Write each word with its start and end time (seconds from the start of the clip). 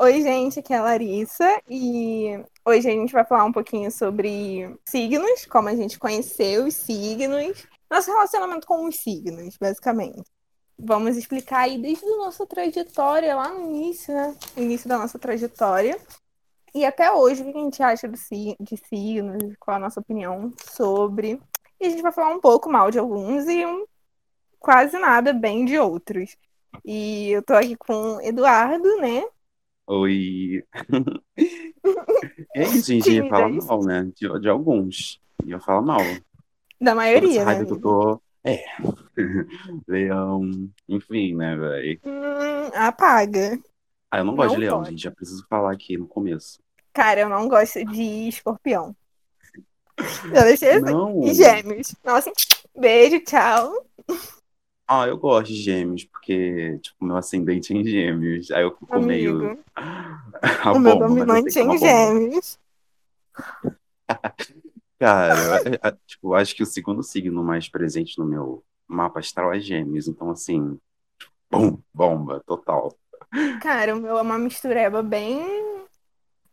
Oi, 0.00 0.22
gente, 0.22 0.60
aqui 0.60 0.72
é 0.72 0.76
a 0.76 0.82
Larissa 0.82 1.60
e 1.68 2.40
hoje 2.64 2.88
a 2.88 2.92
gente 2.92 3.12
vai 3.12 3.24
falar 3.24 3.44
um 3.44 3.50
pouquinho 3.50 3.90
sobre 3.90 4.78
signos, 4.88 5.44
como 5.46 5.68
a 5.68 5.74
gente 5.74 5.98
conheceu 5.98 6.66
os 6.66 6.74
signos, 6.76 7.66
nosso 7.90 8.08
relacionamento 8.12 8.64
com 8.64 8.86
os 8.86 8.94
signos, 8.94 9.56
basicamente. 9.60 10.22
Vamos 10.78 11.16
explicar 11.16 11.62
aí 11.62 11.82
desde 11.82 12.06
a 12.06 12.16
nossa 12.16 12.46
trajetória, 12.46 13.34
lá 13.34 13.48
no 13.48 13.74
início, 13.74 14.14
né? 14.14 14.36
Início 14.56 14.88
da 14.88 14.98
nossa 14.98 15.18
trajetória. 15.18 15.98
E 16.72 16.84
até 16.84 17.10
hoje, 17.10 17.42
o 17.42 17.52
que 17.52 17.58
a 17.58 17.60
gente 17.60 17.82
acha 17.82 18.06
de 18.08 18.76
signos, 18.76 19.56
qual 19.58 19.78
a 19.78 19.80
nossa 19.80 19.98
opinião 19.98 20.52
sobre. 20.70 21.42
E 21.80 21.86
a 21.86 21.90
gente 21.90 22.02
vai 22.02 22.12
falar 22.12 22.32
um 22.32 22.40
pouco 22.40 22.70
mal 22.70 22.88
de 22.92 23.00
alguns 23.00 23.48
e 23.48 23.66
um, 23.66 23.84
quase 24.60 24.96
nada 24.96 25.32
bem 25.32 25.64
de 25.64 25.76
outros. 25.76 26.36
E 26.84 27.30
eu 27.30 27.42
tô 27.42 27.54
aqui 27.54 27.74
com 27.74 28.14
o 28.14 28.20
Eduardo, 28.20 28.96
né? 28.98 29.24
Oi. 29.88 30.62
é 32.54 32.62
isso, 32.62 32.88
gente. 32.88 33.10
Ia 33.10 33.26
falar 33.28 33.48
mal, 33.48 33.82
né? 33.82 34.12
De, 34.14 34.40
de 34.40 34.48
alguns. 34.48 35.18
Ia 35.46 35.58
falar 35.58 35.80
mal. 35.80 36.00
Da 36.78 36.94
maioria, 36.94 37.42
né? 37.42 37.64
que 37.64 37.72
eu 37.72 37.80
tô. 37.80 38.20
É. 38.44 38.62
leão. 39.88 40.42
Enfim, 40.86 41.34
né, 41.34 41.56
velho? 41.56 42.00
Hum, 42.04 42.70
apaga. 42.74 43.58
Ah, 44.10 44.18
eu 44.18 44.24
não 44.24 44.36
gosto 44.36 44.50
Não 44.50 44.54
de 44.56 44.60
leão, 44.60 44.78
pode. 44.78 44.90
gente. 44.90 45.02
Já 45.02 45.10
preciso 45.10 45.46
falar 45.48 45.72
aqui 45.72 45.96
no 45.96 46.06
começo. 46.06 46.60
Cara, 46.92 47.20
eu 47.20 47.28
não 47.30 47.48
gosto 47.48 47.82
de 47.86 48.28
escorpião. 48.28 48.94
Eu 50.24 50.42
deixei 50.44 50.72
assim. 50.72 50.84
Não. 50.84 51.24
E 51.24 51.32
gêmeos. 51.32 51.94
Nossa, 52.04 52.30
beijo, 52.78 53.20
tchau. 53.20 53.72
Ah, 54.88 55.06
eu 55.06 55.18
gosto 55.18 55.48
de 55.48 55.54
gêmeos, 55.62 56.04
porque, 56.04 56.78
tipo, 56.78 57.04
meu 57.04 57.16
ascendente 57.16 57.72
é 57.72 57.76
em 57.76 57.84
gêmeos. 57.84 58.50
Aí 58.50 58.62
eu 58.62 58.74
fico 58.76 59.00
meio. 59.02 59.54
A 60.62 60.72
o 60.72 60.78
meu 60.78 60.96
bomba, 60.96 61.14
mas 61.14 61.28
eu 61.30 61.38
sei 61.40 61.52
dominante 61.52 61.58
é 61.58 61.64
em 61.64 61.76
gêmeos. 61.78 62.58
Cara, 64.98 65.60
eu- 65.84 65.98
tipo, 66.06 66.34
acho 66.34 66.54
que 66.54 66.62
o 66.62 66.66
segundo 66.66 67.02
signo 67.02 67.42
mais 67.44 67.68
presente 67.68 68.18
no 68.18 68.24
meu 68.26 68.64
mapa 68.86 69.20
astral 69.20 69.52
é 69.52 69.60
gêmeos. 69.60 70.08
Então, 70.08 70.30
assim, 70.30 70.78
bum, 71.50 71.78
bomba, 71.94 72.42
total. 72.46 72.96
Cara, 73.60 73.94
o 73.94 74.00
meu 74.00 74.18
é 74.18 74.22
uma 74.22 74.38
mistureba 74.38 75.02
bem. 75.02 75.40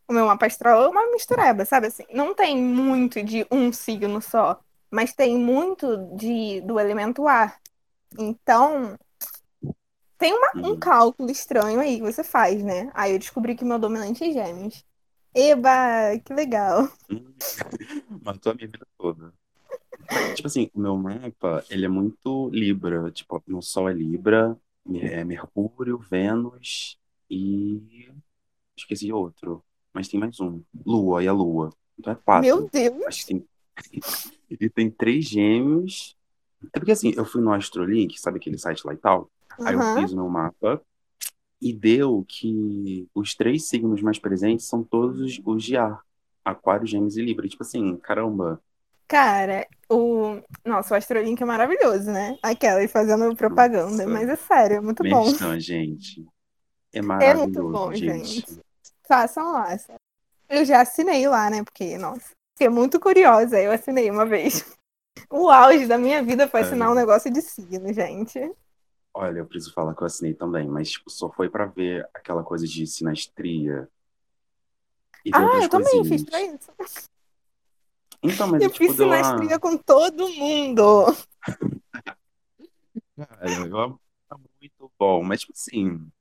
O 0.08 0.14
meu 0.14 0.26
mapa 0.28 0.46
astral 0.46 0.84
é 0.84 0.88
uma 0.90 1.12
mistureba, 1.12 1.66
sabe 1.66 1.88
assim? 1.88 2.06
Não 2.14 2.34
tem 2.36 2.58
muito 2.58 3.24
de 3.24 3.46
um 3.52 3.72
signo 3.74 4.22
só, 4.22 4.60
mas 4.92 5.14
tem 5.14 5.36
muito 5.38 5.98
de 6.16 6.62
do 6.62 6.80
elemento 6.80 7.28
ar. 7.28 7.60
Então, 8.18 8.98
tem 10.18 10.34
uma- 10.34 10.68
um 10.68 10.72
Uhum. 10.72 10.80
cálculo 10.80 11.30
estranho 11.30 11.80
aí 11.80 11.98
que 11.98 12.04
você 12.04 12.24
faz, 12.24 12.64
né? 12.64 12.90
Aí 12.94 13.12
eu 13.14 13.20
descobri 13.20 13.56
que 13.56 13.66
meu 13.66 13.78
dominante 13.80 14.24
é 14.24 14.32
gêmeos. 14.32 14.84
Eba, 15.34 16.18
que 16.24 16.34
legal. 16.34 16.90
Matou 18.24 18.54
a 18.54 18.56
minha 18.56 18.68
vida 18.68 18.88
toda. 18.98 19.34
Tipo 20.36 20.48
assim, 20.48 20.70
o 20.74 20.80
meu 20.80 20.96
mapa, 20.98 21.64
ele 21.70 21.86
é 21.86 21.90
muito 21.90 22.50
Libra. 22.50 23.12
Tipo, 23.12 23.44
meu 23.48 23.62
Sol 23.62 23.90
é 23.90 23.94
Libra, 23.94 24.58
é 24.94 25.24
Mercúrio, 25.24 25.98
Vênus 25.98 26.98
e... 27.30 28.10
Esqueci 28.78 29.12
outro. 29.12 29.64
Mas 29.94 30.08
tem 30.08 30.20
mais 30.20 30.40
um. 30.40 30.62
Lua, 30.86 31.24
e 31.24 31.28
a 31.28 31.34
Lua. 31.34 31.72
Então 31.98 32.14
é 32.14 32.16
quatro. 32.16 32.48
Meu 32.48 32.70
Deus. 32.70 33.24
Que 33.24 33.26
tem... 33.26 33.48
e 34.50 34.70
tem 34.70 34.92
três 34.92 35.26
gêmeos. 35.26 36.16
É 36.74 36.80
porque 36.80 36.92
assim, 36.92 37.14
eu 37.16 37.26
fui 37.26 37.42
no 37.42 37.54
Astrolink, 37.54 38.20
sabe 38.20 38.38
aquele 38.38 38.58
site 38.58 38.86
lá 38.86 38.94
e 38.94 38.98
tal? 38.98 39.30
Aí 39.64 39.74
eu 39.74 39.82
fiz 39.96 40.12
o 40.12 40.16
meu 40.16 40.30
mapa 40.30 40.82
e 41.62 41.74
deu 41.74 42.26
que 42.28 43.08
os 43.14 43.34
três 43.36 43.68
signos 43.68 44.02
mais 44.02 44.20
presentes 44.20 44.66
são 44.68 44.84
todos 44.84 45.20
os, 45.20 45.42
os 45.46 45.64
de 45.64 45.78
ar. 45.78 46.02
Aquário, 46.44 46.86
Gêmeos 46.86 47.18
e 47.18 47.24
Libra. 47.24 47.48
Tipo 47.48 47.64
assim, 47.64 47.98
caramba. 47.98 48.62
Cara, 49.08 49.68
o. 49.90 50.40
Nossa, 50.64 50.94
o 50.94 50.98
Astrolink 50.98 51.42
é 51.42 51.46
maravilhoso, 51.46 52.12
né? 52.12 52.38
Aquela 52.42 52.80
aí 52.80 52.88
fazendo 52.88 53.36
propaganda. 53.36 54.06
Nossa. 54.06 54.08
Mas 54.08 54.30
é 54.30 54.36
sério, 54.36 54.78
é 54.78 54.82
muito 54.82 55.04
bom. 55.04 55.26
Merchan, 55.26 55.60
gente. 55.60 56.26
É 56.94 57.00
É 57.00 57.02
maravilhoso, 57.02 57.44
muito 57.44 57.72
bom, 57.72 57.94
gente. 57.94 58.28
gente. 58.28 58.60
Façam 59.08 59.52
lá. 59.52 59.76
Eu 60.50 60.66
já 60.66 60.82
assinei 60.82 61.28
lá, 61.28 61.50
né? 61.50 61.64
Porque, 61.64 61.98
nossa, 61.98 62.32
fiquei 62.54 62.70
muito 62.70 63.00
curiosa. 63.00 63.60
Eu 63.60 63.72
assinei 63.72 64.10
uma 64.10 64.26
vez. 64.26 64.75
O 65.30 65.50
auge 65.50 65.88
da 65.88 65.98
minha 65.98 66.22
vida 66.24 66.48
foi 66.48 66.62
assinar 66.62 66.90
um 66.90 66.94
É. 66.94 66.96
negócio 66.96 67.32
de 67.32 67.42
signo, 67.42 67.92
gente. 67.94 68.40
Olha, 69.14 69.40
eu 69.40 69.46
preciso 69.46 69.74
falar 69.74 69.96
que 69.96 70.02
eu 70.02 70.08
assinei 70.08 70.34
também, 70.34 70.68
mas 70.68 70.92
tipo, 70.92 71.10
só 71.10 71.32
foi 71.32 71.50
pra 71.50 71.66
ver 71.66 72.08
aquela 72.14 72.44
coisa 72.44 72.68
de 72.68 72.86
sinastria. 72.86 73.90
E 75.24 75.32
Ah, 75.34 75.40
eu 75.64 75.70
também 75.70 76.04
coisinhas. 76.04 76.08
fiz 76.08 76.24
pra 76.30 76.42
isso. 76.42 76.72
Então, 78.22 78.48
mas 78.48 78.62
Eu 78.62 78.70
tipo, 78.72 78.86
fiz 78.86 78.98
deu 78.98 79.08
uma... 79.08 79.24
sinastria 79.24 79.60
com 79.60 79.78
todo 79.78 80.28
mundo. 80.30 81.06
Cara, 83.16 83.50
eu 83.68 83.78
amo 83.78 84.02
tá 84.28 84.38
muito 84.60 84.92
bom, 85.00 85.24
mas 85.24 85.42
tipo 85.42 85.54
assim, 85.54 86.12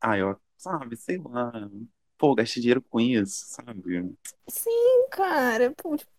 ah, 0.00 0.18
eu, 0.18 0.36
sabe, 0.58 0.96
sei 0.96 1.18
lá, 1.18 1.52
pô, 2.18 2.34
gastei 2.34 2.60
dinheiro 2.62 2.82
com 2.82 3.00
isso, 3.00 3.46
sabe? 3.48 4.16
Sim, 4.48 5.08
cara. 5.10 5.72
Pô, 5.76 5.96
tipo, 5.96 6.10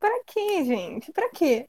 pra 0.00 0.24
quê, 0.26 0.64
gente? 0.64 1.12
Pra 1.12 1.30
quê? 1.30 1.68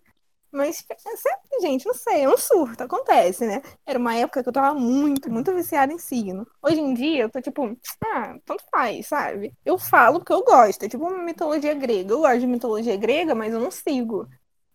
Mas, 0.51 0.77
sempre, 0.77 1.61
gente, 1.61 1.85
não 1.85 1.93
sei, 1.93 2.23
é 2.23 2.29
um 2.29 2.37
surto, 2.37 2.83
acontece, 2.83 3.47
né? 3.47 3.61
Era 3.85 3.97
uma 3.97 4.15
época 4.15 4.43
que 4.43 4.49
eu 4.49 4.53
tava 4.53 4.77
muito, 4.77 5.31
muito 5.31 5.53
viciada 5.53 5.93
em 5.93 5.97
signo. 5.97 6.45
Hoje 6.61 6.79
em 6.81 6.93
dia, 6.93 7.23
eu 7.23 7.29
tô 7.29 7.41
tipo, 7.41 7.77
ah, 8.03 8.35
tanto 8.45 8.63
faz, 8.69 9.07
sabe? 9.07 9.53
Eu 9.63 9.77
falo 9.77 10.19
porque 10.19 10.33
eu 10.33 10.43
gosto, 10.43 10.83
é 10.83 10.89
tipo 10.89 11.07
uma 11.07 11.23
mitologia 11.23 11.73
grega. 11.73 12.13
Eu 12.13 12.19
gosto 12.19 12.39
de 12.41 12.47
mitologia 12.47 12.97
grega, 12.97 13.33
mas 13.33 13.53
eu 13.53 13.61
não 13.61 13.71
sigo. 13.71 14.27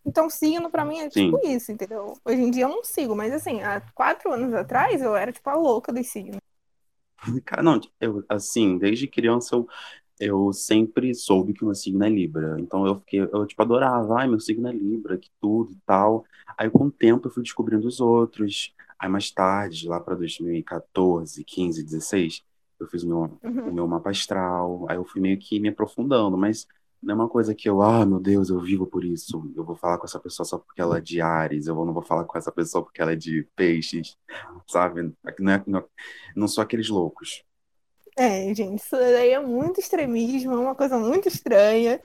Então, 0.05 0.31
signo 0.31 0.71
pra 0.71 0.85
mim 0.85 1.01
é 1.01 1.11
tipo 1.11 1.39
Sim. 1.39 1.53
isso, 1.53 1.73
entendeu? 1.73 2.15
Hoje 2.25 2.41
em 2.41 2.51
dia 2.51 2.65
eu 2.65 2.71
não 2.71 2.85
sigo, 2.85 3.15
mas 3.15 3.33
assim, 3.33 3.63
há 3.63 3.83
quatro 3.95 4.33
anos 4.33 4.55
atrás 4.55 5.03
eu 5.03 5.15
era 5.17 5.33
tipo 5.33 5.51
a 5.51 5.55
louca 5.55 5.93
dos 5.93 6.07
signos. 6.09 6.41
Cara, 7.45 7.63
não, 7.63 7.81
eu, 8.01 8.25
assim, 8.29 8.79
desde 8.79 9.09
criança 9.09 9.57
eu, 9.57 9.67
eu 10.19 10.53
sempre 10.53 11.15
soube 11.15 11.53
que 11.53 11.63
o 11.63 11.67
meu 11.67 11.75
signo 11.75 12.05
é 12.05 12.09
Libra. 12.09 12.57
Então 12.61 12.87
eu 12.87 12.97
fiquei, 12.97 13.21
eu 13.21 13.47
tipo 13.47 13.63
adorava, 13.63 14.19
ai, 14.21 14.29
meu 14.29 14.41
signo 14.41 14.69
é 14.69 14.73
Libra, 14.73 15.19
que 15.19 15.31
tudo 15.41 15.73
e 15.73 15.79
tal. 15.87 16.25
Aí 16.59 16.71
com 16.71 16.87
o 16.87 16.91
tempo 16.91 17.29
eu 17.29 17.33
fui 17.33 17.43
descobrindo 17.43 17.87
os 17.87 18.01
outros. 18.01 18.73
Aí 18.99 19.09
mais 19.11 19.31
tarde, 19.31 19.87
lá 19.89 20.01
pra 20.01 20.15
2014, 20.15 21.45
15, 21.45 21.83
16, 21.85 22.43
eu 22.81 22.87
fiz 22.89 23.03
o 23.03 23.09
meu, 23.09 23.19
Uhum. 23.43 23.69
o 23.71 23.73
meu 23.75 23.87
mapa 23.87 24.11
astral. 24.11 24.87
Aí 24.89 24.97
eu 24.97 25.05
fui 25.05 25.21
meio 25.21 25.39
que 25.39 25.61
me 25.61 25.69
aprofundando, 25.69 26.37
mas 26.37 26.67
não 27.03 27.13
é 27.13 27.15
uma 27.15 27.29
coisa 27.29 27.55
que 27.55 27.69
eu, 27.69 27.83
ah, 27.83 28.05
meu 28.07 28.19
Deus, 28.19 28.49
eu 28.49 28.59
vivo 28.61 28.87
por 28.87 29.05
isso. 29.05 29.51
Eu 29.55 29.65
vou 29.65 29.77
falar 29.77 29.99
com 29.99 30.07
essa 30.07 30.19
pessoa 30.19 30.47
só 30.47 30.59
porque 30.59 30.81
ela 30.81 30.99
é 30.99 31.01
de 31.01 31.21
Ares, 31.21 31.67
eu 31.67 31.75
não 31.85 31.93
vou 31.93 32.03
falar 32.03 32.25
com 32.25 32.39
essa 32.39 32.51
pessoa 32.51 32.83
porque 32.83 33.01
ela 33.03 33.13
é 33.13 33.17
de 33.17 33.47
Peixes, 33.55 34.17
sabe? 34.67 35.13
Não, 35.39 35.53
é- 35.53 35.63
não, 35.67 35.85
não 36.35 36.49
sou 36.49 36.63
aqueles 36.63 36.89
loucos. 36.89 37.43
É, 38.19 38.55
gente, 38.55 38.81
isso 38.83 38.97
daí 38.97 39.31
é 39.31 39.41
muito 39.41 39.79
extremismo, 39.81 40.53
é 40.55 40.59
uma 40.59 40.75
coisa 40.75 40.99
muito 40.99 41.29
estranha. 41.29 42.01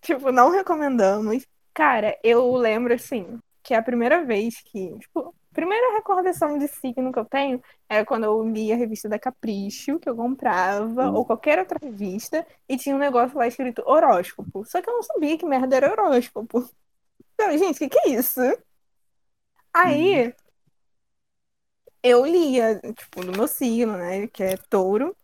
Tipo, 0.00 0.30
não 0.32 0.50
recomendamos. 0.50 1.44
Cara, 1.74 2.18
eu 2.24 2.54
lembro, 2.56 2.94
assim, 2.94 3.38
que 3.62 3.74
a 3.74 3.82
primeira 3.82 4.24
vez 4.24 4.60
que. 4.62 4.98
Tipo, 4.98 5.34
a 5.52 5.54
primeira 5.54 5.94
recordação 5.96 6.58
de 6.58 6.68
signo 6.68 7.12
que 7.12 7.18
eu 7.18 7.24
tenho 7.24 7.62
era 7.88 8.04
quando 8.04 8.24
eu 8.24 8.42
li 8.48 8.72
a 8.72 8.76
revista 8.76 9.08
da 9.08 9.18
Capricho, 9.18 9.98
que 9.98 10.08
eu 10.08 10.16
comprava, 10.16 11.10
Hum. 11.10 11.14
ou 11.14 11.24
qualquer 11.24 11.58
outra 11.58 11.78
revista, 11.82 12.46
e 12.68 12.76
tinha 12.76 12.94
um 12.94 12.98
negócio 12.98 13.36
lá 13.38 13.46
escrito 13.46 13.82
horóscopo. 13.86 14.64
Só 14.66 14.80
que 14.82 14.88
eu 14.90 14.94
não 14.94 15.02
sabia 15.02 15.36
que 15.38 15.46
merda 15.46 15.76
era 15.76 15.90
horóscopo. 15.92 16.68
Eu, 17.38 17.58
gente, 17.58 17.76
o 17.76 17.78
que, 17.78 17.90
que 17.90 18.00
é 18.08 18.10
isso? 18.10 18.40
Aí. 19.72 20.34
Eu 22.02 22.24
lia, 22.24 22.80
tipo, 22.94 23.24
do 23.24 23.32
meu 23.32 23.48
signo, 23.48 23.96
né? 23.96 24.26
Que 24.28 24.42
é 24.44 24.56
touro. 24.56 25.16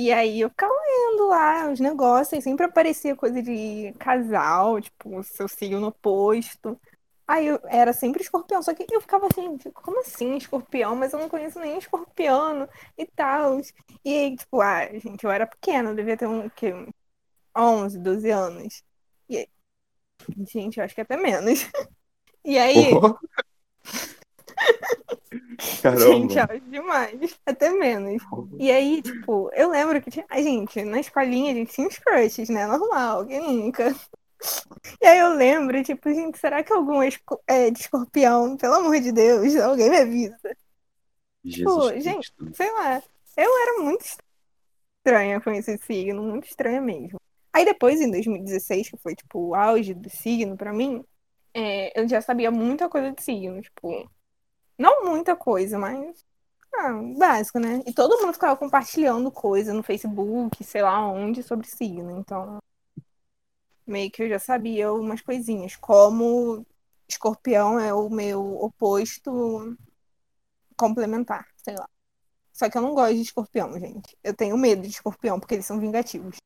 E 0.00 0.12
aí 0.12 0.40
eu 0.42 0.48
ficava 0.50 0.72
lendo 0.72 1.26
lá 1.28 1.70
os 1.72 1.80
negócios, 1.80 2.38
e 2.38 2.42
sempre 2.42 2.64
aparecia 2.66 3.16
coisa 3.16 3.42
de 3.42 3.92
casal, 3.98 4.80
tipo, 4.80 5.24
seu 5.24 5.48
signo 5.48 5.88
oposto. 5.88 6.80
Aí 7.26 7.48
eu 7.48 7.60
era 7.66 7.92
sempre 7.92 8.22
escorpião, 8.22 8.62
só 8.62 8.72
que 8.74 8.86
eu 8.90 9.00
ficava 9.00 9.26
assim, 9.26 9.58
como 9.74 10.00
assim 10.00 10.36
escorpião? 10.36 10.94
Mas 10.96 11.12
eu 11.12 11.18
não 11.18 11.28
conheço 11.28 11.58
nem 11.58 11.78
escorpiano 11.78 12.68
e 12.96 13.06
tal. 13.06 13.60
E 14.04 14.14
aí, 14.18 14.36
tipo, 14.36 14.60
ah, 14.60 14.86
gente, 15.00 15.24
eu 15.24 15.30
era 15.32 15.46
pequena, 15.48 15.90
eu 15.90 15.96
devia 15.96 16.16
ter 16.16 16.28
um, 16.28 16.48
que, 16.50 16.72
11, 17.56 17.98
12 17.98 18.30
anos. 18.30 18.84
E 19.28 19.38
aí, 19.38 19.48
gente, 20.52 20.78
eu 20.78 20.84
acho 20.84 20.94
que 20.94 21.00
até 21.02 21.16
menos. 21.16 21.60
E 22.44 22.58
aí, 22.58 22.86
Oh, 22.92 23.18
gente, 25.94 26.38
caramba. 26.38 26.38
acho 26.38 26.60
demais, 26.70 27.38
até 27.46 27.70
menos. 27.70 28.22
E 28.58 28.70
aí, 28.70 29.02
tipo, 29.02 29.50
eu 29.54 29.70
lembro 29.70 30.00
que 30.02 30.10
tinha. 30.10 30.26
Ai, 30.28 30.42
gente, 30.42 30.82
na 30.84 31.00
escolinha 31.00 31.52
a 31.52 31.54
gente 31.54 31.72
tinha 31.72 31.86
uns 31.86 31.98
crushes, 31.98 32.48
né? 32.48 32.66
Normal, 32.66 33.26
quem 33.26 33.40
nunca? 33.40 33.94
E 35.00 35.06
aí 35.06 35.18
eu 35.18 35.32
lembro, 35.34 35.82
tipo, 35.82 36.08
gente, 36.12 36.38
será 36.38 36.62
que 36.62 36.72
algum 36.72 37.02
é 37.02 37.08
é 37.46 37.70
de 37.70 37.80
escorpião? 37.80 38.56
Pelo 38.56 38.74
amor 38.74 39.00
de 39.00 39.12
Deus, 39.12 39.56
alguém 39.56 39.90
me 39.90 39.96
avisa. 39.98 40.38
Jesus 41.44 41.92
Tipo, 41.92 42.00
gente, 42.00 42.32
sei 42.54 42.70
lá. 42.72 43.02
Eu 43.36 43.50
era 43.62 43.82
muito. 43.82 44.02
est- 44.04 44.18
estranha 44.98 45.40
com 45.40 45.50
esse 45.52 45.78
signo, 45.78 46.22
muito 46.22 46.46
estranha 46.48 46.80
mesmo. 46.80 47.18
Aí 47.52 47.64
depois, 47.64 48.00
em 48.00 48.10
2016, 48.10 48.90
que 48.90 48.98
foi 48.98 49.14
tipo 49.16 49.40
o 49.50 49.54
auge 49.54 49.94
do 49.94 50.10
signo 50.10 50.56
pra 50.56 50.72
mim, 50.72 51.04
é, 51.54 51.98
eu 52.00 52.08
já 52.08 52.20
sabia 52.20 52.50
muita 52.50 52.88
coisa 52.88 53.12
de 53.12 53.22
signo, 53.22 53.60
tipo, 53.62 54.10
não 54.78 55.04
muita 55.04 55.36
coisa, 55.36 55.78
mas 55.78 56.24
ah, 56.74 56.92
básico, 57.18 57.58
né? 57.58 57.82
E 57.86 57.92
todo 57.92 58.20
mundo 58.20 58.32
ficava 58.32 58.56
compartilhando 58.56 59.30
coisa 59.30 59.72
no 59.74 59.82
Facebook, 59.82 60.62
sei 60.64 60.82
lá 60.82 61.06
onde, 61.06 61.42
sobre 61.42 61.66
signo. 61.66 62.18
Então, 62.18 62.58
meio 63.86 64.10
que 64.10 64.22
eu 64.22 64.28
já 64.28 64.38
sabia 64.38 64.92
umas 64.92 65.20
coisinhas, 65.22 65.76
como 65.76 66.66
escorpião 67.08 67.80
é 67.80 67.92
o 67.94 68.08
meu 68.10 68.58
oposto 68.62 69.76
complementar, 70.76 71.46
sei 71.56 71.74
lá. 71.74 71.88
Só 72.52 72.68
que 72.70 72.78
eu 72.78 72.82
não 72.82 72.94
gosto 72.94 73.14
de 73.14 73.22
escorpião, 73.22 73.78
gente. 73.78 74.16
Eu 74.22 74.34
tenho 74.34 74.56
medo 74.58 74.82
de 74.82 74.88
escorpião, 74.88 75.40
porque 75.40 75.54
eles 75.54 75.66
são 75.66 75.80
vingativos. 75.80 76.38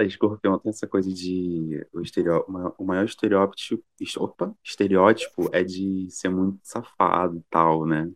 Pra 0.00 0.06
escorpião 0.06 0.58
tem 0.58 0.70
essa 0.70 0.86
coisa 0.86 1.12
de. 1.12 1.86
O, 1.92 2.00
estereó... 2.00 2.42
o 2.78 2.84
maior 2.84 3.04
estereótipo. 3.04 3.84
Opa, 4.16 4.54
estereótipo 4.64 5.50
é 5.52 5.62
de 5.62 6.06
ser 6.08 6.30
muito 6.30 6.58
safado 6.62 7.36
e 7.36 7.42
tal, 7.50 7.84
né? 7.84 8.10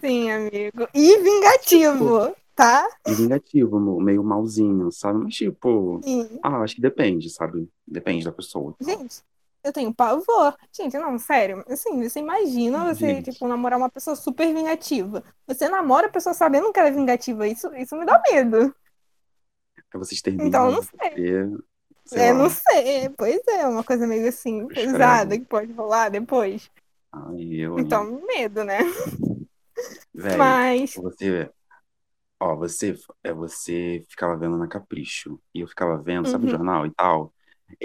Sim, 0.00 0.30
amigo. 0.30 0.86
E 0.94 1.18
vingativo, 1.18 2.32
tá? 2.54 2.88
E 3.04 3.14
vingativo, 3.14 4.00
meio 4.00 4.22
malzinho, 4.22 4.92
sabe? 4.92 5.24
Mas, 5.24 5.34
tipo. 5.34 6.00
Sim. 6.04 6.38
Ah, 6.40 6.58
acho 6.60 6.76
que 6.76 6.80
depende, 6.80 7.28
sabe? 7.30 7.68
Depende 7.84 8.24
da 8.24 8.30
pessoa. 8.30 8.76
Gente, 8.80 9.20
eu 9.64 9.72
tenho 9.72 9.92
pavor. 9.92 10.56
Gente, 10.72 10.96
não, 10.96 11.18
sério. 11.18 11.64
Assim, 11.66 12.00
você 12.08 12.20
imagina 12.20 12.94
você, 12.94 13.14
Gente. 13.14 13.32
tipo, 13.32 13.48
namorar 13.48 13.76
uma 13.76 13.90
pessoa 13.90 14.14
super 14.14 14.54
vingativa. 14.54 15.24
Você 15.48 15.68
namora 15.68 16.06
a 16.06 16.12
pessoa 16.12 16.32
sabendo 16.32 16.72
que 16.72 16.78
ela 16.78 16.90
é 16.90 16.92
vingativa. 16.92 17.48
Isso, 17.48 17.74
isso 17.74 17.96
me 17.96 18.06
dá 18.06 18.22
medo. 18.30 18.72
Aí 19.92 19.98
vocês 19.98 20.20
terminam. 20.22 20.46
Então, 20.46 20.70
não 20.70 20.82
sei. 20.82 21.22
sei 22.04 22.22
É, 22.22 22.32
lá. 22.32 22.34
não 22.34 22.48
sei. 22.50 23.08
Pois 23.10 23.40
é, 23.48 23.66
uma 23.66 23.84
coisa 23.84 24.06
meio 24.06 24.28
assim, 24.28 24.68
pesada 24.68 25.38
que 25.38 25.44
pode 25.44 25.72
rolar 25.72 26.08
depois. 26.08 26.70
Ai, 27.12 27.44
eu. 27.60 27.76
Então, 27.76 28.04
medo, 28.26 28.64
né? 28.64 28.78
Velho, 30.14 30.60
Mas, 30.78 30.94
você. 30.94 31.50
Ó, 32.40 32.56
você, 32.56 32.94
é, 33.24 33.32
você 33.32 34.04
ficava 34.10 34.36
vendo 34.36 34.56
na 34.58 34.68
Capricho. 34.68 35.40
E 35.54 35.60
eu 35.60 35.68
ficava 35.68 35.96
vendo, 36.02 36.26
sabe, 36.28 36.46
o 36.46 36.48
Uhum. 36.48 36.50
jornal 36.50 36.86
e 36.86 36.92
tal? 36.94 37.34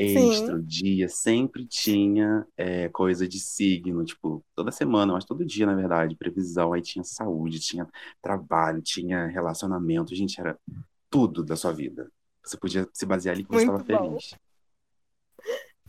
Sim. 0.06 0.54
Extra, 0.54 0.58
o 0.58 0.64
dia, 0.64 1.10
sempre 1.10 1.68
tinha 1.68 2.46
é, 2.58 2.90
coisa 2.90 3.28
de 3.28 3.40
signo, 3.40 4.06
tipo, 4.06 4.46
toda 4.56 4.72
semana, 4.72 5.14
mas 5.14 5.26
todo 5.26 5.46
dia, 5.46 5.66
na 5.66 5.76
verdade, 5.76 6.16
previsão. 6.18 6.74
Aí 6.74 6.82
tinha 6.82 7.04
saúde, 7.04 7.60
tinha 7.60 7.88
trabalho, 8.22 8.82
tinha 8.82 9.28
relacionamento. 9.28 10.16
Gente, 10.16 10.40
era 10.40 10.58
tudo 11.14 11.44
da 11.44 11.56
sua 11.56 11.72
vida. 11.72 12.12
Você 12.44 12.58
podia 12.58 12.90
se 12.92 13.06
basear 13.06 13.36
ali 13.36 13.44
que 13.44 13.52
você 13.52 13.66
estava 13.66 13.84
feliz. 13.84 14.32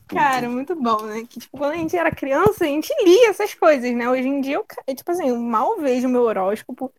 Tudo. 0.07 0.19
cara, 0.19 0.51
muito 0.51 0.77
bom, 0.77 1.01
né? 1.07 1.25
Que, 1.27 1.41
tipo, 1.41 1.57
quando 1.57 1.73
a 1.73 1.77
gente 1.77 1.97
era 1.97 2.15
criança, 2.15 2.65
a 2.65 2.69
gente 2.69 2.93
lia 3.03 3.31
essas 3.31 3.55
coisas, 3.55 3.91
né? 3.97 4.07
Hoje 4.07 4.29
em 4.29 4.43
dia, 4.43 4.57
eu, 4.57 4.95
tipo 4.95 5.11
assim, 5.11 5.31
eu 5.31 5.39
mal 5.39 5.79
vejo 5.81 6.07
o 6.07 6.11
meu 6.11 6.25
horóscopo. 6.25 6.93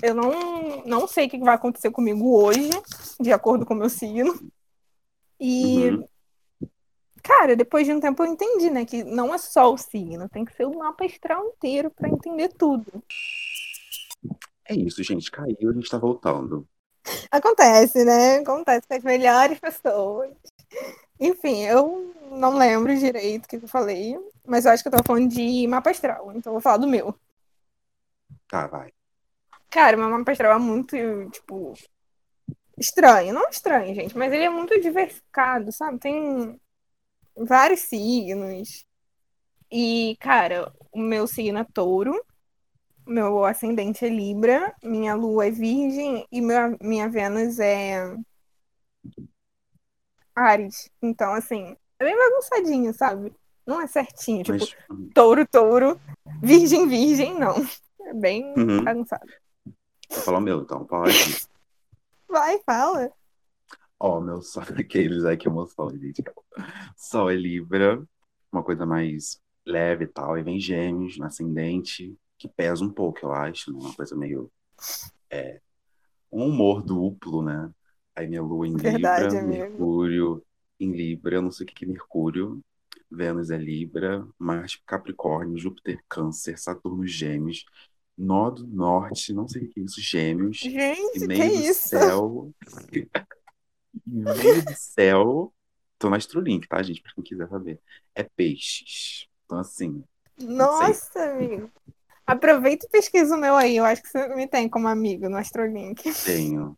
Eu 0.00 0.14
não, 0.14 0.84
não 0.86 1.08
sei 1.08 1.26
o 1.26 1.30
que 1.30 1.38
vai 1.40 1.56
acontecer 1.56 1.90
comigo 1.90 2.40
hoje, 2.40 2.70
de 3.20 3.32
acordo 3.32 3.66
com 3.66 3.74
o 3.74 3.76
meu 3.76 3.90
signo. 3.90 4.32
E, 5.40 5.90
Uhum. 5.90 6.08
cara, 7.20 7.56
depois 7.56 7.84
de 7.84 7.92
um 7.92 7.98
tempo 7.98 8.22
eu 8.22 8.30
entendi, 8.30 8.70
né? 8.70 8.84
Que 8.84 9.02
não 9.02 9.34
é 9.34 9.38
só 9.38 9.74
o 9.74 9.76
signo, 9.76 10.28
tem 10.28 10.44
que 10.44 10.54
ser 10.54 10.66
o 10.66 10.78
mapa 10.78 11.04
astral 11.04 11.44
inteiro 11.48 11.90
pra 11.90 12.08
entender 12.08 12.48
tudo. 12.52 13.02
É 14.64 14.74
isso, 14.74 15.02
gente. 15.02 15.32
Caiu, 15.32 15.70
a 15.70 15.72
gente 15.72 15.90
tá 15.90 15.98
voltando. 15.98 16.64
Acontece, 17.30 18.04
né? 18.04 18.36
Acontece 18.38 18.86
com 18.86 18.94
as 18.94 19.02
melhores 19.04 19.58
pessoas. 19.58 20.30
Enfim, 21.18 21.64
eu 21.64 22.14
não 22.30 22.56
lembro 22.56 22.96
direito 22.96 23.46
o 23.46 23.48
que 23.48 23.56
eu 23.56 23.68
falei, 23.68 24.18
mas 24.44 24.64
eu 24.64 24.72
acho 24.72 24.82
que 24.82 24.88
eu 24.88 24.92
tava 24.92 25.04
falando 25.04 25.28
de 25.28 25.66
mapa 25.66 25.90
astral, 25.90 26.30
então 26.32 26.50
eu 26.50 26.54
vou 26.54 26.60
falar 26.60 26.76
do 26.78 26.86
meu. 26.88 27.14
Tá, 28.48 28.66
vai. 28.66 28.92
Cara, 29.70 29.96
meu 29.96 30.08
mapa 30.08 30.32
astral 30.32 30.54
é 30.54 30.58
muito, 30.58 30.96
tipo, 31.30 31.74
estranho. 32.78 33.34
Não 33.34 33.48
estranho, 33.48 33.94
gente, 33.94 34.16
mas 34.16 34.32
ele 34.32 34.44
é 34.44 34.50
muito 34.50 34.78
diversificado, 34.80 35.72
sabe? 35.72 35.98
Tem 35.98 36.60
vários 37.36 37.80
signos. 37.80 38.84
E, 39.70 40.16
cara, 40.20 40.72
o 40.92 41.00
meu 41.00 41.26
signo 41.26 41.58
é 41.58 41.64
touro, 41.64 42.14
meu 43.06 43.44
ascendente 43.44 44.04
é 44.04 44.08
Libra, 44.08 44.74
minha 44.82 45.14
lua 45.14 45.46
é 45.46 45.50
Virgem 45.50 46.26
e 46.30 46.40
meu, 46.40 46.76
minha 46.80 47.08
Vênus 47.08 47.58
é 47.58 48.16
Ares. 50.34 50.90
Então, 51.00 51.32
assim, 51.32 51.76
é 51.98 52.04
bem 52.04 52.16
bagunçadinho, 52.16 52.92
sabe? 52.92 53.32
Não 53.66 53.80
é 53.80 53.86
certinho, 53.86 54.44
tipo, 54.44 54.58
Mas, 54.58 54.76
touro, 55.14 55.46
touro, 55.46 56.00
virgem, 56.42 56.88
virgem, 56.88 57.38
não. 57.38 57.54
É 58.02 58.14
bem 58.14 58.54
Uhum. 58.56 58.84
bagunçado. 58.84 59.26
vou 60.10 60.20
falar 60.20 60.38
o 60.38 60.40
meu, 60.40 60.60
então, 60.62 60.84
pode. 60.84 61.12
Vai, 62.28 62.60
fala. 62.64 63.10
Ó, 63.98 64.20
meu 64.20 64.42
sol, 64.42 64.62
aqueles 64.78 65.24
aí 65.24 65.36
que 65.36 65.48
emoção, 65.48 65.90
gente. 65.96 66.22
Sol 66.96 67.30
é 67.30 67.34
Libra, 67.34 68.02
uma 68.52 68.62
coisa 68.62 68.84
mais 68.86 69.40
leve 69.64 70.04
e 70.04 70.08
tal, 70.08 70.38
e 70.38 70.42
vem 70.42 70.60
Gêmeos 70.60 71.18
no 71.18 71.24
ascendente, 71.26 72.16
que 72.38 72.48
pesa 72.48 72.84
um 72.84 72.90
pouco, 72.90 73.20
eu 73.22 73.32
acho, 73.32 73.72
né? 73.72 73.78
Uma 73.78 73.94
coisa 73.94 74.16
meio. 74.16 74.50
É, 75.30 75.60
um 76.30 76.46
humor 76.46 76.82
duplo, 76.82 77.42
né? 77.42 77.70
Aí 78.14 78.26
minha 78.26 78.42
lua 78.42 78.66
em 78.66 78.76
Verdade, 78.76 79.36
Libra, 79.36 79.40
amigo. 79.40 79.62
Mercúrio 79.62 80.46
em 80.78 80.92
Libra, 80.92 81.36
eu 81.36 81.42
não 81.42 81.50
sei 81.50 81.64
o 81.64 81.66
que 81.66 81.74
que 81.74 81.84
é 81.84 81.88
Mercúrio, 81.88 82.60
Vênus 83.10 83.50
é 83.50 83.56
Libra, 83.56 84.26
Marte 84.38 84.82
Capricórnio, 84.86 85.58
Júpiter 85.58 86.02
Câncer, 86.08 86.58
Saturno 86.58 87.06
Gêmeos, 87.06 87.64
Nó 88.16 88.50
do 88.50 88.66
Norte, 88.66 89.32
não 89.32 89.46
sei 89.46 89.64
o 89.64 89.70
que 89.70 89.80
é 89.80 89.82
isso, 89.82 90.00
Gêmeos, 90.00 90.62
e 90.62 90.70
Gente, 90.70 91.12
que 91.12 91.26
meio 91.26 91.52
do 91.52 91.60
isso? 91.62 91.88
céu. 91.88 92.50
E 92.92 93.08
meio 94.06 94.64
do 94.64 94.74
céu. 94.76 95.52
Tô 95.98 96.10
na 96.10 96.16
Astrolink, 96.16 96.68
tá, 96.68 96.82
gente? 96.82 97.00
Pra 97.02 97.12
quem 97.14 97.24
quiser 97.24 97.48
saber. 97.48 97.80
É 98.14 98.22
peixes. 98.22 99.26
Então, 99.44 99.58
assim, 99.58 100.04
Nossa, 100.38 101.30
amigo. 101.30 101.70
Aproveita 102.26 102.86
e 102.86 102.90
pesquisa 102.90 103.36
o 103.36 103.40
meu 103.40 103.54
aí. 103.54 103.76
Eu 103.76 103.84
acho 103.84 104.02
que 104.02 104.08
você 104.08 104.28
me 104.34 104.46
tem 104.48 104.68
como 104.68 104.88
amigo 104.88 105.28
no 105.28 105.36
Astrolink. 105.36 106.02
tenho. 106.24 106.76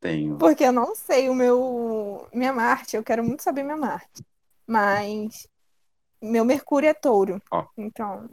Tenho. 0.00 0.38
Porque 0.38 0.64
eu 0.64 0.72
não 0.72 0.94
sei 0.94 1.28
o 1.28 1.34
meu. 1.34 2.28
Minha 2.32 2.52
Marte, 2.52 2.96
eu 2.96 3.04
quero 3.04 3.22
muito 3.24 3.42
saber 3.42 3.62
minha 3.62 3.76
Marte. 3.76 4.24
Mas 4.66 5.48
meu 6.20 6.44
Mercúrio 6.44 6.88
é 6.88 6.94
touro. 6.94 7.40
Ó. 7.50 7.66
Então, 7.76 8.28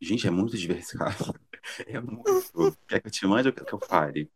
Gente, 0.00 0.26
é 0.26 0.30
muito 0.30 0.56
diversificado. 0.56 1.34
É 1.86 1.98
muito. 1.98 2.76
Quer 2.86 3.00
que 3.00 3.06
eu 3.06 3.10
te 3.10 3.26
mande 3.26 3.48
ou 3.48 3.54
quer 3.54 3.64
que 3.64 3.72
eu 3.72 3.80
fale? 3.80 4.30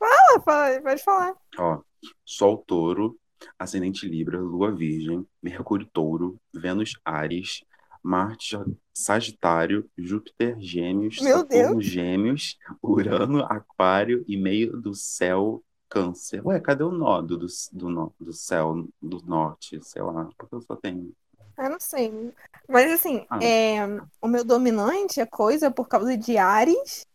ah, 0.00 0.40
fala, 0.40 0.80
pode 0.80 1.02
falar. 1.02 1.34
Ó, 1.58 1.82
Sol 2.24 2.58
Touro, 2.58 3.18
Ascendente 3.58 4.06
Libra, 4.06 4.38
Lua 4.38 4.70
Virgem, 4.70 5.26
Mercúrio 5.42 5.88
Touro, 5.92 6.40
Vênus 6.54 6.92
Ares, 7.04 7.64
Marte 8.00 8.56
Sagitário, 8.96 9.90
Júpiter 9.96 10.56
Gêmeos, 10.58 11.20
Meu 11.20 11.36
Saturno 11.40 11.82
Gêmeos, 11.82 12.58
Urano 12.82 13.44
Aquário 13.44 14.24
e 14.26 14.38
meio 14.38 14.74
do 14.80 14.94
céu 14.94 15.62
Câncer. 15.86 16.44
Ué, 16.46 16.58
cadê 16.58 16.82
o 16.82 16.90
nó 16.90 17.20
do, 17.20 17.36
do, 17.36 17.46
do, 17.72 17.90
nó- 17.90 18.10
do 18.18 18.32
céu 18.32 18.88
do 19.02 19.18
norte? 19.26 19.78
Sei 19.82 20.00
lá, 20.00 20.30
porque 20.38 20.54
eu 20.54 20.62
só 20.62 20.74
tenho. 20.76 21.12
Eu 21.58 21.70
não 21.70 21.78
sei. 21.78 22.32
Mas 22.66 22.90
assim, 22.90 23.26
Ah. 23.28 23.38
é, 23.44 23.86
o 24.20 24.26
meu 24.26 24.42
dominante 24.42 25.20
é 25.20 25.26
coisa 25.26 25.70
por 25.70 25.86
causa 25.88 26.16
de 26.16 26.38
Ares. 26.38 27.06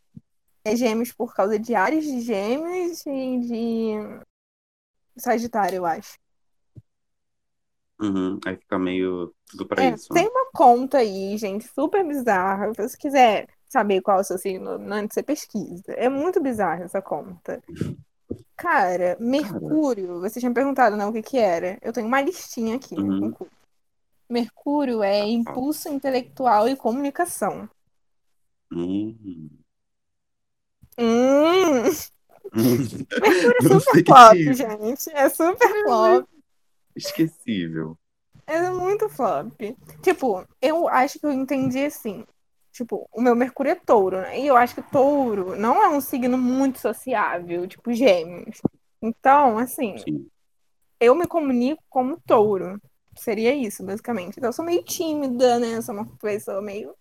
É 0.63 0.75
gêmeos 0.75 1.11
por 1.11 1.33
causa 1.33 1.57
de 1.57 1.73
Ares, 1.73 2.05
de 2.05 2.21
gêmeos 2.21 3.03
e 3.07 3.39
de 3.39 4.21
Sagitário, 5.17 5.77
eu 5.77 5.85
acho. 5.85 6.20
Uhum, 8.01 8.39
aí 8.45 8.55
fica 8.57 8.79
meio 8.79 9.33
tudo 9.49 9.65
pra 9.67 9.83
É, 9.83 9.93
isso. 9.93 10.13
né? 10.13 10.21
tem 10.21 10.29
uma 10.29 10.47
conta 10.53 10.97
aí, 10.97 11.37
gente, 11.37 11.67
super 11.67 12.05
bizarra. 12.05 12.73
Se 12.73 12.89
você 12.89 12.97
quiser 12.97 13.47
saber 13.69 14.01
qual 14.01 14.17
é 14.17 14.21
o 14.21 14.23
seu 14.23 14.37
signo, 14.37 14.71
antes 14.91 15.13
você 15.13 15.23
pesquisa. 15.23 15.93
É 15.93 16.09
muito 16.09 16.41
bizarra 16.41 16.83
essa 16.83 17.01
conta. 17.01 17.61
Cara, 18.55 19.17
Mercúrio, 19.19 20.19
você 20.19 20.39
tinha 20.39 20.53
perguntado, 20.53 20.95
né, 20.95 21.05
o 21.05 21.13
que 21.13 21.21
que 21.21 21.37
era? 21.37 21.77
Eu 21.81 21.91
tenho 21.93 22.07
uma 22.07 22.21
listinha 22.21 22.75
aqui, 22.75 22.95
né, 22.95 23.03
Uhum. 23.03 23.33
Mercúrio 24.29 25.03
é 25.03 25.19
impulso 25.27 25.89
intelectual 25.89 26.67
e 26.69 26.75
comunicação. 26.75 27.69
Hum. 28.71 29.49
Hum, 30.97 31.83
Mercúrio 33.21 33.57
é 33.57 33.61
Não 33.63 33.79
super 33.79 34.05
flop, 34.05 34.33
que 34.33 34.49
é 34.49 34.53
gente. 34.53 35.09
É 35.11 35.29
super 35.29 35.83
flop. 35.83 36.30
Esquecível. 36.95 37.97
É 38.47 38.69
muito 38.69 39.07
flop. 39.09 39.53
Tipo, 40.01 40.45
eu 40.61 40.87
acho 40.87 41.19
que 41.19 41.25
eu 41.25 41.31
entendi 41.31 41.85
assim. 41.85 42.25
tipo, 42.71 43.07
o 43.11 43.21
meu 43.21 43.35
Mercúrio 43.35 43.71
é 43.71 43.75
touro, 43.75 44.21
né? 44.21 44.39
E 44.39 44.47
eu 44.47 44.57
acho 44.57 44.75
que 44.75 44.91
touro 44.91 45.55
não 45.55 45.81
é 45.81 45.89
um 45.89 46.01
signo 46.01 46.37
muito 46.37 46.79
sociável, 46.79 47.67
tipo 47.67 47.93
gêmeos. 47.93 48.61
Então, 49.01 49.57
assim, 49.57 49.97
Sim. 49.97 50.27
eu 50.99 51.15
me 51.15 51.27
comunico 51.27 51.83
como 51.89 52.19
touro. 52.21 52.79
Seria 53.17 53.53
isso, 53.53 53.83
basicamente. 53.83 54.37
Então, 54.37 54.49
eu 54.49 54.53
sou 54.53 54.63
meio 54.63 54.83
tímida, 54.83 55.59
né? 55.59 55.75
Eu 55.75 55.81
sou 55.81 55.93
uma 55.93 56.05
pessoa 56.17 56.61
meio 56.61 56.95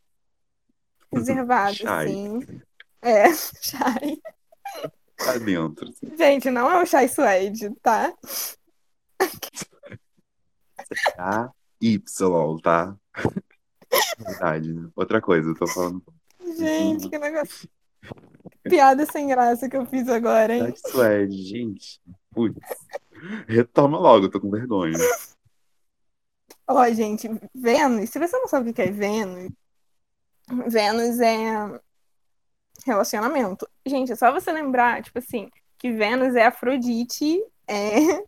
reservada, 1.13 2.01
assim. 2.01 2.41
É, 3.03 3.25
shy. 3.63 4.21
Tá 5.17 5.37
dentro. 5.39 5.89
assim. 5.89 6.17
Gente, 6.17 6.51
não 6.51 6.71
é 6.71 6.83
o 6.83 6.87
shy 6.87 7.09
suede, 7.09 7.71
tá? 7.83 8.13
Tá? 11.17 11.53
Y, 11.81 12.61
tá? 12.63 12.97
Verdade. 14.19 14.75
Outra 14.95 15.21
coisa, 15.21 15.49
eu 15.49 15.55
tô 15.55 15.67
falando. 15.67 16.03
Gente, 16.57 17.09
que 17.09 17.19
negócio. 17.19 17.69
Piada 18.63 19.07
sem 19.07 19.29
graça 19.29 19.69
que 19.69 19.77
eu 19.77 19.87
fiz 19.87 20.09
agora, 20.09 20.55
hein? 20.55 20.63
Verdade 20.63 20.91
suede, 20.91 21.43
gente. 21.43 22.01
Putz. 22.31 22.59
Retoma 23.47 23.99
logo, 23.99 24.27
eu 24.27 24.31
tô 24.31 24.41
com 24.41 24.51
vergonha. 24.51 24.99
Ó, 26.67 26.89
gente, 26.91 27.29
Vênus, 27.55 28.11
se 28.11 28.19
você 28.19 28.39
não 28.39 28.47
sabe 28.47 28.71
o 28.71 28.75
que 28.75 28.83
é 28.83 28.91
Vênus, 28.91 29.51
Vênus 30.69 31.21
é 31.21 31.81
relacionamento. 32.87 33.69
Gente, 33.85 34.13
é 34.13 34.17
só 34.17 34.33
você 34.33 34.53
lembrar, 34.53 35.03
tipo 35.03 35.19
assim, 35.19 35.51
que 35.79 35.91
Vênus 35.91 36.35
é 36.35 36.47
Afrodite 36.47 37.43
é, 37.71 38.25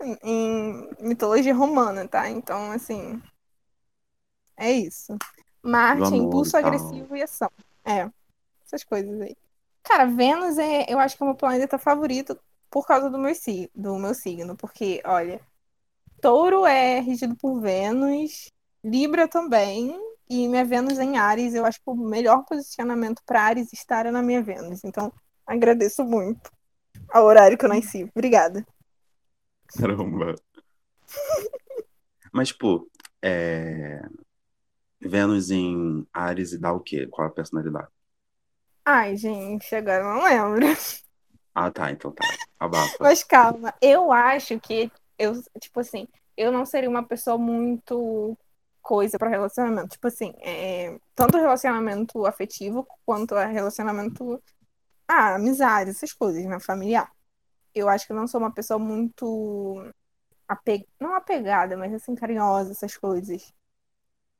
em 0.24 0.88
mitologia 1.00 1.54
romana, 1.54 2.08
tá? 2.08 2.28
Então, 2.30 2.72
assim, 2.72 3.20
é 4.56 4.72
isso. 4.72 5.16
Marte 5.62 6.06
amor 6.06 6.16
impulso 6.16 6.52
tal. 6.52 6.64
agressivo 6.64 7.14
e 7.14 7.22
ação. 7.22 7.50
É, 7.84 8.08
essas 8.64 8.82
coisas 8.82 9.20
aí. 9.20 9.36
Cara, 9.82 10.06
Vênus 10.06 10.58
é, 10.58 10.86
eu 10.88 10.98
acho 10.98 11.16
que 11.16 11.22
é 11.22 11.26
o 11.26 11.28
meu 11.28 11.36
planeta 11.36 11.78
favorito 11.78 12.38
por 12.70 12.86
causa 12.86 13.10
do 13.10 13.18
meu, 13.18 13.32
do 13.74 13.98
meu 13.98 14.14
signo, 14.14 14.56
porque, 14.56 15.02
olha, 15.04 15.40
Touro 16.20 16.66
é 16.66 17.00
regido 17.00 17.34
por 17.36 17.60
Vênus, 17.60 18.50
Libra 18.84 19.26
também, 19.26 19.98
e 20.28 20.46
minha 20.46 20.64
Vênus 20.64 20.98
é 20.98 21.04
em 21.04 21.16
Ares, 21.16 21.54
eu 21.54 21.64
acho 21.64 21.78
que 21.78 21.90
o 21.90 21.94
melhor 21.94 22.44
posicionamento 22.44 23.22
para 23.24 23.42
Ares 23.42 23.72
estar 23.72 24.04
é 24.04 24.10
na 24.10 24.22
minha 24.22 24.42
Vênus. 24.42 24.84
Então, 24.84 25.10
agradeço 25.46 26.04
muito 26.04 26.50
ao 27.08 27.24
horário 27.24 27.56
que 27.56 27.64
eu 27.64 27.70
nasci. 27.70 28.04
Obrigada. 28.14 28.66
Caramba. 29.76 30.34
Mas, 32.32 32.48
tipo, 32.48 32.90
é... 33.22 34.00
Vênus 35.00 35.50
em 35.50 36.06
Ares 36.12 36.52
e 36.52 36.58
dá 36.58 36.72
o 36.72 36.80
quê? 36.80 37.06
Qual 37.06 37.26
a 37.26 37.30
personalidade? 37.30 37.88
Ai, 38.84 39.16
gente, 39.16 39.74
agora 39.74 40.02
eu 40.02 40.14
não 40.14 40.24
lembro. 40.24 40.76
Ah, 41.54 41.70
tá, 41.70 41.90
então 41.90 42.10
tá. 42.10 42.24
Abafa. 42.58 42.96
Mas 43.00 43.22
calma, 43.22 43.74
eu 43.80 44.10
acho 44.10 44.58
que 44.60 44.90
eu, 45.18 45.40
tipo 45.60 45.80
assim, 45.80 46.06
eu 46.36 46.50
não 46.52 46.64
seria 46.64 46.88
uma 46.88 47.02
pessoa 47.02 47.36
muito 47.36 48.36
coisa 48.80 49.18
para 49.18 49.28
relacionamento. 49.28 49.88
Tipo 49.88 50.08
assim, 50.08 50.32
é, 50.40 50.98
tanto 51.14 51.36
relacionamento 51.36 52.24
afetivo 52.26 52.86
quanto 53.04 53.34
relacionamento. 53.34 54.42
Ah, 55.06 55.34
amizade, 55.34 55.90
essas 55.90 56.12
coisas, 56.12 56.44
né? 56.44 56.58
Familiar. 56.60 57.10
Eu 57.74 57.88
acho 57.88 58.06
que 58.06 58.12
eu 58.12 58.16
não 58.16 58.26
sou 58.26 58.40
uma 58.40 58.52
pessoa 58.52 58.78
muito. 58.78 59.92
Ape... 60.48 60.86
Não 61.00 61.14
apegada, 61.14 61.76
mas 61.76 61.92
assim, 61.94 62.14
carinhosa, 62.14 62.72
essas 62.72 62.96
coisas. 62.96 63.52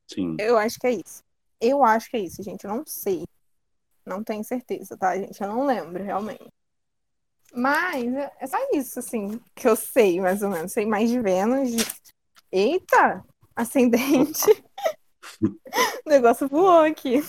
Sim. 0.07 0.37
Eu 0.39 0.57
acho 0.59 0.79
que 0.79 0.87
é 0.87 0.93
isso. 0.93 1.23
Eu 1.61 1.85
acho 1.85 2.11
que 2.11 2.17
é 2.17 2.21
isso, 2.21 2.43
gente. 2.43 2.65
Eu 2.65 2.71
não 2.71 2.85
sei. 2.87 3.25
Não 4.07 4.25
tenho 4.25 4.43
certeza, 4.45 4.97
tá, 4.97 5.17
gente? 5.17 5.41
Eu 5.43 5.49
não 5.49 5.67
lembro, 5.67 6.03
realmente. 6.03 6.47
Mas 7.53 8.05
é 8.15 8.33
é 8.41 8.47
só 8.47 8.57
isso, 8.73 8.99
assim, 8.99 9.41
que 9.55 9.69
eu 9.69 9.77
sei, 9.77 10.21
mais 10.21 10.43
ou 10.43 10.51
menos. 10.51 10.73
Sei 10.73 10.87
mais 10.87 11.11
de 11.11 11.21
Vênus. 11.21 11.71
de- 11.71 11.85
Eita! 12.53 13.25
Ascendente. 13.55 14.43
O 16.05 16.09
negócio 16.09 16.49
voou 16.49 16.81
aqui. 16.81 17.23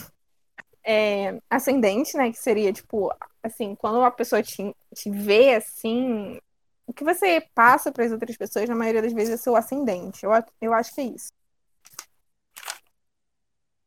É, 0.84 1.40
ascendente, 1.50 2.18
né? 2.18 2.32
Que 2.32 2.38
seria, 2.40 2.74
tipo, 2.74 3.12
assim, 3.44 3.76
quando 3.76 3.98
uma 4.00 4.12
pessoa 4.12 4.42
te, 4.42 4.76
te 4.94 5.10
vê 5.10 5.56
assim. 5.56 6.40
O 6.86 6.94
que 6.94 7.04
você 7.04 7.48
passa 7.54 7.92
para 7.92 8.06
as 8.06 8.12
outras 8.12 8.36
pessoas, 8.36 8.68
na 8.68 8.76
maioria 8.76 9.02
das 9.02 9.14
vezes, 9.14 9.36
é 9.36 9.38
seu 9.38 9.56
ascendente. 9.56 10.26
Eu, 10.26 10.32
eu 10.60 10.74
acho 10.74 10.94
que 10.94 11.02
é 11.02 11.04
isso. 11.06 11.32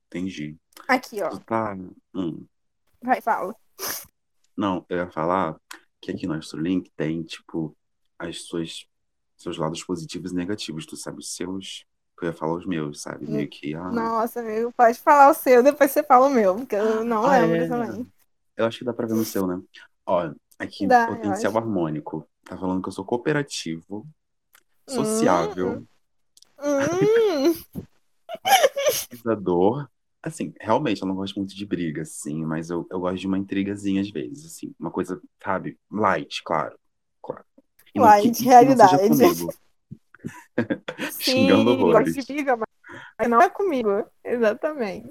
Entendi. 0.07 0.57
Aqui, 0.87 1.23
ó. 1.23 1.39
Tá. 1.39 1.77
Hum. 2.15 2.45
Vai, 3.03 3.21
fala. 3.21 3.57
Não, 4.57 4.85
eu 4.89 4.99
ia 4.99 5.11
falar 5.11 5.57
que 6.01 6.11
aqui 6.11 6.27
no 6.27 6.35
Astrolink 6.35 6.91
tem, 6.97 7.23
tipo, 7.23 7.75
as 8.19 8.43
suas, 8.43 8.87
seus 9.37 9.57
lados 9.57 9.83
positivos 9.83 10.33
e 10.33 10.35
negativos. 10.35 10.87
Tu 10.87 10.97
sabe 10.97 11.19
os 11.19 11.35
seus, 11.35 11.85
eu 12.21 12.29
ia 12.29 12.35
falar 12.35 12.55
os 12.55 12.67
meus, 12.67 13.01
sabe? 13.03 13.27
Meio 13.29 13.49
que, 13.49 13.75
ah, 13.75 13.91
Nossa, 13.91 14.41
amigo, 14.41 14.73
pode 14.77 14.99
falar 15.01 15.31
o 15.31 15.35
seu, 15.35 15.63
depois 15.63 15.91
você 15.91 16.03
fala 16.03 16.27
o 16.27 16.31
meu, 16.31 16.55
porque 16.57 16.77
eu 16.77 17.03
não 17.05 17.25
Ah, 17.25 17.39
lembro 17.39 17.65
é. 17.65 17.69
também. 17.69 18.13
eu 18.57 18.67
acho 18.67 18.79
que 18.79 18.85
dá 18.85 18.93
pra 18.93 19.07
ver 19.07 19.15
no 19.15 19.25
seu, 19.25 19.47
né? 19.47 19.61
Ó, 20.07 20.33
aqui 20.63 20.87
Dá, 20.87 21.07
potencial 21.07 21.57
harmônico. 21.57 22.27
Tá 22.45 22.57
falando 22.57 22.83
que 22.83 22.89
eu 22.89 22.93
sou 22.93 23.05
cooperativo, 23.05 24.07
sociável, 24.89 25.85
Hum, 26.59 27.55
pesquisador. 28.87 29.89
Assim, 30.23 30.55
realmente, 30.61 31.03
eu 31.03 31.09
não 31.09 31.17
gosto 31.17 31.37
muito 31.37 31.55
de 31.55 31.67
briga, 31.67 32.03
assim, 32.03 32.45
mas 32.45 32.71
eu, 32.71 32.87
eu 32.91 33.01
gosto 33.01 33.19
de 33.19 33.27
uma 33.27 33.39
intrigazinha 33.39 34.01
às 34.01 34.11
vezes, 34.11 34.47
assim. 34.47 34.73
Uma 34.79 34.91
coisa, 34.91 35.21
sabe, 35.43 35.79
light, 35.91 36.43
claro. 36.45 36.79
Claro. 37.21 37.45
E 37.95 38.01
Light, 38.01 38.33
que- 38.33 38.45
realidade. 38.45 38.97
sim, 41.11 41.49
gosto 41.49 42.21
de 42.21 42.27
briga, 42.27 42.57
mas 42.57 43.29
não 43.29 43.41
é 43.41 43.51
comigo. 43.51 44.05
Exatamente. 44.25 45.11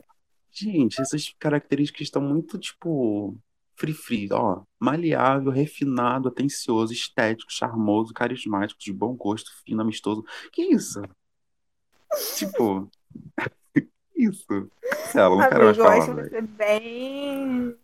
Gente, 0.50 1.02
essas 1.02 1.34
características 1.40 2.02
estão 2.02 2.22
muito, 2.22 2.58
tipo, 2.58 3.38
free 3.82 3.94
free, 3.94 4.30
ó. 4.32 4.62
Maleável, 4.80 5.52
refinado, 5.52 6.30
atencioso, 6.30 6.94
estético, 6.94 7.52
charmoso, 7.52 8.14
carismático, 8.14 8.80
de 8.80 8.94
bom 8.94 9.16
gosto, 9.16 9.50
fino, 9.66 9.82
amistoso. 9.82 10.24
Que 10.54 10.62
isso? 10.62 11.02
Tipo, 12.38 12.88
que 13.74 13.88
isso? 14.16 14.46
Cancela, 14.82 15.36
não 15.36 15.50
quero 15.50 15.64
mais 15.66 15.80
acho 15.80 15.82
falar, 15.82 16.16
velho. 16.16 16.30
você 16.30 16.42
bem. 16.42 17.76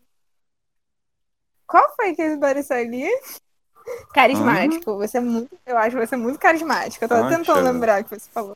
Qual 1.66 1.96
foi 1.96 2.16
que 2.16 2.22
apareceu 2.22 2.78
ali? 2.78 3.10
Carismático. 4.14 4.98
Você 4.98 5.18
é 5.18 5.22
muito. 5.22 5.58
Eu 5.66 5.78
acho 5.78 5.98
você 5.98 6.16
muito 6.16 6.40
carismático. 6.40 7.04
Eu 7.04 7.10
tava 7.10 7.30
tentando 7.30 7.64
lembrar 7.64 8.02
o 8.02 8.04
que 8.04 8.20
você 8.20 8.30
falou. 8.30 8.56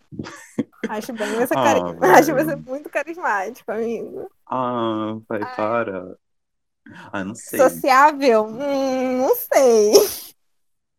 Acho 0.87 1.13
bem 1.13 1.35
você 1.35 1.53
Ah, 1.53 1.63
cari... 1.63 1.79
Acho 2.19 2.33
você 2.33 2.55
muito 2.55 2.89
carismático, 2.89 3.71
amigo. 3.71 4.29
Ah, 4.45 5.17
vai, 5.27 5.39
para. 5.55 6.17
Ah, 7.11 7.23
não 7.23 7.35
sei. 7.35 7.59
Sociável? 7.59 8.45
Hum, 8.45 9.17
não 9.19 9.35
sei. 9.35 9.93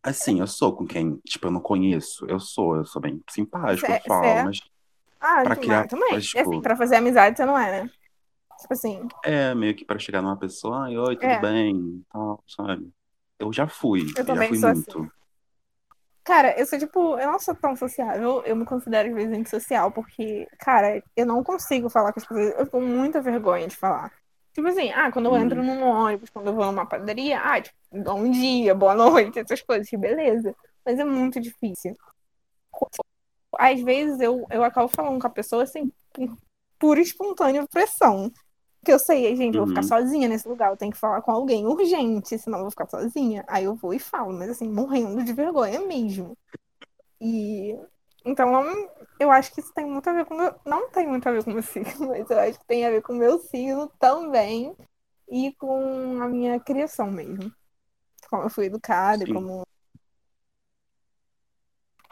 Assim, 0.01 0.39
eu 0.41 0.47
sou 0.47 0.75
com 0.75 0.85
quem, 0.85 1.17
tipo, 1.25 1.47
eu 1.47 1.51
não 1.51 1.61
conheço. 1.61 2.25
Eu 2.27 2.39
sou, 2.39 2.75
eu 2.75 2.85
sou 2.85 3.01
bem 3.01 3.21
simpático, 3.29 3.87
Cê- 3.87 3.97
eu 3.97 4.01
falo, 4.01 4.23
cê 4.23 4.29
é? 4.29 4.43
mas 4.43 4.59
Ah, 5.19 5.43
Pra 5.43 5.55
tu- 5.55 5.61
criar- 5.61 5.87
também. 5.87 6.11
mas, 6.11 6.25
E 6.25 6.27
tipo- 6.27 6.41
assim, 6.41 6.61
pra 6.61 6.75
fazer 6.75 6.97
amizade 6.97 7.37
você 7.37 7.45
não 7.45 7.57
é, 7.57 7.83
né? 7.83 7.89
Tipo 8.59 8.73
assim, 8.73 9.07
é 9.23 9.55
meio 9.55 9.75
que 9.75 9.85
pra 9.85 9.97
chegar 9.99 10.21
numa 10.21 10.37
pessoa, 10.37 10.85
ai, 10.85 10.97
oi, 10.97 11.15
tudo 11.15 11.25
É. 11.27 11.39
bem, 11.39 12.03
tal, 12.11 12.43
sabe? 12.47 12.91
Eu 13.39 13.51
já 13.53 13.67
fui, 13.67 14.01
Eu 14.01 14.13
já 14.15 14.25
também 14.25 14.49
fui 14.49 14.57
sou 14.59 14.69
muito. 14.69 14.99
assim. 14.99 15.09
cara, 16.23 16.57
eu 16.59 16.65
sou 16.65 16.79
tipo, 16.79 17.17
eu 17.19 17.31
não 17.31 17.39
sou 17.39 17.55
tão 17.55 17.75
sociável, 17.75 18.41
eu 18.45 18.55
me 18.55 18.65
considero 18.65 19.09
às 19.09 19.15
vezes 19.15 19.37
antissocial, 19.37 19.91
porque, 19.91 20.47
cara, 20.59 21.01
eu 21.15 21.25
não 21.25 21.43
consigo 21.43 21.89
falar 21.89 22.13
com 22.13 22.19
as 22.19 22.25
pessoas, 22.25 22.53
eu 22.59 22.67
tenho 22.69 22.85
muita 22.85 23.21
vergonha 23.21 23.67
de 23.67 23.75
falar. 23.75 24.11
Tipo 24.53 24.67
assim, 24.67 24.91
ah, 24.91 25.11
quando 25.11 25.27
eu 25.27 25.37
entro 25.37 25.63
num 25.63 25.83
ônibus, 25.83 26.29
quando 26.29 26.47
eu 26.47 26.53
vou 26.55 26.65
numa 26.65 26.85
padaria, 26.87 27.39
ah, 27.41 27.61
tipo, 27.61 27.75
bom 27.91 28.29
dia, 28.31 28.75
boa 28.75 28.93
noite, 28.95 29.39
essas 29.39 29.61
coisas, 29.61 29.89
beleza. 29.99 30.55
Mas 30.85 30.99
é 30.99 31.03
muito 31.05 31.39
difícil. 31.39 31.97
Às 33.57 33.81
vezes 33.81 34.19
eu, 34.19 34.45
eu 34.49 34.63
acabo 34.63 34.87
falando 34.87 35.19
com 35.21 35.27
a 35.27 35.29
pessoa 35.29 35.63
assim, 35.63 35.91
pura 36.79 36.99
e 36.99 37.03
espontânea 37.03 37.67
pressão. 37.67 38.31
Que 38.85 38.93
eu 38.93 38.99
sei, 38.99 39.35
gente, 39.35 39.55
eu 39.55 39.61
vou 39.61 39.67
ficar 39.67 39.81
Uhum. 39.81 39.87
sozinha 39.87 40.29
nesse 40.29 40.47
lugar, 40.47 40.71
eu 40.71 40.77
tenho 40.77 40.91
que 40.91 40.99
falar 40.99 41.21
com 41.21 41.31
alguém 41.31 41.65
urgente, 41.67 42.37
senão 42.39 42.59
eu 42.59 42.63
vou 42.65 42.71
ficar 42.71 42.87
sozinha. 42.89 43.45
Aí 43.47 43.65
eu 43.65 43.75
vou 43.75 43.93
e 43.93 43.99
falo, 43.99 44.33
mas 44.33 44.49
assim, 44.51 44.69
morrendo 44.69 45.23
de 45.23 45.33
vergonha 45.33 45.81
mesmo. 45.81 46.37
E 47.21 47.77
então 48.25 48.89
eu 49.19 49.31
acho 49.31 49.53
que 49.53 49.59
isso 49.59 49.73
tem 49.73 49.85
muito 49.85 50.09
a 50.09 50.13
ver 50.13 50.25
com 50.25 50.33
o 50.33 50.37
meu. 50.37 50.55
Não 50.65 50.89
tem 50.89 51.07
muito 51.07 51.27
a 51.27 51.31
ver 51.31 51.43
com 51.43 51.51
o 51.51 51.53
meu 51.53 51.63
signo, 51.63 52.07
mas 52.07 52.29
eu 52.29 52.39
acho 52.39 52.59
que 52.59 52.65
tem 52.65 52.85
a 52.85 52.89
ver 52.89 53.01
com 53.01 53.13
o 53.13 53.17
meu 53.17 53.39
signo 53.39 53.91
também 53.99 54.75
e 55.29 55.53
com 55.53 56.21
a 56.21 56.27
minha 56.27 56.59
criação 56.59 57.11
mesmo. 57.11 57.51
Como 58.29 58.43
eu 58.43 58.49
fui 58.49 58.65
educada 58.65 59.25
Sim. 59.25 59.33
como. 59.33 59.63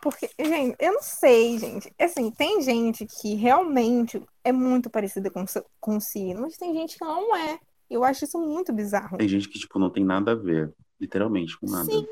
Porque, 0.02 0.30
gente, 0.40 0.76
eu 0.80 0.94
não 0.94 1.02
sei, 1.02 1.60
gente. 1.60 1.94
Assim, 2.00 2.32
tem 2.32 2.62
gente 2.62 3.06
que 3.06 3.36
realmente 3.36 4.22
é 4.44 4.52
muito 4.52 4.90
parecida 4.90 5.30
com, 5.30 5.46
com 5.80 6.00
si, 6.00 6.34
mas 6.34 6.58
tem 6.58 6.74
gente 6.74 6.98
que 6.98 7.06
não 7.06 7.36
é. 7.36 7.60
Eu 7.88 8.04
acho 8.04 8.26
isso 8.26 8.40
muito 8.40 8.74
bizarro. 8.74 9.18
Tem 9.18 9.28
gente 9.28 9.48
que, 9.48 9.60
tipo, 9.60 9.78
não 9.78 9.92
tem 9.92 10.04
nada 10.04 10.32
a 10.32 10.36
ver. 10.36 10.74
Literalmente, 11.00 11.60
com 11.60 11.68
nada. 11.68 11.86
Sim. 11.86 12.06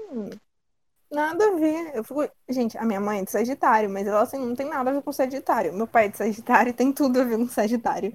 Nada 1.11 1.43
a 1.47 1.55
ver. 1.55 1.95
Eu 1.95 2.03
fico... 2.03 2.29
Gente, 2.47 2.77
a 2.77 2.85
minha 2.85 2.99
mãe 2.99 3.19
é 3.19 3.23
de 3.23 3.31
Sagitário, 3.31 3.89
mas 3.89 4.05
ela 4.05 4.21
assim, 4.21 4.37
não 4.37 4.55
tem 4.55 4.67
nada 4.67 4.89
a 4.89 4.93
ver 4.93 5.01
com 5.01 5.11
Sagitário. 5.11 5.73
Meu 5.73 5.87
pai 5.87 6.05
é 6.05 6.09
de 6.09 6.17
Sagitário 6.17 6.69
e 6.69 6.73
tem 6.73 6.93
tudo 6.93 7.19
a 7.19 7.23
ver 7.23 7.37
com 7.37 7.47
Sagitário. 7.47 8.13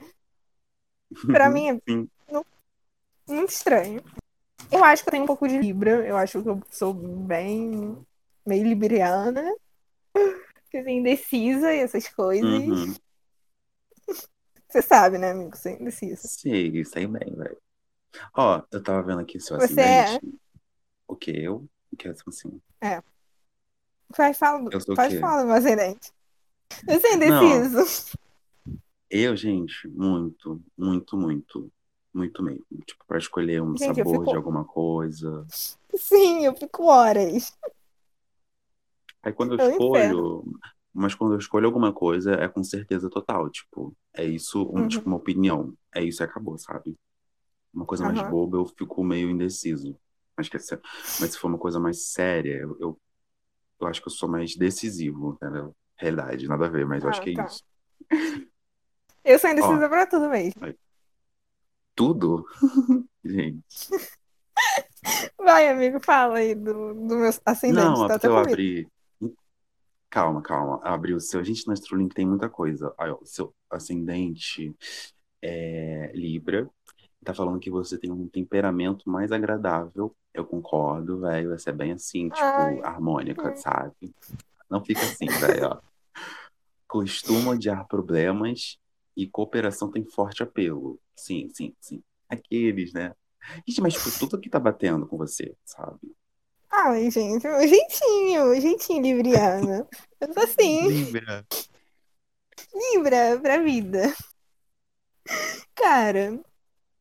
Pra 1.26 1.50
mim 1.50 1.68
é 1.68 1.80
Sim. 1.88 2.08
muito 3.26 3.50
estranho. 3.50 4.02
Eu 4.70 4.82
acho 4.84 5.02
que 5.02 5.08
eu 5.08 5.12
tenho 5.12 5.24
um 5.24 5.26
pouco 5.26 5.46
de 5.48 5.58
Libra. 5.58 6.06
Eu 6.06 6.16
acho 6.16 6.42
que 6.42 6.48
eu 6.48 6.62
sou 6.70 6.94
bem 6.94 7.98
meio 8.46 8.64
libriana. 8.64 9.54
Assim, 10.74 10.98
indecisa 10.98 11.72
e 11.72 11.78
essas 11.78 12.08
coisas. 12.08 12.44
Uhum. 12.44 12.94
Você 14.68 14.82
sabe, 14.82 15.18
né, 15.18 15.30
amigo? 15.30 15.56
Você 15.56 15.70
é 15.70 15.80
indecisa. 15.80 16.26
Sei, 16.26 16.84
sei 16.84 17.06
bem, 17.06 17.32
velho. 17.32 17.56
Ó, 18.36 18.60
eu 18.72 18.82
tava 18.82 19.02
vendo 19.02 19.20
aqui 19.20 19.38
seu 19.38 19.56
Você 19.56 19.80
é? 19.80 20.02
acidente. 20.02 20.38
O 21.06 21.14
que? 21.14 21.30
Eu? 21.30 21.68
O 21.94 21.96
que 21.96 22.08
é 22.08 22.10
assim? 22.10 22.60
Vai, 24.16 24.32
fala, 24.34 24.70
Eu 24.70 24.80
sou 24.80 24.94
falar 24.96 25.42
do 25.42 25.46
meu 25.48 25.56
ascendente. 25.56 26.12
Você 26.86 27.06
é 27.08 27.14
indeciso? 27.14 28.14
Eu, 29.10 29.36
gente, 29.36 29.88
muito, 29.88 30.62
muito, 30.76 31.16
muito. 31.16 31.72
Muito 32.12 32.42
mesmo. 32.44 32.64
Tipo, 32.86 33.04
pra 33.06 33.18
escolher 33.18 33.60
um 33.60 33.76
Gente, 33.76 33.98
eu 34.00 34.06
sabor 34.06 34.20
fico- 34.20 34.26
de 34.30 34.36
alguma 34.36 34.64
coisa. 34.64 35.44
Sim, 35.96 36.44
eu 36.44 36.54
fico 36.54 36.84
horas. 36.84 37.52
Aí 39.22 39.32
quando 39.32 39.54
eu 39.54 39.58
É 39.58 39.64
um 39.64 39.70
escolho. 39.70 40.44
Mas 40.92 41.14
quando 41.14 41.34
eu 41.34 41.38
escolho 41.38 41.66
alguma 41.66 41.92
coisa, 41.92 42.34
é 42.34 42.48
com 42.48 42.62
certeza 42.62 43.10
total. 43.10 43.50
Tipo, 43.50 43.96
é 44.14 44.24
isso, 44.24 44.62
um, 44.62 44.82
Uhum. 44.82 44.88
tipo, 44.88 45.06
uma 45.08 45.16
opinião. 45.16 45.74
É 45.94 46.02
isso 46.04 46.22
e 46.22 46.24
acabou, 46.24 46.56
sabe? 46.58 46.96
Uma 47.74 47.86
coisa 47.86 48.04
mais 48.04 48.20
Aham. 48.20 48.30
boba, 48.30 48.58
eu 48.58 48.66
fico 48.66 49.04
meio 49.04 49.30
indeciso. 49.30 49.98
Mas, 50.36 50.48
quer 50.48 50.58
dizer, 50.58 50.80
mas 51.20 51.32
se 51.32 51.38
for 51.38 51.48
uma 51.48 51.58
coisa 51.58 51.78
mais 51.78 52.06
séria, 52.06 52.56
eu, 52.56 52.76
eu, 52.80 53.00
eu 53.80 53.86
acho 53.86 54.00
que 54.00 54.08
eu 54.08 54.12
sou 54.12 54.28
mais 54.28 54.56
decisivo? 54.56 55.38
Realidade, 55.96 56.48
nada 56.48 56.66
a 56.66 56.68
ver, 56.68 56.86
mas 56.86 57.02
eu 57.02 57.10
acho 57.10 57.20
Ah, 57.20 57.24
que 57.24 57.30
é 57.30 57.34
tá. 57.34 57.46
isso. 57.46 57.62
Eu 59.24 59.38
sou 59.38 59.50
indecisa 59.50 59.88
pra 59.88 60.06
tudo 60.06 60.28
mesmo. 60.28 60.60
Tudo? 61.94 62.44
Gente. 63.24 63.88
Vai, 65.38 65.68
amigo, 65.68 66.00
fala 66.00 66.38
aí 66.38 66.54
do, 66.54 66.94
do 66.94 67.16
meu 67.16 67.30
ascendente. 67.44 67.84
Não, 67.84 68.06
é 68.06 68.18
tá 68.18 68.26
eu 68.26 68.36
abri. 68.36 68.88
Calma, 70.10 70.42
calma. 70.42 70.80
Abri 70.84 71.14
o 71.14 71.20
seu. 71.20 71.42
Gente, 71.44 71.66
no 71.66 71.72
Astrolink 71.72 72.14
tem 72.14 72.26
muita 72.26 72.48
coisa. 72.48 72.94
Aí, 72.98 73.10
ó, 73.10 73.18
o 73.20 73.26
seu 73.26 73.54
ascendente 73.70 74.74
é 75.42 76.12
Libra. 76.14 76.68
Tá 77.24 77.32
falando 77.32 77.58
que 77.58 77.70
você 77.70 77.96
tem 77.96 78.10
um 78.10 78.28
temperamento 78.28 79.08
mais 79.08 79.32
agradável. 79.32 80.14
Eu 80.32 80.44
concordo, 80.44 81.20
velho. 81.20 81.50
Você 81.50 81.70
é 81.70 81.72
bem 81.72 81.92
assim, 81.92 82.28
tipo, 82.28 82.42
Ai. 82.42 82.80
harmônica, 82.82 83.56
sabe? 83.56 84.14
Não 84.68 84.84
fica 84.84 85.00
assim, 85.00 85.26
velho, 85.26 85.68
ó. 85.68 85.80
Costuma 86.86 87.52
odiar 87.52 87.86
problemas 87.88 88.78
e 89.16 89.26
cooperação 89.26 89.90
tem 89.90 90.04
forte 90.04 90.42
apelo. 90.42 91.00
Sim, 91.16 91.48
sim, 91.52 91.74
sim. 91.80 92.02
Aqueles, 92.28 92.92
né? 92.92 93.14
Gente, 93.66 93.80
mas 93.80 93.94
tipo, 93.94 94.18
tudo 94.18 94.40
que 94.40 94.50
tá 94.50 94.58
batendo 94.58 95.06
com 95.06 95.16
você, 95.16 95.54
sabe? 95.64 96.14
Ai, 96.70 97.10
gente, 97.10 97.46
o 97.46 97.66
jeitinho, 97.66 98.50
o 98.50 98.60
jeitinho 98.60 99.02
libriana. 99.02 99.86
Eu 100.20 100.32
tô 100.32 100.40
assim, 100.40 100.88
Libra. 100.88 101.46
Libra 102.74 103.38
pra 103.40 103.58
vida. 103.58 104.12
Cara, 105.74 106.40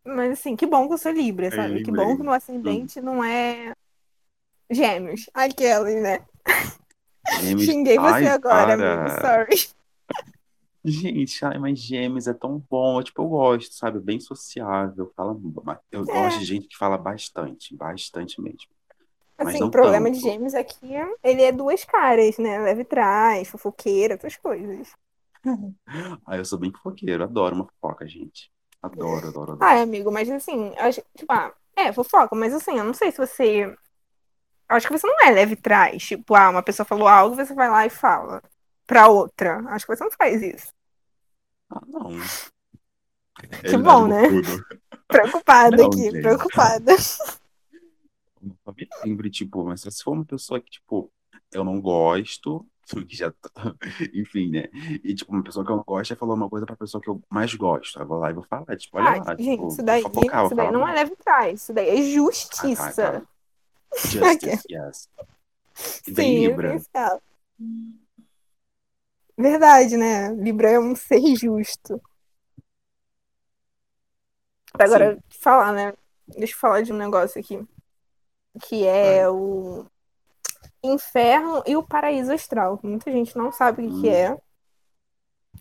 mas 0.05 0.33
assim, 0.33 0.55
que 0.55 0.65
bom 0.65 0.87
que 0.87 0.93
eu 0.93 0.97
sou 0.97 1.11
Libra, 1.11 1.49
sabe? 1.51 1.83
Que 1.83 1.91
bom 1.91 2.17
que 2.17 2.23
meu 2.23 2.33
ascendente 2.33 2.99
não 3.01 3.23
é 3.23 3.73
Gêmeos. 4.69 5.29
Aquelas, 5.33 6.01
né? 6.01 6.25
Gêmeos. 7.41 7.65
Xinguei 7.65 7.97
você 7.97 8.13
Ai, 8.13 8.27
agora, 8.27 8.77
para. 8.77 9.03
amigo, 9.03 9.21
sorry. 9.21 9.69
Gente, 10.85 11.45
ai, 11.45 11.57
mas 11.57 11.79
Gêmeos 11.79 12.27
é 12.27 12.33
tão 12.33 12.61
bom. 12.69 13.01
Tipo, 13.01 13.21
eu 13.21 13.29
gosto, 13.29 13.73
sabe? 13.73 13.99
Bem 13.99 14.19
sociável. 14.19 15.11
Fala... 15.15 15.39
Eu 15.91 16.05
gosto 16.05 16.39
de 16.39 16.45
gente 16.45 16.67
que 16.67 16.77
fala 16.77 16.97
bastante, 16.97 17.75
bastante 17.75 18.41
mesmo. 18.41 18.67
Mas 19.37 19.55
Assim, 19.55 19.63
o 19.63 19.71
problema 19.71 20.07
tanto. 20.07 20.17
de 20.17 20.21
Gêmeos 20.21 20.53
é 20.53 20.63
que 20.63 20.85
ele 21.23 21.41
é 21.41 21.51
duas 21.51 21.83
caras, 21.85 22.37
né? 22.37 22.59
Leve 22.59 22.83
trás, 22.83 23.49
fofoqueira, 23.49 24.15
essas 24.15 24.35
coisas. 24.35 24.91
Ai, 26.27 26.39
eu 26.39 26.45
sou 26.45 26.59
bem 26.59 26.71
fofoqueiro, 26.71 27.23
adoro 27.23 27.55
uma 27.55 27.65
fofoca, 27.65 28.07
gente. 28.07 28.52
Adoro, 28.84 29.28
adoro, 29.30 29.52
adoro. 29.54 29.58
Ai, 29.62 29.82
amigo, 29.82 30.12
mas 30.12 30.30
assim, 30.30 30.74
eu 30.76 30.84
acho, 30.84 31.02
tipo, 31.17 31.32
ah, 31.32 31.54
é 31.76 31.93
fofoca, 31.93 32.36
mas 32.36 32.54
assim, 32.54 32.78
eu 32.78 32.84
não 32.84 32.93
sei 32.93 33.12
se 33.12 33.17
você. 33.17 33.65
Eu 33.65 34.76
acho 34.76 34.88
que 34.88 34.93
você 34.93 35.08
não 35.08 35.22
é 35.22 35.32
leve 35.32 35.56
trás. 35.56 36.04
Tipo, 36.04 36.36
ah, 36.36 36.50
uma 36.50 36.62
pessoa 36.62 36.86
falou 36.86 37.08
algo, 37.08 37.36
você 37.36 37.54
vai 37.54 37.69
lá 37.69 37.86
e 37.86 37.89
fala 37.89 38.43
pra 38.86 39.08
outra. 39.08 39.60
Acho 39.69 39.86
que 39.86 39.96
você 39.96 40.04
não 40.04 40.12
faz 40.12 40.41
isso. 40.41 40.74
Ah, 41.69 41.82
não. 41.88 42.10
Que 43.62 43.67
Ele 43.67 43.78
bom, 43.78 44.08
né? 44.08 44.28
tudo. 44.28 44.65
Preocupada 45.08 45.78
Não, 45.78 45.88
aqui, 45.88 46.04
gente. 46.04 46.22
preocupada. 46.22 46.96
Me 48.41 48.89
lembre, 49.06 49.30
tipo, 49.30 49.63
mas 49.63 49.82
se 49.82 50.04
for 50.04 50.12
uma 50.12 50.26
pessoa 50.26 50.60
que, 50.60 50.72
tipo, 50.72 51.12
eu 51.52 51.63
não 51.63 51.80
gosto, 51.80 52.65
que 53.08 53.15
já 53.15 53.32
tá- 53.32 53.76
enfim, 54.13 54.50
né? 54.52 54.65
E, 55.04 55.13
tipo, 55.15 55.32
uma 55.32 55.43
pessoa 55.43 55.65
que 55.65 55.72
eu 55.72 55.84
gosto 55.84 56.12
aí 56.12 56.17
falou 56.17 56.36
uma 56.36 56.50
coisa 56.50 56.65
pra 56.65 56.76
pessoa 56.76 57.02
que 57.02 57.10
eu 57.10 57.22
mais 57.30 57.54
gosto. 57.54 57.98
Aí 57.98 58.04
eu 58.04 58.08
vou 58.08 58.17
lá 58.19 58.30
e 58.30 58.34
vou 58.34 58.43
falar, 58.43 58.76
tipo, 58.78 58.98
olha 58.98 59.10
Ah, 59.10 59.19
lá, 59.19 59.36
gente, 59.36 59.52
tipo, 59.52 59.67
isso 59.69 59.84
daí, 59.84 60.02
fofocar, 60.04 60.46
isso 60.46 60.56
daí 60.56 60.72
não 60.72 60.88
é 60.88 60.93
leve 60.93 61.15
trás, 61.15 61.62
isso 61.62 61.74
daí 61.74 61.89
é 61.89 61.96
Ah, 61.96 62.00
tá, 62.00 62.13
justiça. 62.13 62.93
tá. 63.04 63.28
Justice, 63.96 64.67
yes. 64.69 65.10
Bem 66.08 66.36
Sim, 66.36 66.48
Libra. 66.48 66.82
Verdade, 69.38 69.98
né? 69.98 70.32
Libra 70.34 70.69
é 70.72 70.80
um 70.80 70.96
ser 70.96 71.22
justo. 71.36 72.02
Agora, 74.74 75.17
falar, 75.30 75.72
né? 75.72 75.93
Deixa 76.28 76.54
eu 76.54 76.60
falar 76.60 76.82
de 76.82 76.91
um 76.93 76.98
negócio 76.98 77.39
aqui. 77.39 77.60
Que 78.62 78.86
é 78.86 79.28
Vai. 79.28 79.28
o 79.30 79.86
inferno 80.84 81.63
e 81.65 81.76
o 81.78 81.84
paraíso 81.84 82.32
astral. 82.34 82.80
Muita 82.84 83.12
gente 83.12 83.36
não 83.38 83.52
sabe 83.52 83.86
o 83.88 83.89
que, 83.89 84.02
que 84.02 84.10
Hum. 84.10 84.12
é. 84.12 84.38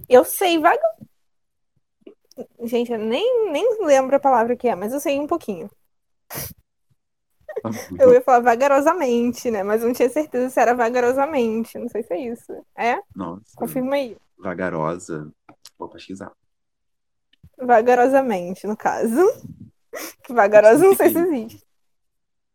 Eu 0.09 0.25
sei 0.25 0.59
vaga. 0.59 0.83
Gente, 2.65 2.91
eu 2.93 2.99
nem, 2.99 3.51
nem 3.53 3.85
lembro 3.85 4.17
a 4.17 4.21
palavra 4.21 4.57
que 4.57 4.67
é, 4.69 4.75
mas 4.75 4.93
eu 4.93 5.01
sei 5.01 5.19
um 5.21 5.27
pouquinho. 5.27 5.71
Tá 7.63 7.71
Eu 7.99 8.13
ia 8.13 8.23
falar 8.23 8.41
vagarosamente, 8.41 9.51
né? 9.51 9.63
Mas 9.63 9.83
não 9.83 9.93
tinha 9.93 10.09
certeza 10.09 10.49
se 10.51 10.59
era 10.61 10.75
vagarosamente. 10.75 11.79
Não 11.79 11.89
sei 11.89 12.03
se 12.03 12.13
é 12.15 12.19
isso. 12.19 12.53
É? 12.77 12.97
Nossa, 13.15 13.43
Confirma 13.57 13.95
aí. 13.97 14.17
vagarosa. 14.39 15.31
Vou 15.79 15.89
pesquisar. 15.89 16.33
Vagarosamente, 17.59 18.67
no 18.67 18.77
caso. 18.77 19.17
Que 20.25 20.33
vagarosa 20.33 20.83
não 20.83 20.97
sei 20.97 21.11
se 21.11 21.19
existe. 21.19 21.67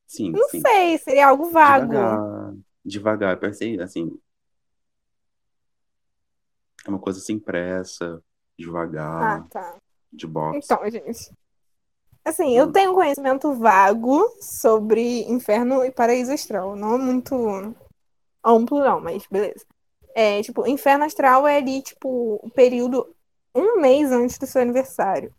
Sim, 0.08 0.32
Não 0.32 0.48
sim. 0.50 0.62
sei, 0.62 0.98
seria 1.00 1.28
algo 1.28 1.50
vago. 1.50 1.92
Devagar, 1.92 2.56
devagar. 2.86 3.34
Eu 3.36 3.40
pensei, 3.40 3.80
assim, 3.80 4.18
é 6.86 6.90
uma 6.90 7.00
coisa 7.00 7.20
sem 7.20 7.38
pressa, 7.40 8.16
Ah, 8.16 8.18
devagar, 8.58 9.48
tá. 9.50 9.76
de 10.12 10.26
boxe. 10.26 10.74
Então, 10.74 10.90
gente. 10.90 11.32
Assim, 12.24 12.58
eu 12.58 12.68
Hum. 12.68 12.72
tenho 12.72 12.94
conhecimento 12.94 13.54
vago 13.54 14.22
sobre 14.42 15.24
inferno 15.30 15.84
e 15.86 15.92
paraíso 15.92 16.32
astral. 16.34 16.76
Não 16.76 16.96
é 16.96 16.98
muito 16.98 17.36
amplo, 18.44 18.80
não, 18.80 19.00
mas 19.00 19.26
beleza. 19.28 19.66
É, 20.16 20.42
tipo, 20.42 20.68
inferno 20.68 21.06
astral 21.06 21.48
é 21.48 21.58
ali, 21.58 21.82
tipo, 21.82 22.40
o 22.44 22.50
período 22.52 23.16
um 23.56 23.80
mês 23.82 24.12
antes 24.12 24.38
do 24.38 24.48
seu 24.48 24.62
aniversário. 24.62 25.34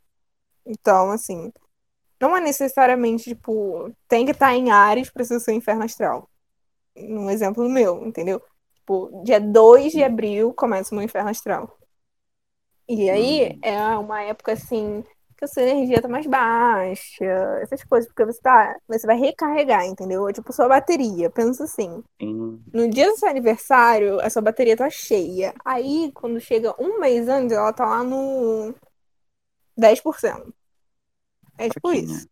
Então, 0.66 1.10
assim, 1.10 1.52
não 2.20 2.36
é 2.36 2.40
necessariamente, 2.40 3.24
tipo, 3.30 3.92
tem 4.08 4.24
que 4.24 4.32
estar 4.32 4.54
em 4.54 4.70
Ares 4.70 5.10
pra 5.10 5.24
ser 5.24 5.36
o 5.36 5.40
seu 5.40 5.54
inferno 5.54 5.84
astral. 5.84 6.28
Um 6.96 7.30
exemplo 7.30 7.68
meu, 7.68 8.06
entendeu? 8.06 8.42
Tipo, 8.74 9.22
dia 9.24 9.40
2 9.40 9.92
de 9.92 10.02
abril 10.04 10.52
começa 10.54 10.92
o 10.94 10.96
meu 10.98 11.04
inferno 11.04 11.30
astral. 11.30 11.78
E 12.88 13.10
aí 13.10 13.52
Hum. 13.52 13.60
é 13.62 13.98
uma 13.98 14.22
época 14.22 14.52
assim 14.52 15.04
que 15.36 15.44
a 15.44 15.48
sua 15.48 15.62
energia 15.62 16.02
tá 16.02 16.08
mais 16.08 16.26
baixa, 16.26 17.24
essas 17.62 17.84
coisas, 17.84 18.08
porque 18.08 18.24
você 18.24 18.40
tá, 18.40 18.76
você 18.88 19.06
vai 19.06 19.16
recarregar, 19.16 19.84
entendeu? 19.86 20.28
É 20.28 20.32
tipo 20.32 20.52
sua 20.52 20.66
bateria, 20.66 21.30
pensa 21.30 21.62
assim. 21.64 22.02
No 22.72 22.88
dia 22.90 23.10
do 23.10 23.16
seu 23.16 23.28
aniversário, 23.28 24.20
a 24.20 24.28
sua 24.30 24.42
bateria 24.42 24.76
tá 24.76 24.90
cheia. 24.90 25.54
Aí, 25.64 26.10
quando 26.12 26.40
chega 26.40 26.74
um 26.82 26.98
mês 27.00 27.28
antes, 27.28 27.56
ela 27.56 27.72
tá 27.72 27.86
lá 27.86 28.02
no 28.02 28.74
10%. 29.76 30.54
É 31.58 31.68
tipo 31.68 31.88
Fraquinha. 31.88 32.14
isso. 32.14 32.28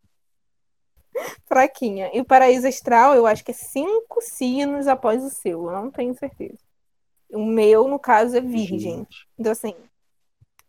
Fraquinha. 1.45 2.11
E 2.13 2.21
o 2.21 2.25
paraíso 2.25 2.67
astral, 2.67 3.13
eu 3.13 3.25
acho 3.25 3.43
que 3.43 3.51
é 3.51 3.53
cinco 3.53 4.21
sinos 4.21 4.87
após 4.87 5.23
o 5.23 5.29
seu. 5.29 5.65
Eu 5.65 5.71
não 5.73 5.91
tenho 5.91 6.15
certeza. 6.15 6.59
O 7.29 7.45
meu, 7.45 7.87
no 7.87 7.99
caso, 7.99 8.37
é 8.37 8.41
virgem. 8.41 8.79
Gente. 8.79 9.27
Então, 9.37 9.51
assim, 9.51 9.75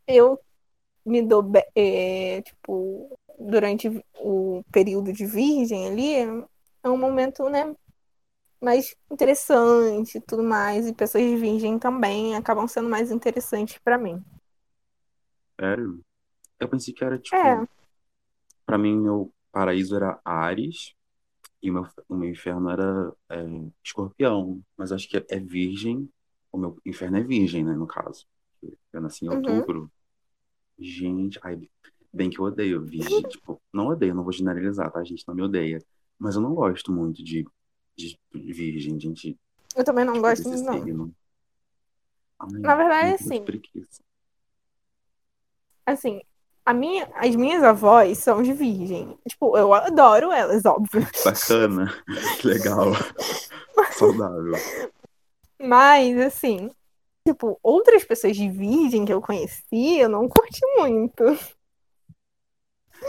eu 0.06 0.38
me 1.04 1.22
dou, 1.22 1.44
é, 1.74 2.42
tipo, 2.42 3.16
durante 3.38 3.88
o 4.20 4.64
período 4.72 5.12
de 5.12 5.24
virgem 5.24 5.86
ali, 5.86 6.14
é 6.82 6.88
um 6.88 6.96
momento, 6.96 7.48
né, 7.48 7.74
mais 8.60 8.96
interessante 9.10 10.18
e 10.18 10.20
tudo 10.20 10.42
mais. 10.42 10.86
E 10.86 10.92
pessoas 10.92 11.24
de 11.24 11.36
virgem 11.36 11.78
também 11.78 12.34
acabam 12.34 12.66
sendo 12.66 12.88
mais 12.88 13.10
interessantes 13.10 13.78
pra 13.78 13.96
mim. 13.96 14.22
Sério? 15.60 16.00
Eu 16.58 16.68
pensei 16.68 16.92
que 16.92 17.04
era 17.04 17.18
tipo. 17.18 17.36
É. 17.36 17.77
Pra 18.68 18.76
mim, 18.76 18.98
meu 19.00 19.32
paraíso 19.50 19.96
era 19.96 20.20
Ares 20.22 20.92
e 21.62 21.70
o 21.70 21.72
meu, 21.72 21.86
o 22.06 22.14
meu 22.14 22.28
inferno 22.28 22.68
era 22.68 23.10
é, 23.30 23.42
Escorpião. 23.82 24.60
Mas 24.76 24.92
acho 24.92 25.08
que 25.08 25.16
é 25.16 25.40
Virgem. 25.40 26.06
O 26.52 26.58
meu 26.58 26.76
inferno 26.84 27.16
é 27.16 27.22
Virgem, 27.22 27.64
né, 27.64 27.72
no 27.72 27.86
caso. 27.86 28.26
Eu 28.92 29.00
nasci 29.00 29.24
em 29.24 29.30
Uhum. 29.30 29.36
outubro. 29.36 29.90
Gente, 30.78 31.40
ai, 31.42 31.58
bem 32.12 32.28
que 32.28 32.38
eu 32.38 32.44
odeio 32.44 32.84
Virgem. 32.84 33.22
Tipo, 33.40 33.58
não 33.72 33.86
odeio, 33.86 34.14
não 34.14 34.22
vou 34.22 34.34
generalizar, 34.34 34.92
tá? 34.92 35.00
A 35.00 35.04
gente 35.04 35.24
não 35.26 35.34
me 35.34 35.40
odeia. 35.40 35.82
Mas 36.18 36.34
eu 36.34 36.42
não 36.42 36.54
gosto 36.54 36.92
muito 36.92 37.24
de, 37.24 37.46
de 37.96 38.18
Virgem, 38.34 39.00
gente. 39.00 39.34
Eu 39.74 39.82
também 39.82 40.04
não 40.04 40.12
tipo, 40.12 40.26
gosto 40.26 40.42
desse 40.44 40.62
muito, 40.62 40.70
não. 40.70 40.78
signo. 40.78 41.14
Ai, 42.38 42.48
Na 42.60 42.74
verdade, 42.76 43.08
muito 43.12 43.24
assim, 43.24 43.44
preguiça. 43.46 44.02
assim, 45.86 46.20
a 46.68 46.74
minha, 46.74 47.08
as 47.14 47.34
minhas 47.34 47.62
avós 47.62 48.18
são 48.18 48.42
de 48.42 48.52
virgem. 48.52 49.18
Tipo, 49.26 49.56
eu 49.56 49.72
adoro 49.72 50.30
elas, 50.30 50.66
óbvio. 50.66 51.00
Bacana, 51.24 51.90
legal, 52.44 52.88
saudável. 53.92 54.52
Mas, 55.58 56.18
assim, 56.18 56.70
tipo, 57.26 57.58
outras 57.62 58.04
pessoas 58.04 58.36
de 58.36 58.50
virgem 58.50 59.06
que 59.06 59.12
eu 59.14 59.22
conheci, 59.22 59.98
eu 59.98 60.10
não 60.10 60.28
curti 60.28 60.60
muito. 60.76 61.24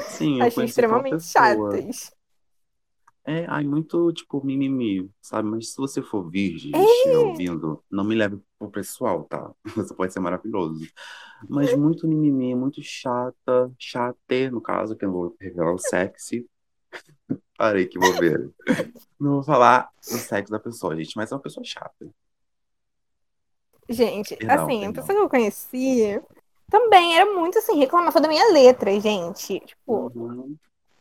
Sim, 0.07 0.39
eu 0.39 0.45
Achei 0.45 0.63
extremamente 0.63 1.25
chatas. 1.25 2.13
É, 3.25 3.45
ai, 3.47 3.63
muito, 3.63 4.11
tipo, 4.13 4.43
mimimi, 4.43 5.09
sabe? 5.21 5.47
Mas 5.49 5.71
se 5.73 5.77
você 5.77 6.01
for 6.01 6.27
virgem 6.29 6.71
É. 6.75 6.83
estiver 6.83 7.17
ouvindo, 7.19 7.83
não 7.91 8.03
me 8.03 8.15
leve 8.15 8.39
pro 8.57 8.71
pessoal, 8.71 9.23
tá? 9.25 9.51
Você 9.91 9.93
pode 9.93 10.11
ser 10.13 10.19
maravilhoso. 10.19 10.87
Mas 11.47 11.75
muito 11.75 12.07
mimimi, 12.07 12.55
muito 12.55 12.81
chata, 12.81 13.71
chate, 13.77 14.49
no 14.51 14.59
caso, 14.61 14.95
que 14.95 15.05
eu 15.05 15.09
não 15.09 15.15
vou 15.15 15.35
revelar 15.39 15.73
o 15.73 15.77
sexy. 15.77 16.47
Parei 17.57 17.85
que 17.85 17.99
vou 17.99 18.13
ver. 18.13 18.49
Não 19.19 19.33
vou 19.35 19.43
falar 19.43 19.89
o 19.99 20.03
sexo 20.03 20.51
da 20.51 20.59
pessoa, 20.59 20.95
gente, 20.95 21.15
mas 21.15 21.31
é 21.31 21.35
uma 21.35 21.41
pessoa 21.41 21.63
chata. 21.63 22.09
Gente, 23.87 24.35
Perdão, 24.35 24.65
assim, 24.65 24.77
a 24.77 24.79
perdão. 24.81 24.93
pessoa 24.93 25.17
que 25.17 25.23
eu 25.25 25.29
conheci 25.29 26.21
também 26.69 27.15
era 27.17 27.25
muito 27.33 27.57
assim, 27.57 27.77
reclamava 27.79 28.21
da 28.21 28.27
minha 28.27 28.51
letra, 28.51 28.99
gente. 28.99 29.59
Tipo, 29.61 30.11
Uhum. 30.15 30.55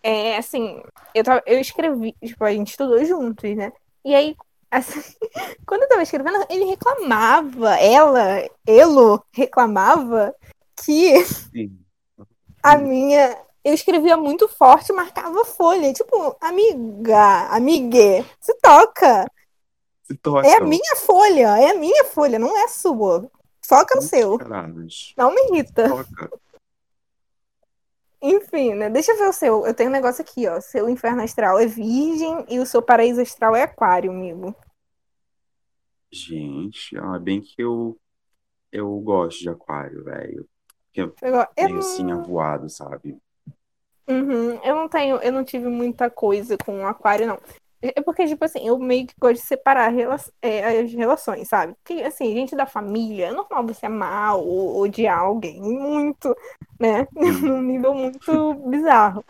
É 0.09 0.38
assim, 0.38 0.83
eu, 1.14 1.23
tava, 1.23 1.42
eu 1.47 1.61
escrevi, 1.61 2.14
tipo, 2.25 2.42
a 2.42 2.53
gente 2.53 2.71
estudou 2.71 3.05
juntos, 3.05 3.55
né? 3.55 3.73
E 4.03 4.14
aí, 4.14 4.35
assim, 4.71 5.01
quando 5.66 5.83
eu 5.83 5.88
tava 5.88 6.03
escrevendo, 6.03 6.47
ele 6.49 6.64
reclamava, 6.64 7.75
ela, 7.77 8.42
ele 8.66 9.21
reclamava 9.33 10.35
que 10.83 11.25
Sim. 11.25 11.79
a 12.62 12.77
minha. 12.79 13.37
Eu 13.62 13.75
escrevia 13.75 14.16
muito 14.16 14.49
forte 14.49 14.92
marcava 14.94 15.44
folha. 15.44 15.92
Tipo, 15.92 16.35
amiga, 16.40 17.49
amigue, 17.51 18.25
se 18.40 18.55
toca. 18.62 19.31
Se 20.05 20.14
toca. 20.14 20.47
É 20.47 20.57
a 20.57 20.61
minha 20.61 20.97
folha, 20.97 21.59
é 21.59 21.73
a 21.73 21.75
minha 21.75 22.05
folha, 22.05 22.38
não 22.38 22.57
é 22.57 22.64
a 22.64 22.68
sua. 22.68 23.31
Foca 23.61 23.97
no 23.97 24.01
seu. 24.01 24.38
Não 25.18 25.35
me 25.35 25.49
irrita. 25.49 25.87
Toca. 25.87 26.31
Enfim, 28.21 28.75
né? 28.75 28.91
Deixa 28.91 29.13
eu 29.13 29.19
ver 29.19 29.29
o 29.29 29.33
seu. 29.33 29.67
Eu 29.67 29.75
tenho 29.75 29.89
um 29.89 29.93
negócio 29.93 30.23
aqui, 30.23 30.49
ó. 30.49 30.61
Seu 30.61 30.89
inferno 30.89 31.23
astral 31.23 31.59
é 31.59 31.67
virgem 31.67 32.45
e 32.49 32.59
o 32.59 32.67
seu 32.67 32.83
paraíso 32.83 33.21
astral 33.21 33.55
é 33.55 33.63
aquário, 33.63 34.11
amigo. 34.11 34.55
Gente, 36.11 36.97
ah, 36.99 37.19
bem 37.19 37.41
que 37.41 37.63
eu, 37.63 37.99
eu 38.73 38.99
gosto 39.01 39.41
de 39.41 39.49
aquário, 39.51 40.03
velho. 40.05 40.49
Que 40.93 41.03
é 41.03 41.05
Eu, 41.05 41.67
meio 41.67 41.79
assim 41.79 42.11
avoado, 42.11 42.69
sabe? 42.69 43.17
Uhum, 44.09 44.59
eu 44.65 44.75
não 44.75 44.89
tenho, 44.89 45.17
eu 45.19 45.31
não 45.31 45.45
tive 45.45 45.69
muita 45.69 46.11
coisa 46.11 46.57
com 46.57 46.87
aquário, 46.87 47.27
não. 47.27 47.39
É 47.81 48.03
porque, 48.03 48.27
tipo 48.27 48.45
assim, 48.45 48.67
eu 48.67 48.77
meio 48.79 49.07
que 49.07 49.14
gosto 49.21 49.41
de 49.41 49.47
separar 49.47 49.93
é, 50.43 50.81
as 50.81 50.93
relações, 50.93 51.49
sabe? 51.49 51.75
Porque, 51.77 52.03
assim, 52.03 52.33
gente 52.35 52.57
da 52.57 52.67
família, 52.67 53.27
é 53.29 53.33
normal 53.33 53.64
você 53.67 53.87
amar 53.87 54.37
ou 54.37 54.81
odiar 54.81 55.21
alguém 55.21 55.61
muito, 55.61 56.35
né? 56.81 57.07
Num 57.14 57.62
nível 57.62 57.95
muito 57.95 58.55
bizarro. 58.69 59.25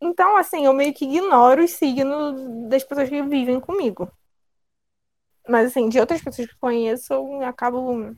Então, 0.00 0.36
assim, 0.36 0.66
eu 0.66 0.72
meio 0.74 0.94
que 0.94 1.04
ignoro 1.06 1.64
os 1.64 1.72
signos 1.72 2.68
das 2.68 2.84
pessoas 2.84 3.08
que 3.08 3.22
vivem 3.22 3.60
comigo. 3.60 4.10
Mas, 5.48 5.68
assim, 5.68 5.88
de 5.88 5.98
outras 6.00 6.22
pessoas 6.22 6.48
que 6.48 6.58
conheço, 6.58 7.12
eu 7.12 7.42
acabo 7.42 8.14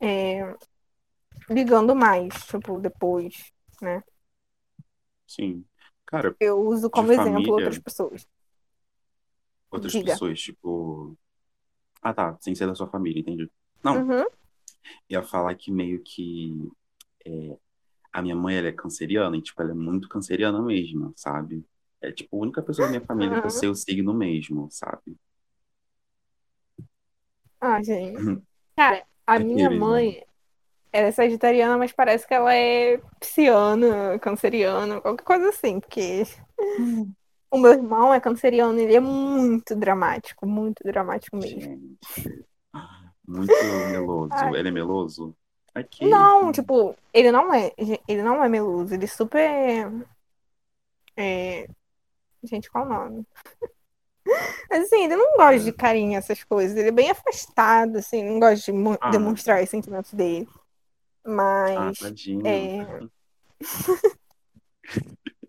é, 0.00 0.54
ligando 1.50 1.94
mais, 1.96 2.34
tipo, 2.46 2.80
depois, 2.80 3.52
né? 3.82 4.02
Sim. 5.26 5.64
Cara, 6.06 6.34
Eu 6.40 6.60
uso 6.60 6.88
como 6.90 7.12
exemplo 7.12 7.52
família- 7.52 7.54
outras 7.54 7.78
pessoas. 7.78 8.26
Outras 9.70 9.94
Diga. 9.94 9.98
pessoas, 9.98 10.40
tipo. 10.40 11.16
Ah, 12.02 12.14
tá. 12.14 12.36
Sem 12.40 12.54
ser 12.54 12.66
da 12.66 12.74
sua 12.74 12.88
família, 12.90 13.20
entendi. 13.20 13.50
Não, 13.84 14.06
Uhum. 14.06 14.24
ia 15.08 15.22
falar 15.22 15.54
que 15.54 15.70
meio 15.70 16.02
que. 16.02 16.52
é, 17.26 17.58
a 18.12 18.22
minha 18.22 18.36
mãe, 18.36 18.56
ela 18.58 18.68
é 18.68 18.72
canceriana, 18.72 19.36
e, 19.36 19.42
tipo, 19.42 19.60
ela 19.62 19.72
é 19.72 19.74
muito 19.74 20.08
canceriana 20.08 20.62
mesmo, 20.62 21.12
sabe? 21.16 21.64
É, 22.02 22.12
tipo, 22.12 22.36
a 22.36 22.40
única 22.40 22.62
pessoa 22.62 22.86
da 22.88 22.90
minha 22.90 23.06
família 23.06 23.38
que 23.38 23.46
eu 23.46 23.50
Uhum. 23.50 23.50
sei 23.50 23.68
o 23.68 23.74
signo 23.74 24.14
mesmo, 24.14 24.68
sabe? 24.70 25.16
Ah, 27.60 27.82
gente. 27.82 28.24
Cara, 28.76 29.04
a 29.26 29.38
É 29.38 29.40
minha 29.40 29.70
né? 29.70 29.70
mãe, 29.70 30.24
ela 30.92 31.08
é 31.08 31.12
sagitariana, 31.12 31.78
mas 31.78 31.92
parece 31.92 32.26
que 32.28 32.34
ela 32.34 32.54
é 32.54 32.98
pisciana, 33.20 34.18
canceriana, 34.20 35.00
qualquer 35.00 35.24
coisa 35.24 35.50
assim, 35.50 35.80
porque 35.80 36.24
o 37.50 37.58
meu 37.58 37.72
irmão 37.72 38.12
é 38.12 38.20
canceriano, 38.20 38.78
ele 38.78 38.94
é 38.94 39.00
muito 39.00 39.74
dramático, 39.74 40.46
muito 40.46 40.82
dramático 40.84 41.36
mesmo. 41.36 41.60
Gente. 41.60 42.46
Muito 43.26 43.52
meloso. 43.90 44.30
Ai. 44.32 44.56
Ele 44.56 44.68
é 44.68 44.72
meloso? 44.72 45.36
Aqui. 45.74 46.06
Não, 46.08 46.50
tipo, 46.50 46.96
ele 47.12 47.30
não 47.30 47.52
é, 47.52 47.72
ele 48.08 48.22
não 48.22 48.42
é 48.42 48.48
meluso, 48.48 48.94
ele 48.94 49.04
é 49.04 49.08
super 49.08 49.92
é, 51.16 51.68
gente, 52.44 52.70
qual 52.70 52.86
o 52.86 52.88
nome? 52.88 53.26
Mas 54.70 54.84
assim, 54.86 55.04
ele 55.04 55.16
não 55.16 55.36
gosta 55.36 55.58
de 55.58 55.72
carinho, 55.72 56.16
essas 56.16 56.44
coisas. 56.44 56.76
Ele 56.76 56.88
é 56.88 56.92
bem 56.92 57.10
afastado, 57.10 57.96
assim, 57.98 58.22
não 58.22 58.38
gosta 58.38 58.72
de 58.72 58.78
Ah. 59.00 59.10
demonstrar 59.10 59.62
os 59.62 59.68
sentimentos 59.68 60.12
dele. 60.14 60.48
Ah, 61.24 61.30
Mas 61.30 61.98
tadinho. 61.98 62.46
é, 62.46 63.00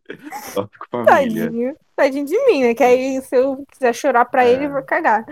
Tópico 0.54 0.88
família. 0.91 1.45
Tadinho. 1.45 1.78
Tadinho 1.95 2.26
de 2.26 2.45
mim, 2.45 2.63
né? 2.63 2.74
Que 2.76 2.84
aí 2.84 3.22
se 3.22 3.36
eu 3.36 3.65
quiser 3.72 3.93
chorar 3.93 4.26
pra 4.26 4.45
É. 4.45 4.52
ele, 4.54 4.65
eu 4.65 4.72
vou 4.72 4.84
cagar. 4.84 5.26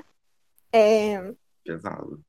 É, 0.72 1.34
Pesado. 1.64 2.22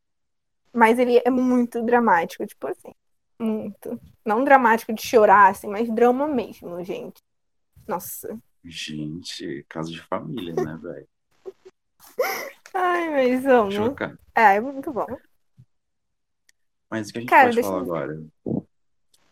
mas 0.72 0.98
ele 0.98 1.20
é 1.24 1.30
muito 1.30 1.82
dramático, 1.82 2.46
tipo 2.46 2.66
assim. 2.68 2.92
Muito. 3.38 4.00
Não 4.24 4.42
dramático 4.44 4.92
de 4.92 5.02
chorar, 5.06 5.48
assim, 5.50 5.66
mas 5.68 5.88
drama 5.92 6.26
mesmo, 6.26 6.82
gente. 6.84 7.22
Nossa. 7.86 8.38
Gente, 8.64 9.64
caso 9.68 9.90
de 9.92 10.00
família, 10.02 10.54
né, 10.54 10.78
velho? 10.82 11.08
Ai, 12.74 13.10
mas 13.10 13.46
amo. 13.46 13.70
Chocado. 13.70 14.18
É, 14.34 14.56
é 14.56 14.60
muito 14.60 14.92
bom. 14.92 15.06
Mas 16.90 17.08
o 17.08 17.12
que 17.12 17.18
a 17.18 17.20
gente 17.22 17.30
Cara, 17.30 17.48
pode 17.50 17.62
falar 17.62 17.76
eu- 17.76 17.82
agora? 17.82 18.22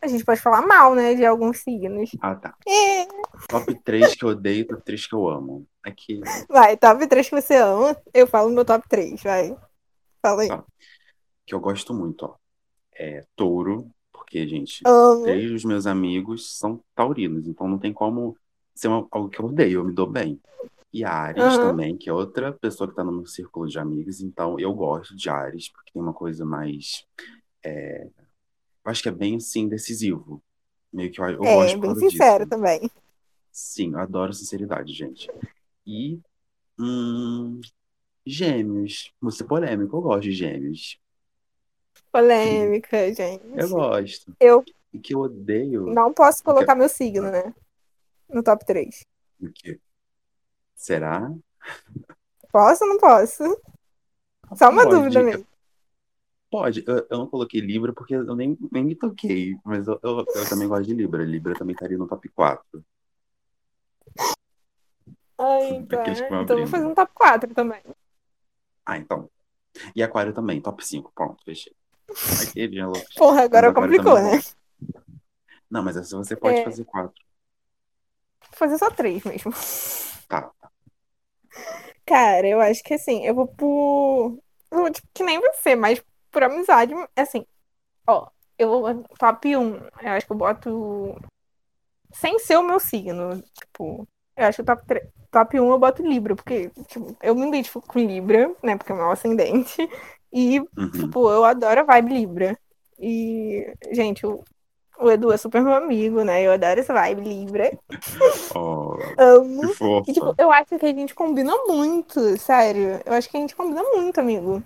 A 0.07 0.09
gente 0.09 0.25
pode 0.25 0.41
falar 0.41 0.65
mal, 0.65 0.95
né, 0.95 1.15
de 1.17 1.25
alguns 1.27 1.59
signos. 1.59 2.11
Ah, 2.21 2.37
tá. 2.37 2.55
É. 2.67 3.07
Top 3.49 3.75
3 3.83 4.15
que 4.15 4.25
eu 4.25 4.29
odeio, 4.29 4.65
top 4.65 4.83
3 4.85 5.05
que 5.05 5.15
eu 5.17 5.29
amo. 5.29 5.67
Aqui, 5.83 6.21
Vai, 6.49 6.77
top 6.77 7.05
3 7.09 7.29
que 7.29 7.35
você 7.41 7.57
ama. 7.57 7.97
Eu 8.15 8.25
falo 8.29 8.51
meu 8.51 8.65
top 8.65 8.89
3, 8.89 9.21
vai. 9.23 9.57
Fala 10.23 10.43
aí. 10.43 10.49
Tá. 10.49 10.65
que 11.45 11.55
eu 11.55 11.59
gosto 11.61 11.93
muito, 11.93 12.25
ó. 12.25 12.35
É 12.95 13.25
touro, 13.35 13.91
porque, 14.13 14.47
gente, 14.47 14.81
Amo. 14.87 15.25
três 15.25 15.51
dos 15.51 15.65
meus 15.65 15.87
amigos 15.87 16.57
são 16.57 16.81
taurinos, 16.95 17.47
então 17.49 17.67
não 17.69 17.79
tem 17.79 17.93
como 17.93 18.37
ser 18.75 18.87
uma- 18.89 19.07
algo 19.11 19.29
que 19.29 19.41
eu 19.41 19.47
odeio, 19.47 19.81
eu 19.81 19.85
me 19.85 19.93
dou 19.93 20.07
bem. 20.09 20.41
E 20.93 21.05
Ares 21.05 21.43
Aham. 21.43 21.61
também, 21.71 21.97
que 21.97 22.09
é 22.09 22.13
outra 22.13 22.53
pessoa 22.53 22.89
que 22.89 22.95
tá 22.97 23.03
no 23.05 23.13
meu 23.13 23.27
círculo 23.27 23.67
de 23.69 23.79
amigos, 23.79 24.21
então 24.21 24.59
eu 24.59 24.73
gosto 24.73 25.15
de 25.17 25.29
Ares, 25.29 25.69
porque 25.69 25.91
tem 25.93 26.01
uma 26.01 26.15
coisa 26.15 26.45
mais. 26.45 27.05
é, 27.65 28.07
eu 28.87 28.91
acho 28.91 29.03
que 29.03 29.09
é 29.09 29.13
bem 29.13 29.37
assim, 29.37 29.69
decisivo. 29.69 30.43
Meio 30.93 31.11
que 31.13 31.21
eu, 31.21 31.29
eu 31.29 31.39
É, 31.45 31.55
gosto 31.55 31.81
bem 31.81 31.95
sincero 31.97 32.45
disso. 32.45 32.51
também. 32.51 32.91
Sim, 33.53 33.93
eu 33.93 33.99
adoro 34.01 34.33
sinceridade, 34.33 34.93
gente. 34.93 35.29
E. 35.87 36.21
Hum, 36.79 37.61
Gêmeos. 38.27 39.13
Ser 39.31 39.45
polêmico, 39.45 39.97
eu 39.97 40.03
gosto 40.03 40.23
de 40.23 40.33
gêmeos. 40.33 40.99
Polêmica, 42.13 43.13
gente. 43.15 43.43
Eu 43.57 43.69
gosto. 43.69 44.37
Eu 44.41 44.65
E 44.93 44.99
que 44.99 45.15
eu 45.15 45.21
odeio. 45.21 45.87
não 45.95 46.13
posso 46.13 46.43
colocar 46.43 46.75
meu 46.75 46.89
signo, 46.89 47.31
né? 47.31 47.55
No 48.29 48.43
top 48.43 48.65
3. 48.65 49.05
O 49.41 49.51
quê? 49.53 49.81
Será? 50.77 51.31
Posso 52.51 52.85
ou 52.85 52.91
não 52.91 52.99
posso? 52.99 53.45
Só 54.57 54.71
uma 54.71 54.85
Pode. 54.85 54.97
dúvida 54.97 55.23
mesmo. 55.23 55.47
Pode. 56.51 56.85
Eu, 56.87 57.07
eu 57.11 57.19
não 57.19 57.27
coloquei 57.27 57.61
Libra 57.61 57.93
porque 57.93 58.15
eu 58.15 58.37
nem, 58.37 58.57
nem 58.71 58.85
me 58.85 58.95
toquei. 58.95 59.57
Mas 59.65 59.87
eu, 59.87 59.99
eu, 60.03 60.25
eu 60.35 60.49
também 60.49 60.69
gosto 60.69 60.85
de 60.87 60.95
Libra. 60.95 61.25
Libra 61.25 61.55
também 61.55 61.75
estaria 61.75 61.99
no 61.99 62.07
top 62.07 62.29
4. 62.29 62.85
Ai, 65.39 65.85
vão 66.31 66.43
Então 66.43 66.57
vou 66.57 66.67
fazer 66.67 66.87
um 66.87 66.95
top 66.95 67.13
4 67.15 67.55
também. 67.55 67.83
Ah, 68.85 68.97
então. 68.97 69.29
E 69.95 70.03
Aquário 70.03 70.33
também, 70.33 70.61
top 70.61 70.87
5. 70.87 71.13
Pronto, 71.15 71.45
fechei. 71.45 71.75
Que 72.53 72.69
dia, 72.69 72.87
louco. 72.87 73.07
Porra, 73.17 73.43
agora 73.43 73.73
complicou, 73.75 74.17
é 74.17 74.37
né? 74.37 74.43
Não, 75.69 75.83
mas 75.83 75.97
essa 75.97 76.17
você 76.17 76.37
pode 76.37 76.61
É. 76.61 76.65
fazer 76.65 76.85
4. 76.85 77.13
Vou 78.41 78.51
fazer 78.53 78.79
só 78.79 78.91
3 78.91 79.25
mesmo. 79.25 79.53
Tá. 80.29 80.51
Cara, 82.07 82.47
eu 82.47 82.61
acho 82.61 82.83
que 82.83 82.95
assim, 82.95 83.27
eu 83.27 83.35
vou 83.35 83.49
por. 83.49 84.39
tipo, 84.93 85.09
que 85.13 85.25
nem 85.25 85.41
você, 85.41 85.75
mas 85.75 86.03
por 86.37 86.43
amizade, 86.43 86.93
assim. 87.17 87.47
Ó, 88.07 88.29
eu 88.59 88.69
vou. 88.69 89.05
Top 89.19 89.57
1, 89.57 89.77
eu 90.03 90.11
acho 90.13 90.27
que 90.27 90.33
eu 90.33 90.37
boto. 90.37 91.17
Sem 92.13 92.39
ser 92.39 92.59
o 92.59 92.63
meu 92.63 92.79
signo. 92.79 93.43
Tipo, 93.55 94.07
eu 94.37 94.47
acho 94.47 94.59
que 94.59 94.65
top, 94.65 94.87
3, 94.87 95.09
top 95.31 95.59
1 95.59 95.71
eu 95.71 95.79
boto 95.79 96.03
Libra, 96.07 96.37
porque, 96.37 96.69
tipo, 96.89 97.17
eu 97.23 97.35
me 97.35 97.49
identifico 97.49 97.81
com 97.87 97.99
Libra, 97.99 98.55
né? 98.63 98.77
Porque 98.77 98.93
é 98.93 98.95
o 98.95 98.99
meu 98.99 99.11
ascendente. 99.11 99.89
E, 100.31 100.61
Uhum. 100.77 100.91
tipo, 100.93 101.31
eu 101.31 101.43
adoro 101.43 101.81
a 101.81 101.85
vibe 101.85 102.13
Libra. 102.13 102.59
E, 102.99 103.73
gente, 103.93 104.27
o, 104.27 104.45
o 105.01 105.11
Edu 105.11 105.33
é 105.33 105.39
super 105.39 105.63
meu 105.63 105.73
amigo, 105.73 106.23
né? 106.23 106.43
Eu 106.43 106.53
adoro 106.53 106.81
essa 106.81 106.93
vibe 106.93 107.23
Libra. 107.23 107.71
Oh, 108.55 108.99
Amo. 109.19 109.63
E, 110.07 110.13
tipo, 110.13 110.35
eu 110.37 110.53
acho 110.53 110.79
que 110.79 110.85
a 110.87 110.93
gente 110.93 111.15
combina 111.15 111.53
muito, 111.67 112.37
sério. 112.39 113.01
Eu 113.07 113.15
acho 113.15 113.31
que 113.31 113.39
a 113.39 113.41
gente 113.41 113.57
combina 113.57 113.83
muito, 113.95 114.19
amigo. 114.21 114.63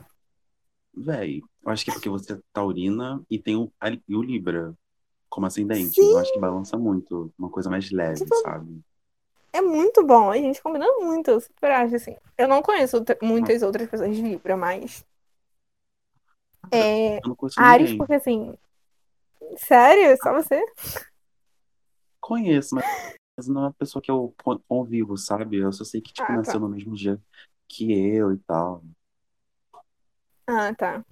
Véi, 0.94 1.42
eu 1.62 1.70
acho 1.70 1.84
que 1.84 1.90
é 1.90 1.94
porque 1.94 2.08
você 2.08 2.32
é 2.34 2.38
taurina 2.52 3.22
e 3.30 3.38
tem 3.38 3.56
o, 3.56 3.70
a- 3.80 3.90
e 3.90 4.16
o 4.16 4.22
Libra 4.22 4.74
como 5.28 5.46
ascendente. 5.46 5.94
Sim. 5.94 6.10
Eu 6.10 6.18
acho 6.18 6.32
que 6.32 6.40
balança 6.40 6.76
muito. 6.76 7.32
Uma 7.38 7.50
coisa 7.50 7.70
mais 7.70 7.90
leve, 7.90 8.18
Tipo, 8.18 8.34
sabe? 8.36 8.80
É 9.52 9.60
muito 9.60 10.04
bom, 10.06 10.30
a 10.30 10.36
gente 10.36 10.62
combina 10.62 10.86
muito, 10.98 11.30
eu 11.30 11.40
super 11.40 11.70
acho, 11.72 11.96
assim. 11.96 12.16
Eu 12.38 12.46
não 12.48 12.62
conheço 12.62 12.96
outra- 12.96 13.18
muitas 13.22 13.62
outras 13.62 13.88
pessoas 13.88 14.14
de 14.14 14.22
Libra, 14.22 14.56
mas. 14.56 15.04
É. 16.72 17.18
Ares, 17.56 17.96
porque 17.96 18.14
assim. 18.14 18.54
Sério? 19.56 20.16
Só 20.22 20.32
você? 20.32 20.60
Conheço, 22.20 22.74
mas 22.76 23.48
não 23.48 23.62
é 23.62 23.64
uma 23.66 23.72
pessoa 23.72 24.00
que 24.02 24.10
eu 24.10 24.34
con- 24.42 24.60
convivo, 24.68 25.16
sabe? 25.16 25.56
Eu 25.56 25.72
só 25.72 25.84
sei 25.84 26.00
que, 26.00 26.12
tipo, 26.12 26.30
Ah, 26.30 26.36
nasceu 26.36 26.54
tá. 26.54 26.58
no 26.60 26.68
mesmo 26.68 26.94
dia 26.94 27.20
que 27.68 27.92
eu 27.92 28.32
e 28.32 28.38
tal. 28.38 28.84
Ah, 30.46 30.74
tá. 30.74 31.04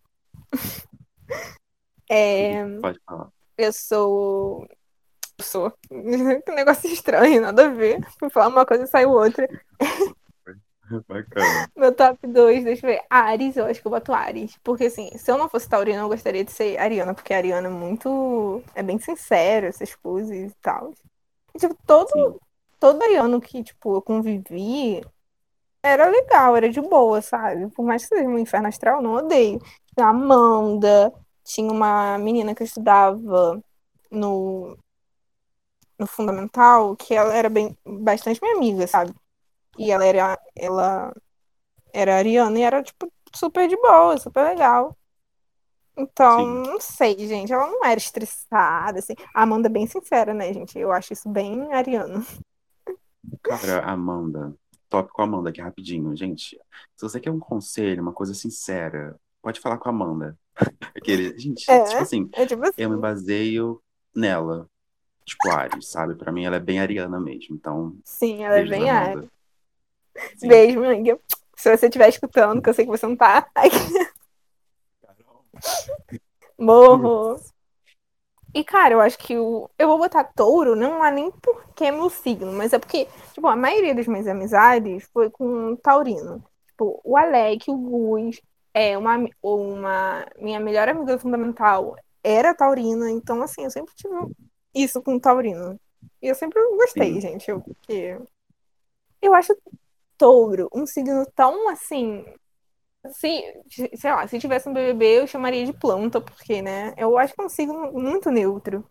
É, 2.11 2.65
Pode 2.81 2.99
falar. 3.07 3.29
eu 3.57 3.73
sou. 3.73 4.67
eu 5.39 5.45
Sou. 5.45 5.73
Que 5.91 6.53
negócio 6.53 6.91
estranho, 6.91 7.43
nada 7.43 7.67
a 7.67 7.69
ver. 7.69 8.01
Fui 8.19 8.31
falar 8.31 8.49
uma 8.49 8.67
coisa 8.67 8.85
e 8.85 8.87
saiu 8.87 9.11
outra. 9.11 9.49
Bacana. 11.07 11.69
Meu 11.77 11.95
top 11.95 12.27
2, 12.27 12.65
deixa 12.65 12.87
eu 12.87 12.91
ver. 12.93 13.03
Ares, 13.11 13.57
eu 13.57 13.67
acho 13.67 13.81
que 13.81 13.87
eu 13.87 13.91
boto 13.91 14.13
Ares. 14.13 14.57
Porque 14.65 14.87
assim, 14.87 15.11
se 15.19 15.31
eu 15.31 15.37
não 15.37 15.49
fosse 15.49 15.69
taurina, 15.69 16.01
eu 16.01 16.09
gostaria 16.09 16.45
de 16.45 16.51
ser 16.51 16.79
Ariana, 16.79 17.15
porque 17.15 17.35
a 17.35 17.37
Ariana 17.37 17.69
é 17.69 17.71
muito. 17.71 18.63
É 18.75 18.83
bem 18.83 18.99
sincero, 18.99 19.67
essas 19.67 19.95
coisas 19.95 20.35
e 20.35 20.51
tal. 20.63 20.93
E, 21.55 21.59
tipo, 21.59 21.77
todo, 21.87 22.09
Sim. 22.11 22.39
todo 22.81 23.03
ariano 23.03 23.41
que, 23.41 23.63
tipo, 23.63 23.97
eu 23.97 24.03
convivi 24.03 25.03
era 25.83 26.09
legal, 26.09 26.57
era 26.57 26.69
de 26.69 26.81
boa, 26.81 27.23
sabe? 27.23 27.69
Por 27.71 27.85
mais 27.85 28.03
que 28.03 28.09
seja 28.09 28.29
um 28.29 28.39
inferno 28.39 28.69
astral, 28.69 28.97
eu 28.97 29.03
não 29.03 29.15
odeio. 29.15 29.61
A 30.01 30.09
Amanda, 30.09 31.13
tinha 31.45 31.73
uma 31.73 32.19
menina 32.19 32.55
que 32.55 32.63
eu 32.63 32.67
estudava 32.67 33.63
no, 34.11 34.77
no 35.99 36.07
fundamental, 36.07 36.95
que 36.97 37.15
ela 37.15 37.35
era 37.35 37.49
bem, 37.49 37.77
bastante 37.85 38.41
minha 38.43 38.57
amiga, 38.57 38.87
sabe? 38.87 39.15
E 39.79 39.91
ela 39.91 40.05
era, 40.05 40.39
ela 40.57 41.15
era 41.93 42.17
ariana 42.17 42.59
e 42.59 42.63
era, 42.63 42.83
tipo, 42.83 43.11
super 43.35 43.69
de 43.69 43.77
boa, 43.77 44.19
super 44.19 44.45
legal. 44.45 44.97
Então, 45.97 46.39
Sim. 46.39 46.71
não 46.71 46.81
sei, 46.81 47.19
gente. 47.27 47.53
Ela 47.53 47.67
não 47.67 47.85
era 47.85 47.99
estressada, 47.99 49.01
assim. 49.01 49.15
A 49.35 49.43
Amanda 49.43 49.69
é 49.69 49.71
bem 49.71 49.87
sincera, 49.87 50.33
né, 50.33 50.53
gente? 50.53 50.79
Eu 50.79 50.93
acho 50.93 51.13
isso 51.13 51.29
bem 51.29 51.73
ariano. 51.73 52.25
Cara, 53.43 53.85
Amanda. 53.85 54.55
Top 54.89 55.11
com 55.13 55.23
a 55.23 55.25
Amanda 55.25 55.51
aqui 55.51 55.61
rapidinho. 55.61 56.17
Gente, 56.17 56.59
se 56.97 57.03
você 57.03 57.19
quer 57.19 57.31
um 57.31 57.41
conselho, 57.41 58.01
uma 58.01 58.13
coisa 58.13 58.33
sincera, 58.33 59.19
pode 59.43 59.61
falar 59.61 59.79
com 59.79 59.89
a 59.89 59.93
Amanda. 59.93 60.37
Aquele, 60.97 61.39
gente, 61.39 61.71
É. 61.71 61.85
tipo 61.85 62.03
assim, 62.03 62.29
É 62.33 62.47
tipo 62.47 62.63
assim. 62.63 62.73
eu 62.83 62.91
me 62.91 62.97
baseio 62.97 63.81
nela. 64.15 64.69
Tipo, 65.25 65.51
Ares, 65.51 65.91
sabe? 65.91 66.15
Pra 66.15 66.33
mim 66.33 66.45
ela 66.45 66.57
é 66.57 66.61
bem 66.61 66.81
ariana 66.81 67.21
mesmo. 67.21 67.55
Então, 67.55 67.97
Sim, 68.05 68.45
ela 68.45 68.59
é 68.59 68.65
bem. 68.65 69.31
Sim. 70.37 70.49
Beijo, 70.49 70.83
amiga. 70.83 71.19
Se 71.55 71.77
você 71.77 71.87
estiver 71.87 72.09
escutando, 72.09 72.63
que 72.63 72.69
eu 72.69 72.75
sei 72.75 72.85
que 72.85 72.91
você 72.91 73.07
não 73.07 73.17
tá. 73.17 73.47
Morro. 76.59 77.41
E, 78.55 78.65
cara, 78.65 78.95
eu 78.95 79.01
acho 79.01 79.19
que 79.19 79.37
o. 79.37 79.69
Eu 79.79 79.89
vou 79.89 79.99
botar 79.99 80.25
touro, 80.25 80.75
não 80.75 81.05
é 81.05 81.11
nem 81.11 81.31
porque 81.31 81.85
é 81.85 81.93
meu 81.93 82.09
signo, 82.09 82.53
mas 82.53 82.73
é 82.73 82.79
porque, 82.79 83.07
tipo, 83.35 83.47
a 83.47 83.55
maioria 83.55 83.95
das 83.95 84.07
minhas 84.07 84.27
amizades 84.27 85.05
foi 85.13 85.31
com 85.31 85.77
taurino. 85.77 86.43
Tipo, 86.69 87.01
o 87.05 87.17
Alec, 87.17 87.71
o 87.71 87.77
Gus, 87.77 88.41
é 88.79 88.97
uma, 88.99 89.17
uma 89.43 90.27
minha 90.39 90.61
melhor 90.61 90.89
amiga 90.89 91.19
fundamental 91.19 91.97
era 92.23 92.55
taurina, 92.55 93.11
então, 93.11 93.43
assim, 93.43 93.65
eu 93.65 93.71
sempre 93.71 93.95
tive 93.95 94.15
isso 94.75 95.03
com 95.03 95.19
taurino. 95.19 95.79
E 96.23 96.29
eu 96.29 96.35
sempre 96.35 96.61
gostei, 96.77 97.15
Sim. 97.15 97.21
gente, 97.21 97.51
eu, 97.51 97.61
porque 97.61 98.19
eu 99.23 99.35
acho 99.35 99.55
touro 100.19 100.69
um 100.75 100.87
signo 100.87 101.25
tão, 101.35 101.69
assim, 101.69 102.25
se, 103.13 103.43
sei 103.97 104.11
lá, 104.13 104.27
se 104.29 104.39
tivesse 104.39 104.69
um 104.69 104.73
BBB, 104.75 105.21
eu 105.21 105.27
chamaria 105.27 105.67
de 105.67 105.73
planta, 105.73 106.21
porque, 106.21 106.63
né? 106.63 106.95
Eu 106.97 107.19
acho 107.19 107.35
que 107.35 107.41
é 107.43 107.45
um 107.45 107.49
signo 107.49 107.93
muito 107.93 108.31
neutro. 108.31 108.85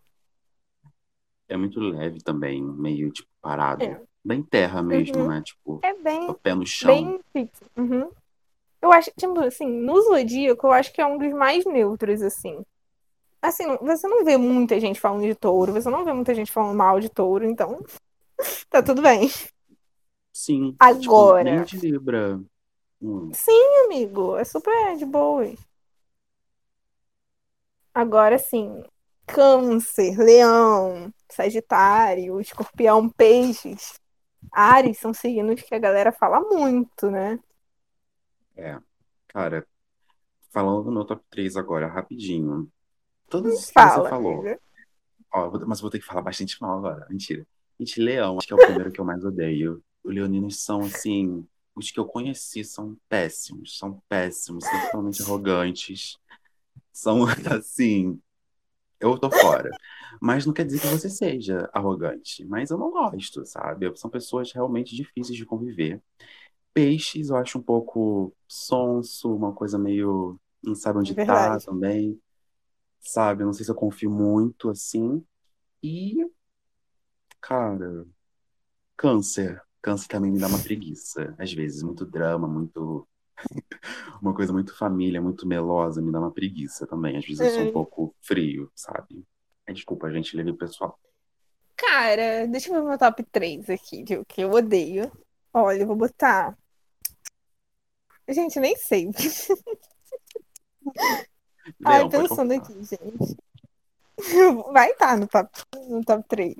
É 1.48 1.56
muito 1.56 1.80
leve 1.80 2.20
também, 2.22 2.62
meio, 2.62 3.10
tipo, 3.10 3.28
parado. 3.40 3.84
É. 3.84 4.00
Bem 4.24 4.42
terra 4.42 4.82
mesmo, 4.82 5.18
Uhum. 5.18 5.28
né? 5.28 5.42
Tipo, 5.42 5.80
É 5.82 5.94
bem, 5.94 6.28
o 6.28 6.34
pé 6.34 6.54
no 6.54 6.66
chão. 6.66 6.94
bem 6.94 7.20
fixo. 7.32 7.64
Uhum. 7.76 8.10
Eu 8.80 8.92
acho, 8.92 9.10
tipo, 9.16 9.40
assim, 9.40 9.66
no 9.66 10.00
Zodíaco, 10.02 10.66
eu 10.66 10.72
acho 10.72 10.92
que 10.92 11.00
é 11.00 11.06
um 11.06 11.18
dos 11.18 11.32
mais 11.32 11.64
neutros, 11.64 12.22
assim. 12.22 12.64
Assim, 13.40 13.64
você 13.80 14.06
não 14.08 14.24
vê 14.24 14.36
muita 14.36 14.80
gente 14.80 15.00
falando 15.00 15.22
de 15.22 15.34
touro, 15.34 15.72
você 15.72 15.88
não 15.88 16.04
vê 16.04 16.12
muita 16.12 16.34
gente 16.34 16.50
falando 16.50 16.76
mal 16.76 16.98
de 17.00 17.08
touro, 17.08 17.44
então 17.44 17.84
tá 18.70 18.82
tudo 18.82 19.02
bem. 19.02 19.30
Sim. 20.32 20.74
Agora. 20.78 21.64
Tipo, 21.64 21.82
nem 21.82 21.92
Libra. 21.92 22.40
Hum, 23.00 23.30
amigo, 23.84 24.36
é 24.36 24.44
super 24.44 24.96
de 24.96 25.04
boa. 25.04 25.52
Agora 27.94 28.38
sim, 28.38 28.84
câncer, 29.26 30.16
leão, 30.16 31.12
sagitário, 31.28 32.40
escorpião, 32.40 33.08
peixes. 33.08 34.00
Ares 34.52 34.98
são 34.98 35.12
signos 35.12 35.60
que 35.62 35.74
a 35.74 35.78
galera 35.78 36.12
fala 36.12 36.40
muito, 36.40 37.10
né? 37.10 37.38
É. 38.58 38.78
Cara, 39.28 39.66
falando 40.50 40.84
do 40.84 40.92
meu 40.92 41.04
top 41.04 41.22
3 41.30 41.56
agora, 41.56 41.86
rapidinho. 41.88 42.70
Todos 43.30 43.54
os 43.60 43.66
que 43.66 43.74
Fala, 43.74 44.04
você 44.04 44.10
falou. 44.10 44.40
amiga. 44.40 44.60
Ó, 45.32 45.50
vou- 45.50 45.66
mas 45.66 45.80
vou 45.80 45.90
ter 45.90 45.98
que 46.00 46.06
falar 46.06 46.22
bastante 46.22 46.60
mal 46.60 46.78
agora. 46.78 47.06
Mentira. 47.10 47.46
Gente, 47.78 48.00
leão, 48.00 48.38
acho 48.38 48.46
que 48.46 48.52
é 48.52 48.56
o 48.56 48.66
primeiro 48.66 48.92
que 48.92 49.00
eu 49.00 49.04
mais 49.04 49.24
odeio. 49.24 49.82
Os 50.04 50.14
leoninos 50.14 50.62
são, 50.62 50.80
assim, 50.80 51.46
os 51.74 51.90
que 51.90 52.00
eu 52.00 52.06
conheci 52.06 52.64
são 52.64 52.96
péssimos. 53.08 53.78
São 53.78 54.02
péssimos, 54.08 54.64
são 54.64 54.80
totalmente 54.82 55.22
arrogantes. 55.22 56.18
São, 56.92 57.24
assim, 57.58 58.20
eu 59.00 59.18
tô 59.18 59.30
fora. 59.30 59.70
Mas 60.20 60.46
não 60.46 60.52
quer 60.52 60.64
dizer 60.66 60.80
que 60.80 60.86
você 60.88 61.08
seja 61.10 61.70
arrogante. 61.72 62.44
Mas 62.46 62.70
eu 62.70 62.78
não 62.78 62.90
gosto, 62.90 63.44
sabe? 63.46 63.92
São 63.96 64.10
pessoas 64.10 64.52
realmente 64.52 64.96
difíceis 64.96 65.36
de 65.36 65.46
conviver. 65.46 66.02
Peixes 66.78 67.30
eu 67.30 67.36
acho 67.36 67.58
um 67.58 67.62
pouco 67.62 68.32
sonso, 68.46 69.34
uma 69.34 69.52
coisa 69.52 69.78
meio. 69.78 70.38
Não 70.62 70.74
sabe 70.74 70.98
onde 70.98 71.14
tá 71.14 71.24
Verdade. 71.24 71.64
também. 71.66 72.20
Sabe? 73.00 73.44
Não 73.44 73.52
sei 73.52 73.64
se 73.64 73.70
eu 73.70 73.74
confio 73.74 74.10
muito 74.10 74.70
assim. 74.70 75.24
E. 75.82 76.16
Cara. 77.40 78.04
Câncer. 78.96 79.62
Câncer 79.80 80.08
também 80.08 80.30
me 80.32 80.40
dá 80.40 80.48
uma 80.48 80.58
preguiça. 80.58 81.34
Às 81.38 81.52
vezes, 81.52 81.82
muito 81.82 82.04
drama, 82.04 82.48
muito. 82.48 83.08
uma 84.20 84.34
coisa 84.34 84.52
muito 84.52 84.76
família, 84.76 85.22
muito 85.22 85.46
melosa, 85.46 86.02
me 86.02 86.10
dá 86.10 86.18
uma 86.18 86.32
preguiça 86.32 86.86
também. 86.86 87.16
Às 87.16 87.24
vezes 87.24 87.40
eu 87.40 87.48
sou 87.48 87.64
um 87.64 87.68
É. 87.68 87.72
pouco 87.72 88.14
frio, 88.20 88.70
sabe? 88.74 89.24
Desculpa, 89.68 90.10
gente, 90.10 90.36
levei 90.36 90.52
o 90.52 90.56
pessoal. 90.56 90.98
Cara, 91.76 92.46
deixa 92.48 92.70
eu 92.70 92.82
ver 92.82 92.88
meu 92.88 92.98
top 92.98 93.22
3 93.30 93.70
aqui, 93.70 94.04
que 94.26 94.42
eu 94.42 94.50
odeio. 94.50 95.12
Olha, 95.54 95.82
eu 95.82 95.86
vou 95.86 95.96
botar. 95.96 96.57
Gente, 98.28 98.60
nem 98.60 98.76
sei. 98.76 99.10
Ai, 101.84 101.98
Leão, 101.98 102.08
pensando 102.08 102.52
aqui, 102.52 102.72
gente. 102.84 103.36
Vai 104.72 104.90
estar 104.90 105.16
no 105.16 105.26
top, 105.26 105.50
no 105.88 106.04
top 106.04 106.24
3. 106.28 106.54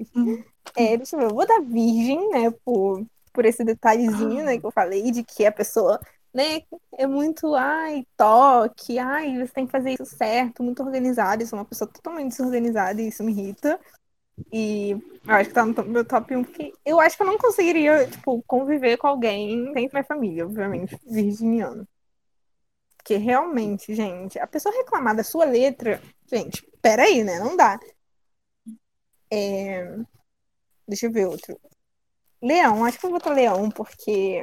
É, 0.76 0.96
deixa 0.96 1.16
eu 1.16 1.20
ver, 1.20 1.26
eu 1.26 1.34
vou 1.34 1.46
dar 1.46 1.60
virgem, 1.60 2.30
né, 2.30 2.50
por, 2.64 3.04
por 3.32 3.44
esse 3.44 3.64
detalhezinho, 3.64 4.44
né, 4.44 4.58
que 4.58 4.66
eu 4.66 4.70
falei, 4.70 5.10
de 5.10 5.24
que 5.24 5.44
a 5.44 5.52
pessoa, 5.52 5.98
né, 6.32 6.62
é 6.92 7.06
muito, 7.06 7.54
ai, 7.54 8.06
toque, 8.16 8.98
ai, 8.98 9.38
você 9.38 9.52
tem 9.52 9.66
que 9.66 9.72
fazer 9.72 9.92
isso 9.92 10.06
certo, 10.06 10.62
muito 10.62 10.82
organizada, 10.82 11.42
eu 11.42 11.46
sou 11.46 11.58
uma 11.58 11.64
pessoa 11.64 11.90
totalmente 11.90 12.30
desorganizada 12.30 13.02
e 13.02 13.08
isso 13.08 13.24
me 13.24 13.32
irrita. 13.32 13.80
E 14.52 14.92
eu 15.26 15.34
acho 15.34 15.48
que 15.48 15.54
tá 15.54 15.64
no 15.64 15.84
meu 15.84 16.04
top 16.04 16.34
1, 16.34 16.44
porque 16.44 16.72
eu 16.84 17.00
acho 17.00 17.16
que 17.16 17.22
eu 17.22 17.26
não 17.26 17.38
conseguiria, 17.38 18.06
tipo, 18.06 18.42
conviver 18.46 18.96
com 18.96 19.06
alguém 19.06 19.72
dentro 19.72 19.92
da 19.92 19.98
minha 19.98 20.04
família, 20.04 20.46
obviamente, 20.46 20.96
virginiano. 21.06 21.86
Porque 22.96 23.16
realmente, 23.16 23.94
gente, 23.94 24.38
a 24.38 24.46
pessoa 24.46 24.74
reclamar 24.74 25.16
da 25.16 25.22
sua 25.22 25.44
letra, 25.44 26.00
gente, 26.26 26.66
peraí, 26.82 27.24
né? 27.24 27.38
Não 27.38 27.56
dá. 27.56 27.78
É, 29.30 29.98
Deixa 30.88 31.04
eu 31.04 31.12
ver 31.12 31.26
outro. 31.26 31.60
Leão, 32.42 32.84
acho 32.84 32.98
que 32.98 33.04
eu 33.04 33.10
vou 33.10 33.18
botar 33.18 33.34
leão, 33.34 33.70
porque. 33.70 34.42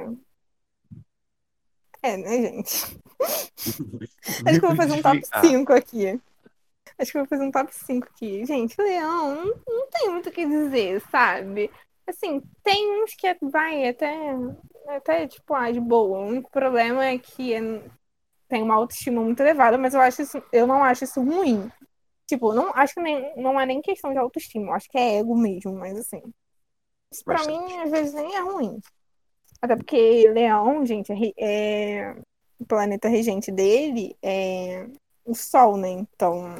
É, 2.03 2.17
né, 2.17 2.41
gente? 2.41 3.01
Acho 4.45 4.59
que 4.59 4.65
eu 4.65 4.69
vou 4.69 4.75
fazer 4.75 4.93
um 4.93 5.01
top 5.01 5.21
Ah, 5.31 5.41
5 5.41 5.73
aqui. 5.73 6.21
Acho 6.97 7.11
que 7.11 7.17
eu 7.17 7.21
vou 7.23 7.29
fazer 7.29 7.43
um 7.45 7.51
top 7.51 7.73
5 7.73 8.07
aqui. 8.07 8.45
Gente, 8.45 8.75
leão, 8.81 9.35
não, 9.45 9.55
não 9.67 9.89
tem 9.89 10.09
muito 10.09 10.29
o 10.29 10.31
que 10.31 10.45
dizer, 10.45 11.01
sabe? 11.09 11.69
Assim, 12.07 12.41
tem 12.63 13.03
uns 13.03 13.13
que 13.15 13.35
vai 13.41 13.87
até, 13.89 14.13
até 14.87 15.27
tipo, 15.27 15.53
ah, 15.53 15.71
de 15.71 15.79
boa. 15.79 16.19
O 16.19 16.27
único 16.27 16.49
problema 16.51 17.05
é 17.05 17.17
que 17.17 17.53
é- 17.53 17.61
tem 18.49 18.63
uma 18.63 18.75
autoestima 18.75 19.21
muito 19.21 19.39
elevada, 19.41 19.77
mas 19.77 19.93
eu 19.93 20.01
acho 20.01 20.21
isso, 20.23 20.43
eu 20.53 20.67
não 20.67 20.83
acho 20.83 21.03
isso 21.05 21.21
ruim. 21.23 21.69
Tipo, 22.27 22.53
não, 22.53 22.71
acho 22.75 22.95
que 22.95 23.01
nem, 23.01 23.35
não 23.37 23.59
é 23.59 23.65
nem 23.65 23.81
questão 23.81 24.11
de 24.13 24.19
autoestima, 24.19 24.67
eu 24.67 24.73
acho 24.73 24.89
que 24.89 24.97
é 24.97 25.17
ego 25.19 25.37
mesmo, 25.37 25.73
mas 25.73 25.97
assim. 25.97 26.21
Isso 27.11 27.23
pra 27.25 27.35
Bastante. 27.35 27.59
mim, 27.67 27.77
às 27.79 27.91
vezes, 27.91 28.13
nem 28.13 28.35
é 28.35 28.41
ruim. 28.41 28.79
Até 29.61 29.75
porque 29.75 30.29
Leão, 30.29 30.85
gente, 30.85 31.11
é, 31.11 31.33
é- 32.11 32.15
o 32.59 32.65
planeta 32.65 33.09
regente 33.09 33.51
dele 33.51 34.17
é 34.21 34.87
o 35.25 35.33
Sol, 35.35 35.77
né? 35.77 35.89
Então, 35.89 36.57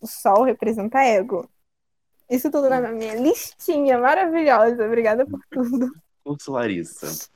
o 0.00 0.06
Sol 0.06 0.44
representa 0.44 1.00
ego. 1.00 1.48
Isso 2.28 2.50
tudo 2.50 2.68
na 2.68 2.80
minha 2.92 3.14
listinha 3.14 3.98
maravilhosa. 3.98 4.84
Obrigada 4.84 5.24
por 5.26 5.40
tudo. 5.50 5.90
Curso 6.22 6.52
Larissa. 6.52 7.28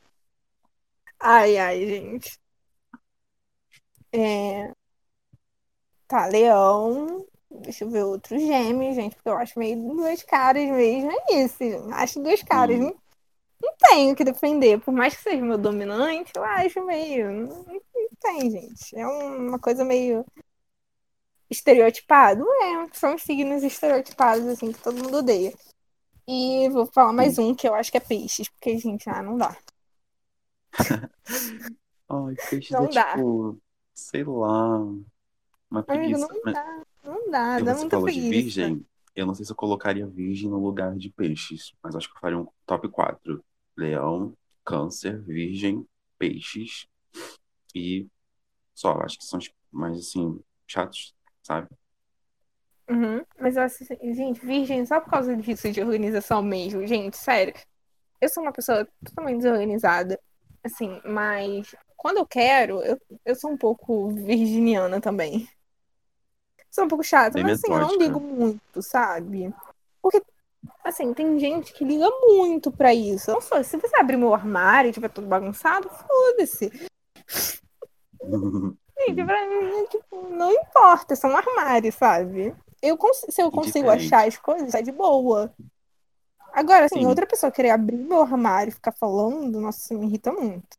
Ai, 1.19 1.57
ai, 1.57 1.87
gente. 1.87 2.39
É... 4.13 4.73
Tá, 6.07 6.27
Leão. 6.27 7.27
Deixa 7.51 7.85
eu 7.85 7.91
ver 7.91 8.03
outro 8.05 8.39
gêmeo, 8.39 8.95
gente, 8.95 9.15
porque 9.15 9.29
eu 9.29 9.37
acho 9.37 9.59
meio 9.59 9.77
duas 9.77 10.23
caras 10.23 10.69
mesmo. 10.71 11.11
É 11.11 11.43
isso, 11.43 11.57
acho 11.93 12.23
duas 12.23 12.43
caras. 12.43 12.79
Hum. 12.79 12.85
Não, 12.85 12.97
não 13.63 13.75
tenho 13.89 14.13
o 14.13 14.17
que 14.17 14.25
defender. 14.25 14.81
Por 14.81 14.93
mais 14.93 15.15
que 15.15 15.23
seja 15.23 15.43
meu 15.43 15.59
dominante, 15.59 16.33
eu 16.35 16.45
acho 16.45 16.85
meio. 16.85 17.31
Não, 17.31 17.65
não 17.65 18.09
tem, 18.21 18.51
gente. 18.51 18.97
É 18.97 19.07
uma 19.07 19.59
coisa 19.59 19.85
meio 19.85 20.25
estereotipado. 21.53 22.45
É, 22.63 22.89
são 22.95 23.19
signos 23.19 23.63
estereotipados, 23.63 24.47
assim, 24.49 24.73
que 24.73 24.81
todo 24.81 25.03
mundo 25.03 25.19
odeia. 25.19 25.53
E 26.29 26.69
vou 26.71 26.87
falar 26.87 27.13
mais 27.13 27.39
um, 27.39 27.55
que 27.55 27.69
eu 27.69 27.75
acho 27.75 27.91
que 27.93 27.99
é 27.99 28.01
peixes, 28.01 28.49
porque, 28.51 28.79
gente, 28.79 29.09
ah, 29.11 29.23
não 29.23 29.37
dá. 29.39 29.57
Ai, 32.09 32.37
peixes 32.49 32.71
Não 32.71 32.85
é 32.85 32.89
dá. 32.89 33.17
tipo, 33.17 33.61
sei 33.95 34.25
lá, 34.25 34.79
uma 35.71 35.83
Amigo, 35.87 36.19
preguiça. 36.19 36.29
não 36.29 36.43
Mas 36.45 36.55
dá. 36.55 36.83
Não 37.05 37.31
dá, 37.31 37.61
dá 37.61 37.75
muita 37.75 37.97
falou 37.97 38.09
de 38.09 38.21
preguiça. 38.21 38.31
virgem, 38.43 38.87
eu 39.15 39.27
não 39.27 39.35
sei 39.35 39.45
se 39.45 39.53
eu 39.53 39.57
colocaria 39.57 40.07
virgem 40.07 40.49
no 40.51 40.59
lugar 40.59 40.97
de 40.97 41.11
peixes, 41.11 41.75
mas 41.83 41.95
acho 41.97 42.09
que 42.11 42.17
eu 42.17 42.21
faria 42.21 42.39
um 42.39 42.47
top 42.67 42.89
4. 42.89 43.45
Leão, 43.77 44.37
câncer, 44.65 45.21
virgem, 45.23 45.87
peixes 46.19 46.87
e 47.75 48.07
só, 48.75 48.93
acho 49.03 49.19
que 49.19 49.25
são 49.25 49.39
os 49.39 49.51
mais 49.73 49.99
assim, 49.99 50.41
chatos, 50.67 51.15
sabe? 51.43 51.69
Uhum. 52.89 53.25
Mas 53.39 53.57
eu 53.57 53.63
acho, 53.63 53.83
assim, 53.83 54.15
gente, 54.15 54.45
virgem, 54.45 54.85
só 54.85 55.01
por 55.01 55.11
causa 55.11 55.37
disso 55.37 55.71
de 55.71 55.81
organização 55.81 56.43
mesmo, 56.43 56.87
gente, 56.87 57.17
sério. 57.17 57.55
Eu 58.21 58.29
sou 58.29 58.43
uma 58.43 58.53
pessoa 58.53 58.87
totalmente 59.05 59.39
desorganizada, 59.39 60.21
assim, 60.63 61.01
mas 61.05 61.75
quando 61.97 62.19
eu 62.19 62.27
quero, 62.27 62.83
eu, 62.83 63.01
eu 63.25 63.35
sou 63.35 63.51
um 63.51 63.57
pouco 63.57 64.11
virginiana 64.11 65.01
também. 65.01 65.49
Sou 66.71 66.85
um 66.85 66.89
pouco 66.89 67.05
chata, 67.05 67.35
Bem 67.35 67.45
mas 67.45 67.59
assim, 67.59 67.73
eu 67.73 67.81
não 67.81 67.97
ligo 67.97 68.21
muito, 68.21 68.83
sabe? 68.83 69.53
Porque, 70.01 70.23
assim, 70.85 71.13
tem 71.13 71.39
gente 71.39 71.73
que 71.73 71.85
liga 71.85 72.09
muito 72.23 72.71
pra 72.71 72.95
isso. 72.95 73.31
Eu 73.31 73.35
não 73.35 73.41
sou, 73.41 73.63
se 73.63 73.77
você 73.77 73.97
abrir 73.97 74.17
meu 74.17 74.35
armário 74.35 74.89
e 74.89 74.93
tiver 74.93 75.11
tudo 75.11 75.27
bagunçado, 75.27 75.89
foda-se. 75.89 76.71
Gente, 79.07 79.25
pra 79.25 79.47
mim, 79.49 79.87
tipo, 79.87 80.29
não 80.31 80.51
importa, 80.53 81.17
são 81.17 81.37
armários, 81.37 81.95
sabe? 81.95 82.55
Eu 82.83 82.99
se 83.31 83.43
eu 83.43 83.51
consigo 83.51 83.89
achar 83.91 84.27
as 84.27 84.37
coisas, 84.37 84.75
é 84.75 84.83
de 84.83 84.93
boa. 84.93 85.53
Agora, 86.55 86.87
assim, 86.87 87.01
Sim. 87.01 87.07
outra 87.07 87.27
pessoa 87.27 87.53
querer 87.53 87.71
abrir 87.71 87.97
meu 87.99 88.23
armário 88.23 88.71
e 88.71 88.75
ficar 88.75 88.93
falando, 88.93 89.61
nossa, 89.61 89.81
isso 89.81 89.99
me 89.99 90.07
irrita 90.07 90.33
muito. 90.33 90.79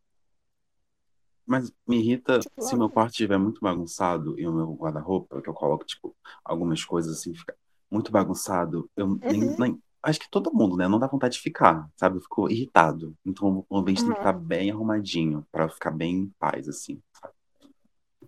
Mas 1.45 1.71
me 1.87 1.97
irrita 1.99 2.39
Tipo, 2.39 2.63
se 2.63 2.75
meu 2.75 2.89
quarto 2.89 3.11
estiver 3.11 3.37
muito 3.37 3.59
bagunçado 3.61 4.39
e 4.39 4.47
o 4.47 4.53
meu 4.53 4.73
guarda-roupa, 4.73 5.41
que 5.41 5.49
eu 5.49 5.53
coloco, 5.53 5.85
tipo, 5.85 6.15
algumas 6.43 6.83
coisas 6.85 7.17
assim, 7.19 7.33
fica 7.35 7.55
muito 7.91 8.11
bagunçado, 8.11 8.89
eu 8.95 9.19
nem, 9.27 9.41
Uhum. 9.41 9.55
nem- 9.57 9.83
Acho 10.05 10.19
que 10.19 10.29
todo 10.29 10.53
mundo, 10.53 10.75
né? 10.75 10.85
Não 10.87 10.99
dá 10.99 11.07
vontade 11.07 11.35
de 11.35 11.41
ficar, 11.41 11.89
sabe? 11.95 12.17
Eu 12.17 12.21
fico 12.21 12.49
irritado. 12.49 13.15
Então 13.25 13.65
o 13.69 13.77
ambiente 13.77 14.03
tem 14.03 14.13
que 14.13 14.19
Uhum. 14.19 14.27
estar 14.27 14.33
bem 14.33 14.69
arrumadinho, 14.69 15.47
pra 15.49 15.63
eu 15.63 15.69
ficar 15.69 15.91
bem 15.91 16.15
em 16.17 16.29
paz, 16.37 16.67
assim. 16.67 17.01
sabe? 17.21 17.33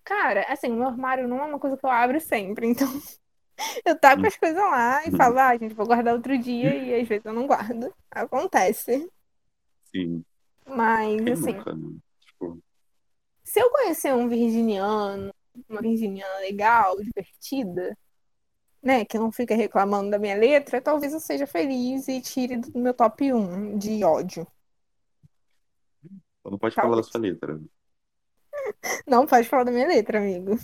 Cara, 0.06 0.46
assim, 0.50 0.70
meu 0.70 0.88
armário 0.88 1.28
não 1.28 1.40
é 1.40 1.46
uma 1.46 1.60
coisa 1.60 1.76
que 1.78 1.86
eu 1.86 1.90
abro 1.90 2.22
sempre, 2.22 2.68
então 2.68 2.88
eu 3.86 4.00
taco 4.00 4.26
as 4.28 4.38
coisas 4.38 4.58
lá 4.58 5.06
e 5.06 5.12
falo, 5.12 5.40
ah, 5.40 5.58
gente, 5.58 5.74
vou 5.74 5.88
guardar 5.88 6.14
outro 6.16 6.38
dia 6.38 6.76
e 6.76 7.02
às 7.02 7.08
vezes 7.08 7.26
eu 7.26 7.34
não 7.34 7.48
guardo. 7.48 7.94
Acontece. 8.12 9.12
Sim, 9.92 10.24
Mas, 10.68 11.22
quem 11.22 11.34
assim, 11.34 11.58
nunca, 11.58 11.74
né? 11.76 11.98
Tipo, 12.20 12.60
se 13.44 13.60
eu 13.62 13.70
conhecer 13.72 14.14
um 14.14 14.30
virginiano, 14.30 15.34
uma 15.70 15.82
virginiana 15.82 16.40
legal, 16.40 16.96
divertida, 17.02 17.98
né, 18.84 19.06
que 19.06 19.18
não 19.18 19.32
fica 19.32 19.56
reclamando 19.56 20.12
da 20.12 20.20
minha 20.20 20.36
letra, 20.38 20.82
talvez 20.82 21.14
eu 21.14 21.20
seja 21.20 21.48
feliz 21.48 22.08
e 22.08 22.22
tire 22.22 22.58
do 22.58 22.80
meu 22.80 22.94
top 22.94 23.34
1 23.34 23.78
de 23.78 24.04
ódio. 24.04 24.48
não 26.44 26.58
pode 26.58 26.76
falar 26.76 26.96
da 26.98 27.04
Talvez. 27.04 27.08
sua 27.12 27.20
letra. 27.20 27.60
Não 29.08 29.26
pode 29.26 29.48
falar 29.48 29.64
da 29.64 29.72
minha 29.72 29.88
letra, 29.88 30.20
amigo. 30.20 30.58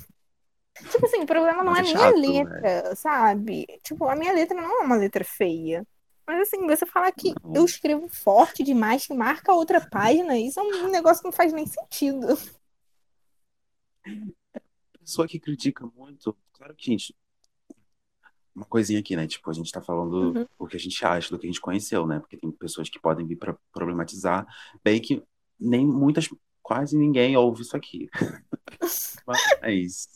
Tipo 0.90 1.06
assim, 1.06 1.22
o 1.22 1.26
problema 1.26 1.64
não 1.64 1.76
é 1.76 1.80
é 1.80 1.84
nem 1.84 1.92
chato, 1.94 2.04
a 2.16 2.18
letra, 2.18 2.96
sabe? 2.96 3.66
Tipo, 3.84 4.06
a 4.08 4.16
minha 4.16 4.34
letra 4.34 4.56
não 4.60 4.82
é 4.82 4.86
uma 4.86 4.96
letra 4.96 5.24
feia. 5.24 5.86
Mas 6.26 6.42
assim, 6.48 6.66
você 6.66 6.86
fala 6.86 7.12
que 7.12 7.34
Não. 7.44 7.56
eu 7.56 7.66
escrevo 7.66 8.08
forte 8.08 8.64
demais, 8.64 9.06
que 9.06 9.14
marca 9.14 9.54
outra 9.54 9.82
página, 9.82 10.38
isso 10.38 10.60
é 10.60 10.64
um 10.64 10.88
negócio 10.90 11.22
que 11.22 11.28
não 11.28 11.32
faz 11.34 11.52
nem 11.54 11.66
sentido. 11.66 12.28
Pessoa 15.00 15.28
que 15.28 15.40
critica 15.40 15.86
muito. 15.96 16.36
Claro 16.54 16.76
que, 16.76 16.86
gente, 16.92 17.16
uma 18.56 18.66
coisinha 18.66 19.00
aqui, 19.00 19.16
né? 19.16 19.28
Tipo, 19.28 19.50
a 19.50 19.54
gente 19.54 19.72
tá 19.72 19.82
falando 19.82 20.38
Uhum. 20.38 20.46
o 20.60 20.68
que 20.68 20.76
a 20.76 20.80
gente 20.80 21.04
acha, 21.06 21.30
do 21.30 21.40
que 21.40 21.48
a 21.48 21.50
gente 21.50 21.62
conheceu, 21.62 22.06
né? 22.06 22.20
Porque 22.20 22.38
tem 22.38 22.52
pessoas 22.52 22.90
que 22.90 23.00
podem 23.00 23.26
vir 23.26 23.36
pra 23.36 23.56
problematizar, 23.72 24.46
bem 24.84 25.02
que 25.02 25.24
nem 25.60 25.86
muitas, 25.86 26.28
quase 26.62 26.98
ninguém 26.98 27.38
ouve 27.38 27.62
isso 27.62 27.76
aqui. 27.78 28.10
Mas, 29.62 30.10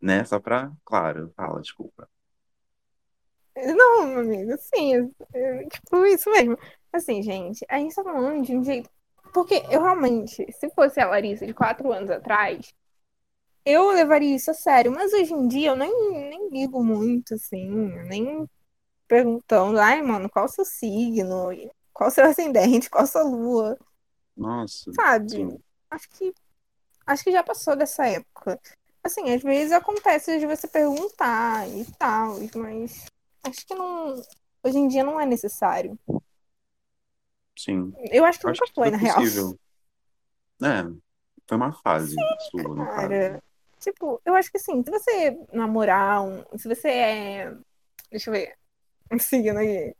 né? 0.00 0.24
Só 0.24 0.40
pra, 0.40 0.72
claro, 0.84 1.32
fala, 1.36 1.60
desculpa. 1.60 2.08
Não, 3.56 4.06
meu 4.06 4.20
amigo, 4.20 4.52
sim, 4.58 4.94
é, 5.32 5.64
tipo, 5.68 6.04
isso 6.06 6.30
mesmo. 6.30 6.58
Assim, 6.92 7.22
gente, 7.22 7.64
a 7.68 7.78
gente 7.78 7.94
tá 7.94 8.02
falando 8.02 8.44
de 8.44 8.56
um 8.56 8.64
jeito. 8.64 8.90
Porque 9.32 9.62
eu 9.70 9.82
realmente, 9.82 10.50
se 10.52 10.70
fosse 10.70 11.00
a 11.00 11.06
Larissa 11.08 11.46
de 11.46 11.54
quatro 11.54 11.92
anos 11.92 12.10
atrás, 12.10 12.72
eu 13.64 13.90
levaria 13.92 14.36
isso 14.36 14.50
a 14.50 14.54
sério. 14.54 14.92
Mas 14.92 15.12
hoje 15.12 15.32
em 15.34 15.48
dia 15.48 15.70
eu 15.70 15.76
nem, 15.76 15.90
nem 16.30 16.50
ligo 16.50 16.84
muito, 16.84 17.34
assim, 17.34 17.68
nem 18.08 18.48
perguntando, 19.08 19.78
ai, 19.80 20.02
mano, 20.02 20.30
qual 20.30 20.46
o 20.46 20.48
seu 20.48 20.64
signo? 20.64 21.48
Qual 21.92 22.08
o 22.08 22.12
seu 22.12 22.26
ascendente? 22.26 22.90
Qual 22.90 23.04
a 23.04 23.06
sua 23.06 23.22
lua? 23.24 23.78
Nossa, 24.36 24.92
Sabe? 24.94 25.26
sim. 25.26 25.62
Acho 25.94 26.08
que 26.10 26.34
acho 27.06 27.24
que 27.24 27.30
já 27.30 27.42
passou 27.44 27.76
dessa 27.76 28.06
época. 28.06 28.60
Assim, 29.02 29.32
às 29.32 29.42
vezes 29.42 29.70
acontece 29.70 30.38
de 30.40 30.46
você 30.46 30.66
perguntar 30.66 31.68
e 31.68 31.84
tal, 31.98 32.36
mas 32.56 33.06
acho 33.44 33.64
que 33.64 33.74
não. 33.74 34.20
Hoje 34.62 34.78
em 34.78 34.88
dia 34.88 35.04
não 35.04 35.20
é 35.20 35.26
necessário. 35.26 35.98
Sim. 37.56 37.94
Eu 38.10 38.24
acho 38.24 38.40
que 38.40 38.48
Acho 38.48 38.60
nunca 38.60 38.72
foi, 38.74 38.90
na 38.90 38.96
é 38.96 39.00
real. 39.00 39.16
possível. 39.16 39.58
É, 40.62 40.82
foi 41.46 41.56
uma 41.56 41.72
fase 41.72 42.16
sua, 42.50 42.62
no. 42.62 42.86
Cara, 42.86 43.42
tipo, 43.78 44.20
eu 44.24 44.34
acho 44.34 44.50
que 44.50 44.56
assim, 44.56 44.82
se 44.82 44.90
você 44.90 45.38
namorar 45.52 46.22
um. 46.24 46.58
Se 46.58 46.66
você 46.66 46.88
é. 46.88 47.56
Deixa 48.10 48.30
eu 48.30 48.34
ver. 48.34 48.54
Um 49.12 49.18
signo 49.18 49.58
aí. 49.58 49.94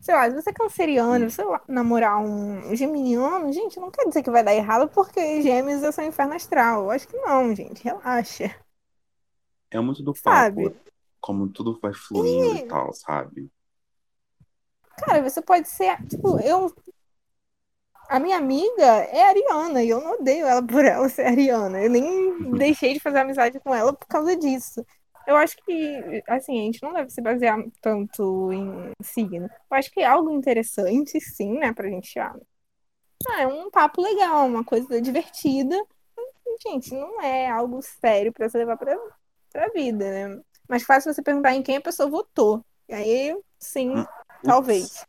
Sei 0.00 0.14
lá, 0.14 0.28
se 0.28 0.34
você 0.36 0.50
é 0.50 0.52
canceriano, 0.52 1.30
sei 1.30 1.44
lá, 1.44 1.62
namorar 1.68 2.18
um 2.20 2.74
geminiano, 2.74 3.52
gente, 3.52 3.78
não 3.78 3.90
quer 3.90 4.06
dizer 4.06 4.22
que 4.22 4.30
vai 4.30 4.42
dar 4.42 4.54
errado 4.54 4.88
porque 4.88 5.40
gêmeos 5.42 5.82
é 5.82 5.92
só 5.92 6.02
inferno 6.02 6.34
astral. 6.34 6.84
Eu 6.84 6.90
acho 6.90 7.06
que 7.08 7.16
não, 7.18 7.54
gente. 7.54 7.82
Relaxa. 7.84 8.54
É 9.72 9.80
muito 9.80 10.04
do 10.04 10.14
Sabe? 10.14 10.62
papo, 10.62 10.78
como 11.20 11.48
tudo 11.50 11.76
vai 11.80 11.92
fluindo 11.92 12.54
e 12.54 12.60
E, 12.60 12.64
tal, 12.64 12.92
sabe? 12.94 13.50
cara, 14.96 15.22
você 15.22 15.42
pode 15.42 15.68
ser. 15.68 15.96
Tipo, 16.08 16.38
eu. 16.40 16.72
A 18.08 18.20
minha 18.20 18.36
amiga 18.36 18.84
é 18.84 19.22
ariana 19.24 19.82
e 19.82 19.88
eu 19.88 20.00
não 20.00 20.12
odeio 20.12 20.46
ela 20.46 20.64
por 20.66 20.84
ela 20.84 21.08
ser 21.08 21.26
ariana. 21.26 21.82
Eu 21.82 21.90
nem 21.90 22.52
deixei 22.56 22.94
de 22.94 23.00
fazer 23.00 23.18
amizade 23.20 23.58
com 23.60 23.74
ela 23.74 23.92
por 23.92 24.06
causa 24.06 24.36
disso. 24.36 24.84
Eu 25.26 25.36
acho 25.36 25.56
que, 25.64 26.22
assim, 26.28 26.60
a 26.60 26.64
gente 26.64 26.82
não 26.82 26.92
deve 26.92 27.10
se 27.10 27.20
basear 27.20 27.58
tanto 27.80 28.52
em 28.52 28.92
signo. 29.02 29.46
Eu 29.46 29.76
acho 29.76 29.90
que 29.90 30.00
é 30.00 30.06
algo 30.06 30.30
interessante, 30.30 31.20
sim, 31.20 31.58
né, 31.58 31.72
pra 31.72 31.88
gente. 31.88 32.18
Ah, 32.18 32.34
é 33.38 33.46
um 33.46 33.70
papo 33.70 34.02
legal, 34.02 34.46
uma 34.46 34.64
coisa 34.64 35.00
divertida. 35.00 35.76
Gente, 36.66 36.94
não 36.94 37.20
é 37.20 37.48
algo 37.48 37.80
sério 37.82 38.32
pra 38.32 38.48
você 38.48 38.58
levar 38.58 38.76
pra, 38.76 38.96
pra 39.50 39.68
vida, 39.68 40.04
né? 40.28 40.42
Mas 40.68 40.82
fácil 40.82 41.12
você 41.12 41.22
perguntar 41.22 41.54
em 41.54 41.62
quem 41.62 41.76
a 41.76 41.80
pessoa 41.80 42.08
votou. 42.08 42.64
E 42.88 42.94
aí, 42.94 43.36
sim, 43.58 43.90
Hum, 43.96 44.06
talvez. 44.44 45.06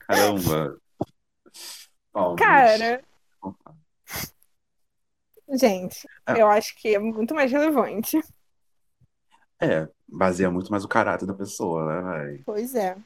Caramba. 0.00 0.78
Palmas. 2.12 2.40
Cara, 2.40 3.04
gente, 5.52 6.06
É, 6.26 6.40
eu 6.40 6.48
acho 6.48 6.74
que 6.76 6.94
é 6.94 6.98
muito 6.98 7.34
mais 7.34 7.50
relevante. 7.50 8.20
É, 9.60 9.88
baseia 10.08 10.50
muito 10.50 10.70
mais 10.70 10.84
o 10.84 10.88
caráter 10.88 11.26
da 11.26 11.34
pessoa, 11.34 12.02
né, 12.02 12.24
velho? 12.24 12.42
Pois 12.44 12.74
é. 12.74 12.96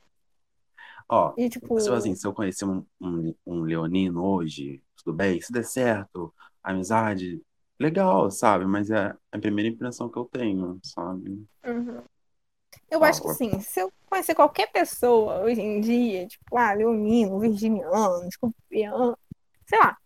Ó, 1.09 1.35
E, 1.37 1.51
se 1.51 1.89
eu, 1.89 1.95
assim, 1.95 2.11
tipo, 2.11 2.21
se 2.21 2.27
eu 2.27 2.33
conhecer 2.33 2.65
um, 2.65 2.85
um, 3.01 3.35
um 3.47 3.61
leonino 3.63 4.25
hoje, 4.25 4.83
tudo 4.97 5.15
bem, 5.15 5.41
se 5.41 5.53
der 5.53 5.65
certo, 5.65 6.33
amizade, 6.63 7.43
legal, 7.79 8.31
sabe? 8.31 8.65
Mas 8.65 8.91
é 8.91 9.15
a 9.31 9.39
primeira 9.39 9.69
impressão 9.71 10.09
que 10.09 10.19
eu 10.19 10.25
tenho, 10.25 10.79
sabe? 10.83 11.47
uhum. 11.65 12.03
eu 12.91 13.05
acho 13.05 13.21
que 13.21 13.29
Fala. 13.29 13.35
assim, 13.35 13.61
se 13.61 13.81
eu 13.81 13.93
conhecer 14.07 14.35
qualquer 14.35 14.71
pessoa 14.73 15.41
hoje 15.43 15.61
em 15.61 15.81
dia, 15.81 16.27
tipo, 16.27 16.57
ah, 16.57 16.73
leonino, 16.73 17.39
virginiano, 17.39 18.27
escorpião, 18.29 19.17
sei 19.67 19.79
lá, 19.79 19.97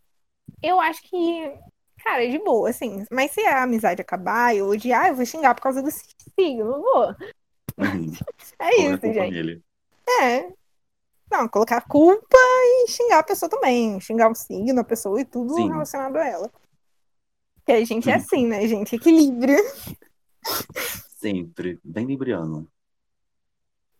eu 0.61 0.79
acho 0.79 1.01
que, 1.03 1.57
cara, 2.03 2.25
é 2.25 2.29
de 2.29 2.39
boa, 2.39 2.69
assim. 2.69 3.05
Mas 3.11 3.31
se 3.31 3.41
a 3.41 3.63
amizade 3.63 4.01
acabar 4.01 4.55
eu 4.55 4.67
odiar, 4.67 5.09
eu 5.09 5.15
vou 5.15 5.25
xingar 5.25 5.53
por 5.55 5.61
causa 5.61 5.81
do 5.81 5.89
signo, 5.91 6.81
vou. 6.81 7.15
Uhum. 7.77 8.11
É 8.59 8.81
isso, 8.81 8.99
culpa 8.99 9.13
gente. 9.13 9.63
É. 10.21 10.51
Não, 11.31 11.47
colocar 11.47 11.81
culpa 11.87 12.37
e 12.37 12.87
xingar 12.89 13.19
a 13.19 13.23
pessoa 13.23 13.49
também. 13.49 13.99
Xingar 14.01 14.29
o 14.29 14.35
signo, 14.35 14.81
a 14.81 14.83
pessoa 14.83 15.21
e 15.21 15.25
tudo 15.25 15.53
Sim. 15.53 15.69
relacionado 15.69 16.17
a 16.17 16.27
ela. 16.27 16.51
Porque 17.55 17.71
a 17.71 17.85
gente 17.85 18.09
é 18.09 18.15
assim, 18.15 18.47
né, 18.47 18.67
gente? 18.67 18.95
Equilíbrio. 18.95 19.57
Sempre. 21.17 21.79
Bem 21.83 22.05
libriano. 22.05 22.67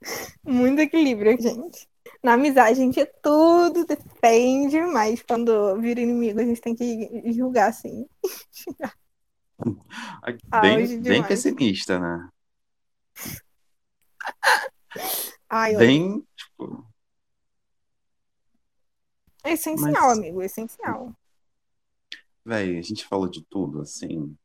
Muito 0.43 0.81
equilíbrio, 0.81 1.39
gente. 1.39 1.87
Na 2.21 2.33
amizade, 2.33 2.71
a 2.71 2.83
gente 2.83 2.99
é 2.99 3.05
tudo 3.05 3.85
depende, 3.85 4.79
mas 4.81 5.21
quando 5.23 5.79
vira 5.79 6.01
inimigo, 6.01 6.39
a 6.39 6.43
gente 6.43 6.59
tem 6.59 6.75
que 6.75 7.31
julgar, 7.31 7.69
assim. 7.69 8.05
Bem, 10.61 11.01
bem 11.01 11.23
pessimista, 11.23 11.99
né? 11.99 12.29
Ai. 15.49 15.75
Bem, 15.75 16.25
tipo, 16.35 16.85
É 19.43 19.53
essencial, 19.53 20.09
mas, 20.09 20.17
amigo, 20.17 20.41
é 20.41 20.45
essencial. 20.45 21.13
velho, 22.45 22.79
a 22.79 22.81
gente 22.81 23.05
falou 23.05 23.29
de 23.29 23.43
tudo, 23.45 23.81
assim. 23.81 24.35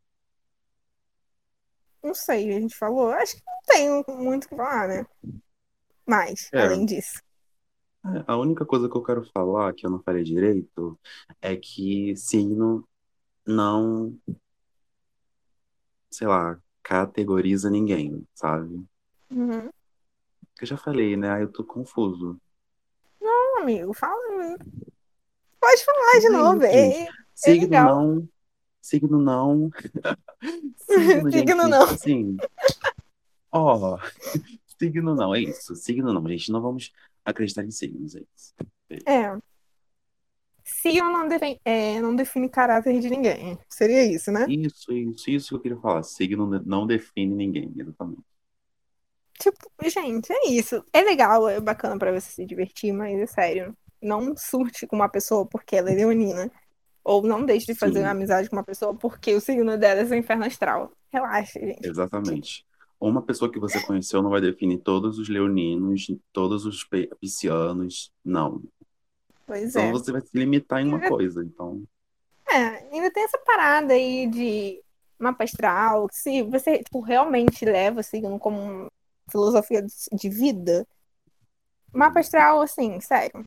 Não 2.02 2.14
sei, 2.14 2.54
a 2.54 2.60
gente 2.60 2.76
falou. 2.76 3.10
Acho 3.12 3.36
que 3.36 3.42
não 3.46 3.62
tem 3.66 4.16
muito 4.18 4.44
o 4.44 4.48
que 4.48 4.56
falar, 4.56 4.88
né? 4.88 5.06
Mas, 6.06 6.50
É, 6.52 6.60
além 6.60 6.84
disso. 6.84 7.23
A 8.26 8.36
única 8.36 8.66
coisa 8.66 8.88
que 8.88 8.96
eu 8.96 9.02
quero 9.02 9.24
falar, 9.32 9.72
que 9.72 9.86
eu 9.86 9.90
não 9.90 10.02
falei 10.02 10.22
direito, 10.22 10.98
é 11.40 11.56
que 11.56 12.14
signo 12.16 12.86
não, 13.46 14.14
sei 16.10 16.26
lá, 16.26 16.58
categoriza 16.82 17.70
ninguém, 17.70 18.26
sabe? 18.34 18.84
Uhum. 19.30 19.70
Eu 20.60 20.66
já 20.66 20.76
falei, 20.76 21.16
né? 21.16 21.30
Aí 21.32 21.42
eu 21.42 21.52
tô 21.52 21.64
confuso. 21.64 22.38
Não, 23.20 23.62
amigo, 23.62 23.92
fala. 23.94 24.56
Pode 25.58 25.84
falar 25.84 26.20
de 26.20 26.26
é 26.26 26.30
novo. 26.30 26.60
gente. 26.60 26.74
É, 26.74 27.02
é 27.04 27.08
Signo 27.34 27.62
legal. 27.62 27.88
não, 27.88 28.28
signo 28.80 29.18
não. 29.18 29.70
Signo, 30.76 31.32
Signo 31.32 31.68
não. 31.68 31.82
assim, 31.84 32.36
ó, 33.50 33.98
signo 34.78 35.14
não, 35.14 35.34
é 35.34 35.40
isso. 35.40 35.74
Signo 35.74 36.12
não, 36.12 36.28
gente. 36.28 36.52
Não 36.52 36.60
vamos 36.60 36.92
acreditar 37.24 37.64
em 37.64 37.70
signos, 37.70 38.14
é 38.14 38.20
isso. 38.20 38.54
É. 39.06 39.36
Signo 40.64 41.12
não 41.12 41.28
define, 41.28 41.60
é, 41.64 42.00
não 42.00 42.16
define 42.16 42.48
caráter 42.48 42.98
de 42.98 43.10
ninguém. 43.10 43.58
Seria 43.68 44.04
isso, 44.04 44.32
né? 44.32 44.46
Isso, 44.48 44.92
isso, 44.92 45.30
isso 45.30 45.48
que 45.48 45.54
eu 45.54 45.60
queria 45.60 45.78
falar. 45.78 46.02
Signo 46.02 46.46
não 46.64 46.86
define 46.86 47.34
ninguém, 47.34 47.72
exatamente. 47.76 48.22
Tipo, 49.38 49.58
gente, 49.84 50.32
é 50.32 50.48
isso. 50.48 50.82
É 50.92 51.02
legal, 51.02 51.48
é 51.48 51.60
bacana 51.60 51.98
pra 51.98 52.12
você 52.12 52.30
se 52.30 52.46
divertir, 52.46 52.92
mas 52.92 53.18
é 53.18 53.26
sério. 53.26 53.76
Não 54.00 54.34
surte 54.36 54.86
com 54.86 54.96
uma 54.96 55.08
pessoa 55.08 55.44
porque 55.44 55.76
ela 55.76 55.90
é 55.90 55.94
leonina. 55.94 56.50
Ou 57.02 57.22
não 57.22 57.44
deixe 57.44 57.66
de 57.66 57.74
fazer 57.74 58.02
amizade 58.04 58.48
com 58.48 58.56
uma 58.56 58.64
pessoa 58.64 58.94
porque 58.94 59.34
o 59.34 59.40
signo 59.40 59.76
dela 59.76 60.00
é 60.00 60.06
seu 60.06 60.16
inferno 60.16 60.46
astral. 60.46 60.90
Relaxa, 61.12 61.60
gente. 61.60 61.86
exatamente. 61.86 62.64
Uma 63.06 63.20
pessoa 63.20 63.52
que 63.52 63.58
você 63.58 63.84
conheceu 63.84 64.22
não 64.22 64.30
vai 64.30 64.40
definir 64.40 64.78
todos 64.78 65.18
os 65.18 65.28
leoninos, 65.28 66.06
todos 66.32 66.64
os 66.64 66.88
piscianos, 67.20 68.10
não. 68.24 68.62
Pois 69.46 69.70
Então 69.70 69.82
é. 69.82 69.92
você 69.92 70.10
vai 70.10 70.22
se 70.22 70.30
limitar 70.32 70.80
em 70.80 70.88
uma 70.88 70.96
Ainda, 70.96 71.08
coisa. 71.08 71.44
Então, 71.44 71.82
é, 72.48 72.88
ainda 72.90 73.10
tem 73.10 73.24
essa 73.24 73.38
parada 73.38 73.92
aí 73.92 74.26
de 74.26 74.82
mapa 75.18 75.44
astral. 75.44 76.08
Se 76.10 76.42
você 76.42 76.82
tipo, 76.82 77.00
realmente 77.00 77.64
leva 77.64 78.02
signo 78.02 78.38
como 78.38 78.58
uma 78.58 78.88
filosofia 79.30 79.84
de 80.12 80.28
vida, 80.30 80.86
mapa 81.92 82.20
astral, 82.20 82.62
assim, 82.62 82.98
sério. 83.00 83.44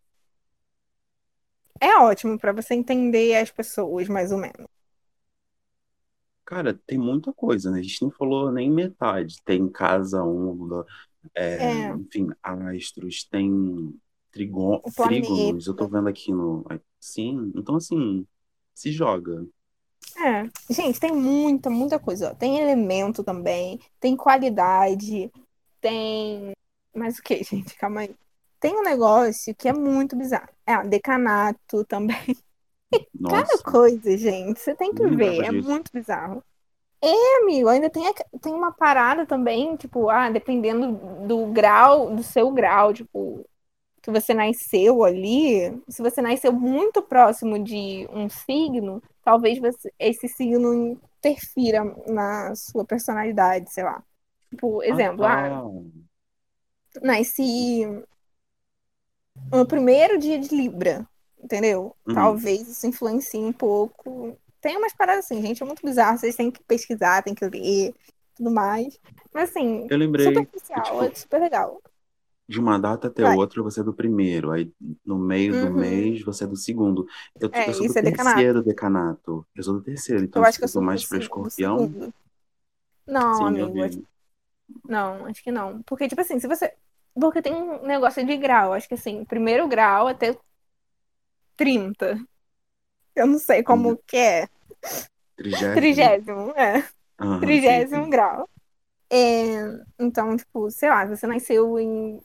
É 1.79 1.95
ótimo 1.97 2.37
pra 2.37 2.51
você 2.51 2.75
entender 2.75 3.35
as 3.35 3.49
pessoas, 3.49 4.07
mais 4.07 4.31
ou 4.31 4.37
menos. 4.37 4.76
Cara, 6.47 6.73
tem 6.87 6.97
muita 6.99 7.33
coisa, 7.33 7.71
né? 7.71 7.79
A 7.81 7.83
gente 7.83 8.03
não 8.03 8.11
falou 8.11 8.51
nem 8.53 8.71
metade. 8.71 9.37
Tem 9.45 9.69
casa 9.69 10.23
onda, 10.23 10.85
é, 11.35 11.63
É, 11.63 11.89
enfim, 11.93 12.29
astros, 12.43 13.25
tem 13.25 13.99
trigo- 14.31 14.83
o 14.83 14.91
trígonos. 14.91 15.67
Eu 15.67 15.75
tô 15.75 15.87
vendo 15.89 16.09
aqui 16.09 16.31
no. 16.33 16.65
Sim, 17.01 17.53
então 17.55 17.75
assim, 17.77 18.27
se 18.75 18.91
joga. 18.91 19.45
É. 20.17 20.49
Gente, 20.73 20.99
tem 20.99 21.11
muita, 21.13 21.69
muita 21.69 21.99
coisa. 21.99 22.31
ó. 22.31 22.35
Tem 22.35 22.59
elemento 22.59 23.23
também, 23.23 23.79
tem 23.99 24.15
qualidade, 24.17 25.31
tem. 25.81 26.53
Mas 26.95 27.19
o 27.19 27.23
que, 27.23 27.43
gente? 27.43 27.75
Calma 27.77 28.01
aí. 28.01 28.15
Tem 28.59 28.75
um 28.75 28.83
negócio 28.83 29.55
que 29.55 29.69
é 29.69 29.73
muito 29.73 30.15
bizarro. 30.17 30.49
É, 30.65 30.83
decanato 30.87 31.85
também. 31.85 32.17
Cada 33.29 33.57
Nossa, 33.57 33.63
coisa, 33.63 34.17
gente, 34.17 34.59
você 34.59 34.75
tem 34.75 34.93
que 34.93 35.05
não 35.17 35.17
ver. 35.17 35.43
É 35.45 35.51
disso. 35.51 35.51
muito 35.51 35.91
bizarro. 35.93 36.43
É, 37.01 37.37
amigo, 37.43 37.69
ainda 37.69 37.89
tem, 37.89 38.03
tem 38.41 38.53
uma 38.53 38.71
parada 38.73 39.25
também, 39.25 39.75
tipo, 39.77 40.09
ah, 40.09 40.29
dependendo 40.31 41.27
do 41.27 41.47
grau, 41.53 42.15
do 42.15 42.23
seu 42.23 42.51
grau, 42.51 42.93
tipo, 42.93 43.45
que 44.01 44.11
você 44.11 44.33
nasceu 44.33 45.03
ali, 45.03 45.61
se 45.89 46.01
você 46.01 46.21
nasceu 46.21 46.53
muito 46.53 47.01
próximo 47.03 47.63
de 47.63 48.07
um 48.11 48.29
signo, 48.29 49.01
talvez 49.23 49.59
você- 49.59 49.93
esse 49.99 50.27
signo 50.29 50.99
interfira 51.19 51.83
na 52.07 52.55
sua 52.55 52.85
personalidade, 52.85 53.71
sei 53.73 53.83
lá. 53.85 54.03
Tipo, 54.51 54.83
Ah, 54.87 55.01
exemplo, 55.01 55.25
ah, 55.25 55.37
tá. 55.41 55.97
nasci 57.01 57.85
no 59.51 59.65
primeiro 59.67 60.17
dia 60.17 60.39
de 60.39 60.55
Libra, 60.55 61.05
entendeu? 61.43 61.95
Uhum. 62.07 62.13
Talvez 62.15 62.67
isso 62.67 62.87
influencie 62.87 63.39
um 63.39 63.53
pouco 63.53 64.37
tem 64.61 64.75
umas 64.75 64.93
paradas 64.93 65.25
assim, 65.25 65.41
gente, 65.41 65.61
é 65.61 65.65
muito 65.65 65.85
bizarro. 65.85 66.17
Vocês 66.17 66.35
têm 66.35 66.51
que 66.51 66.61
pesquisar, 66.63 67.23
tem 67.23 67.33
que 67.35 67.45
ler, 67.45 67.93
tudo 68.35 68.51
mais. 68.51 68.99
Mas 69.33 69.49
assim, 69.51 69.87
Eu 69.89 69.97
lembrei 69.97 70.33
superficial, 70.33 71.03
é 71.03 71.05
tipo, 71.05 71.19
super 71.19 71.39
legal. 71.39 71.81
de 72.49 72.59
uma 72.59 72.79
data 72.79 73.07
até 73.07 73.23
Vai. 73.23 73.35
outra 73.35 73.61
você 73.61 73.81
é 73.81 73.83
do 73.83 73.93
primeiro, 73.93 74.51
aí 74.51 74.71
no 75.05 75.17
meio 75.17 75.53
do 75.53 75.67
Uhum. 75.67 75.73
mês 75.73 76.21
você 76.23 76.45
é 76.45 76.47
do 76.47 76.55
segundo. 76.55 77.05
Eu, 77.39 77.49
É, 77.53 77.69
eu 77.69 77.73
sou 77.73 77.87
do 77.87 77.93
é 77.93 78.01
decanato. 78.01 78.35
terceiro 78.35 78.63
decanato. 78.63 79.47
Eu 79.55 79.63
sou 79.63 79.73
do 79.75 79.81
terceiro, 79.81 80.23
então 80.23 80.41
Eu 80.41 80.47
acho 80.47 80.57
que 80.57 80.63
eu 80.63 80.69
sou 80.69 80.81
mais 80.81 81.03
do 81.03 81.09
do 81.09 81.17
escorpião. 81.17 81.91
Não, 83.05 83.33
Sim, 83.33 83.61
amigo, 83.61 83.83
acho. 83.83 84.01
Não, 84.85 85.25
acho 85.25 85.43
que 85.43 85.51
não. 85.51 85.81
Porque, 85.83 86.07
tipo 86.07 86.21
assim, 86.21 86.39
se 86.39 86.47
você. 86.47 86.73
Porque 87.13 87.41
tem 87.41 87.53
um 87.53 87.83
negócio 87.85 88.25
de 88.25 88.37
grau. 88.37 88.73
Acho 88.73 88.87
que 88.87 88.93
assim, 88.93 89.25
primeiro 89.25 89.67
grau 89.67 90.07
até 90.07 90.37
30. 91.57 92.19
Eu 93.15 93.27
não 93.27 93.39
sei 93.39 93.63
como 93.63 93.97
que 94.07 94.17
é. 94.17 94.47
Trigésimo. 95.35 95.73
Trigésimo, 95.73 96.51
é. 96.51 96.81
Sim, 97.21 97.39
Trigésimo 97.39 97.87
sim. 97.87 98.09
grau. 98.09 98.49
É, 99.11 99.55
então, 99.99 100.37
tipo, 100.37 100.71
sei 100.71 100.89
lá, 100.89 101.05
você 101.05 101.27
nasceu 101.27 101.79
em. 101.79 102.21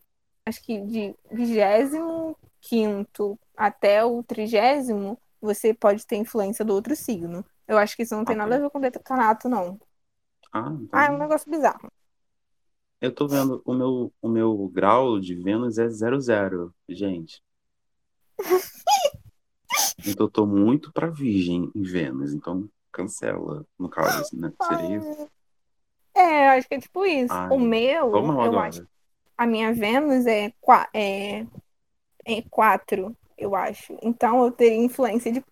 Acho 0.46 0.62
que 0.62 0.80
de 0.82 1.14
vigésimo 1.32 2.36
quinto 2.60 3.38
até 3.56 4.04
o 4.04 4.22
trigésimo, 4.24 5.18
você 5.40 5.74
pode 5.74 6.06
ter 6.06 6.16
influência 6.16 6.64
do 6.64 6.74
outro 6.74 6.96
signo. 6.96 7.44
Eu 7.68 7.78
acho 7.78 7.96
que 7.96 8.02
isso 8.04 8.16
não 8.16 8.24
tem 8.24 8.36
nada 8.36 8.56
a 8.56 8.60
ver 8.60 8.70
com 8.70 8.80
decanato, 8.80 9.48
não. 9.48 9.80
Ah, 10.52 10.70
Ah, 10.92 11.06
é 11.06 11.10
um 11.10 11.14
então. 11.14 11.18
negócio 11.18 11.50
bizarro. 11.50 11.90
Eu 13.02 13.14
tô 13.14 13.28
vendo, 13.28 13.60
o 13.66 13.74
meu, 13.74 14.12
o 14.22 14.28
meu 14.30 14.68
grau 14.68 15.20
de 15.20 15.34
Vênus 15.34 15.76
é 15.76 15.90
00, 15.90 16.74
gente. 16.88 17.42
Então 20.06 20.26
eu 20.26 20.30
tô 20.30 20.46
muito 20.46 20.92
pra 20.92 21.08
Virgem 21.08 21.70
em 21.74 21.82
Vênus, 21.82 22.32
então 22.32 22.68
cancela, 22.90 23.66
no 23.78 23.88
caso, 23.88 24.20
assim, 24.20 24.36
né? 24.36 24.52
Seria 24.68 24.96
isso? 24.96 25.28
É, 26.14 26.46
eu 26.46 26.50
acho 26.50 26.68
que 26.68 26.74
é 26.74 26.80
tipo 26.80 27.04
isso. 27.06 27.32
Ai, 27.32 27.48
o 27.50 27.58
meu, 27.58 28.10
mal 28.10 28.22
eu 28.22 28.42
agora. 28.42 28.68
acho. 28.68 28.86
A 29.36 29.46
minha 29.46 29.72
Vênus 29.72 30.26
é, 30.26 30.52
é, 30.92 31.46
é 32.24 32.42
4, 32.50 33.16
eu 33.38 33.54
acho. 33.56 33.96
Então 34.02 34.44
eu 34.44 34.52
teria 34.52 34.76
influência 34.76 35.32
de 35.32 35.42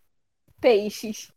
peixes. 0.60 1.32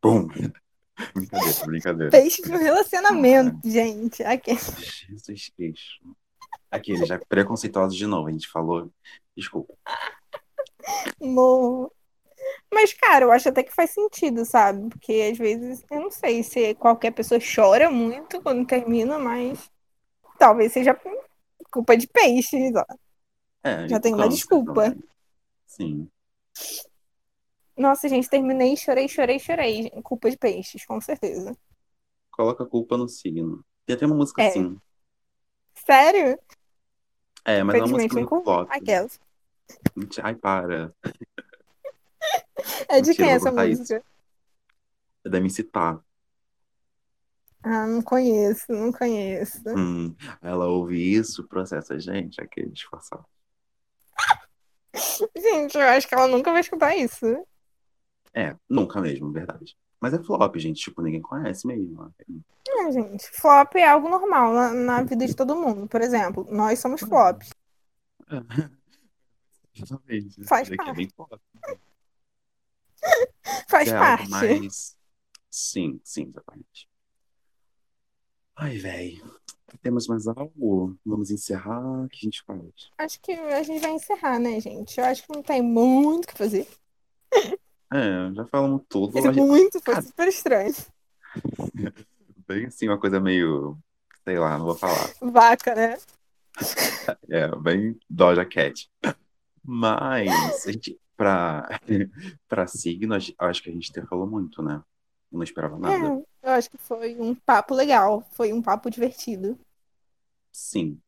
Pum! 0.00 0.28
Brincadeira, 1.14 1.66
brincadeira. 1.66 2.10
Peixes 2.10 2.48
no 2.48 2.58
relacionamento, 2.58 3.60
gente. 3.68 4.22
Aqui. 4.24 4.56
Jesus 4.56 5.48
Cristo. 5.56 6.16
Aqueles 6.70 7.06
já 7.06 7.18
preconceituosos 7.28 7.96
de 7.96 8.04
novo, 8.04 8.28
a 8.28 8.32
gente 8.32 8.48
falou. 8.48 8.90
Desculpa. 9.36 9.74
No... 11.20 11.92
Mas, 12.72 12.92
cara, 12.92 13.24
eu 13.24 13.32
acho 13.32 13.48
até 13.48 13.62
que 13.62 13.74
faz 13.74 13.90
sentido, 13.90 14.44
sabe? 14.44 14.88
Porque 14.90 15.30
às 15.32 15.38
vezes, 15.38 15.84
eu 15.90 16.00
não 16.00 16.10
sei 16.10 16.42
se 16.42 16.74
qualquer 16.74 17.12
pessoa 17.12 17.40
chora 17.40 17.90
muito 17.90 18.42
quando 18.42 18.66
termina, 18.66 19.18
mas 19.18 19.70
talvez 20.38 20.72
seja 20.72 20.98
culpa 21.70 21.96
de 21.96 22.06
peixes, 22.06 22.72
ó. 22.74 22.84
É, 23.62 23.88
Já 23.88 23.98
tem 23.98 24.14
uma 24.14 24.28
desculpa. 24.28 24.90
também. 24.90 25.02
Sim. 25.66 26.08
Nossa, 27.76 28.08
gente, 28.08 28.28
terminei, 28.28 28.76
chorei, 28.76 29.08
chorei, 29.08 29.38
chorei. 29.38 29.90
Culpa 30.02 30.30
de 30.30 30.36
peixes, 30.36 30.84
com 30.84 31.00
certeza. 31.00 31.56
Coloca 32.30 32.64
a 32.64 32.66
culpa 32.66 32.96
no 32.96 33.08
signo. 33.08 33.64
Tem 33.86 33.96
até 33.96 34.04
uma 34.06 34.16
música 34.16 34.42
É. 34.42 34.48
assim. 34.48 34.76
Sério? 35.74 36.38
É, 37.44 37.62
mas 37.62 37.76
é 37.76 37.78
uma 37.84 37.88
música 37.88 38.26
com 38.26 38.42
flop. 38.42 38.68
aquelas. 38.70 39.20
Ai, 40.22 40.34
para. 40.34 40.92
É 42.88 43.00
de 43.00 43.08
Mentira, 43.08 43.14
quem 43.14 43.26
vou 43.26 43.34
essa 43.36 43.50
cortar 43.50 43.66
isso. 43.68 43.80
música? 43.80 44.04
É 45.24 45.28
da 45.28 45.38
MC 45.38 45.64
Tá. 45.64 46.00
Ah, 47.62 47.86
não 47.86 48.02
conheço, 48.02 48.72
não 48.72 48.92
conheço. 48.92 49.62
Hum, 49.76 50.14
ela 50.40 50.66
ouve 50.66 50.96
isso, 50.96 51.46
processa, 51.48 51.98
gente, 51.98 52.40
aquele 52.40 52.70
disfarçado. 52.70 53.24
Gente, 55.36 55.76
eu 55.76 55.82
acho 55.82 56.08
que 56.08 56.14
ela 56.14 56.26
nunca 56.26 56.50
vai 56.50 56.60
escutar 56.60 56.96
isso. 56.96 57.26
É, 58.34 58.54
nunca 58.68 59.00
mesmo, 59.00 59.32
verdade. 59.32 59.76
Mas 60.00 60.14
é 60.14 60.22
flop, 60.22 60.56
gente, 60.56 60.80
tipo, 60.80 61.02
ninguém 61.02 61.20
conhece 61.20 61.66
mesmo. 61.66 62.12
É, 62.68 62.92
gente, 62.92 63.28
flop 63.30 63.74
é 63.74 63.88
algo 63.88 64.08
normal 64.08 64.52
na, 64.52 64.72
na 64.72 65.02
vida 65.02 65.26
de 65.26 65.34
todo 65.34 65.56
mundo. 65.56 65.88
Por 65.88 66.00
exemplo, 66.00 66.46
nós 66.50 66.78
somos 66.78 67.00
flops. 67.00 67.50
Exatamente. 69.74 70.44
Faz 70.44 70.68
daqui 70.68 70.82
é 70.82 70.84
parte. 70.84 70.96
bem 70.96 71.08
flop. 71.08 71.40
Faz 73.68 73.90
parte. 73.90 74.30
mais. 74.30 74.96
Sim, 75.50 76.00
sim, 76.04 76.28
exatamente. 76.28 76.88
Ai, 78.56 78.76
velho. 78.78 79.38
Temos 79.82 80.06
mais 80.06 80.26
algo? 80.26 80.96
Vamos 81.04 81.30
encerrar? 81.30 82.04
O 82.04 82.08
que 82.08 82.18
a 82.18 82.24
gente 82.24 82.42
faz? 82.42 82.90
Acho 82.98 83.20
que 83.20 83.32
a 83.32 83.62
gente 83.62 83.80
vai 83.80 83.92
encerrar, 83.92 84.38
né, 84.38 84.60
gente? 84.60 84.98
Eu 84.98 85.04
acho 85.04 85.22
que 85.26 85.32
não 85.32 85.42
tem 85.42 85.62
muito 85.62 86.24
o 86.24 86.28
que 86.28 86.36
fazer. 86.36 86.66
É, 87.90 88.34
já 88.34 88.44
falamos 88.44 88.82
tudo. 88.86 89.18
Gente- 89.18 89.40
muito 89.40 89.80
foi 89.80 90.02
super 90.02 90.28
estranho. 90.28 90.74
Bem 92.46 92.66
assim, 92.66 92.86
uma 92.86 93.00
coisa 93.00 93.18
meio. 93.18 93.78
Sei 94.24 94.38
lá, 94.38 94.58
não 94.58 94.66
vou 94.66 94.74
falar. 94.74 95.10
Vaca, 95.22 95.74
né? 95.74 95.96
É, 97.30 97.48
bem 97.56 97.98
Doja 98.10 98.44
Cat. 98.44 98.90
Mas, 99.64 100.66
a 100.66 100.72
gente, 100.72 100.98
pra 102.48 102.66
signo, 102.66 103.14
acho 103.14 103.62
que 103.62 103.70
a 103.70 103.72
gente 103.72 103.90
até 103.90 104.06
falou 104.06 104.26
muito, 104.26 104.62
né? 104.62 104.82
Eu 105.30 105.38
não 105.38 105.42
esperava 105.42 105.78
nada. 105.78 106.22
É, 106.42 106.48
eu 106.48 106.52
acho 106.52 106.70
que 106.70 106.78
foi 106.78 107.16
um 107.20 107.34
papo 107.34 107.74
legal. 107.74 108.24
Foi 108.32 108.52
um 108.52 108.62
papo 108.62 108.90
divertido. 108.90 109.58
Sim. 110.52 110.98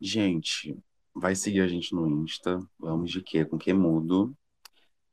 Gente, 0.00 0.76
vai 1.14 1.34
seguir 1.34 1.60
a 1.60 1.68
gente 1.68 1.94
no 1.94 2.08
Insta. 2.08 2.60
Vamos 2.78 3.10
de 3.10 3.22
quê? 3.22 3.44
Com 3.44 3.58
que 3.58 3.72
mudo? 3.72 4.34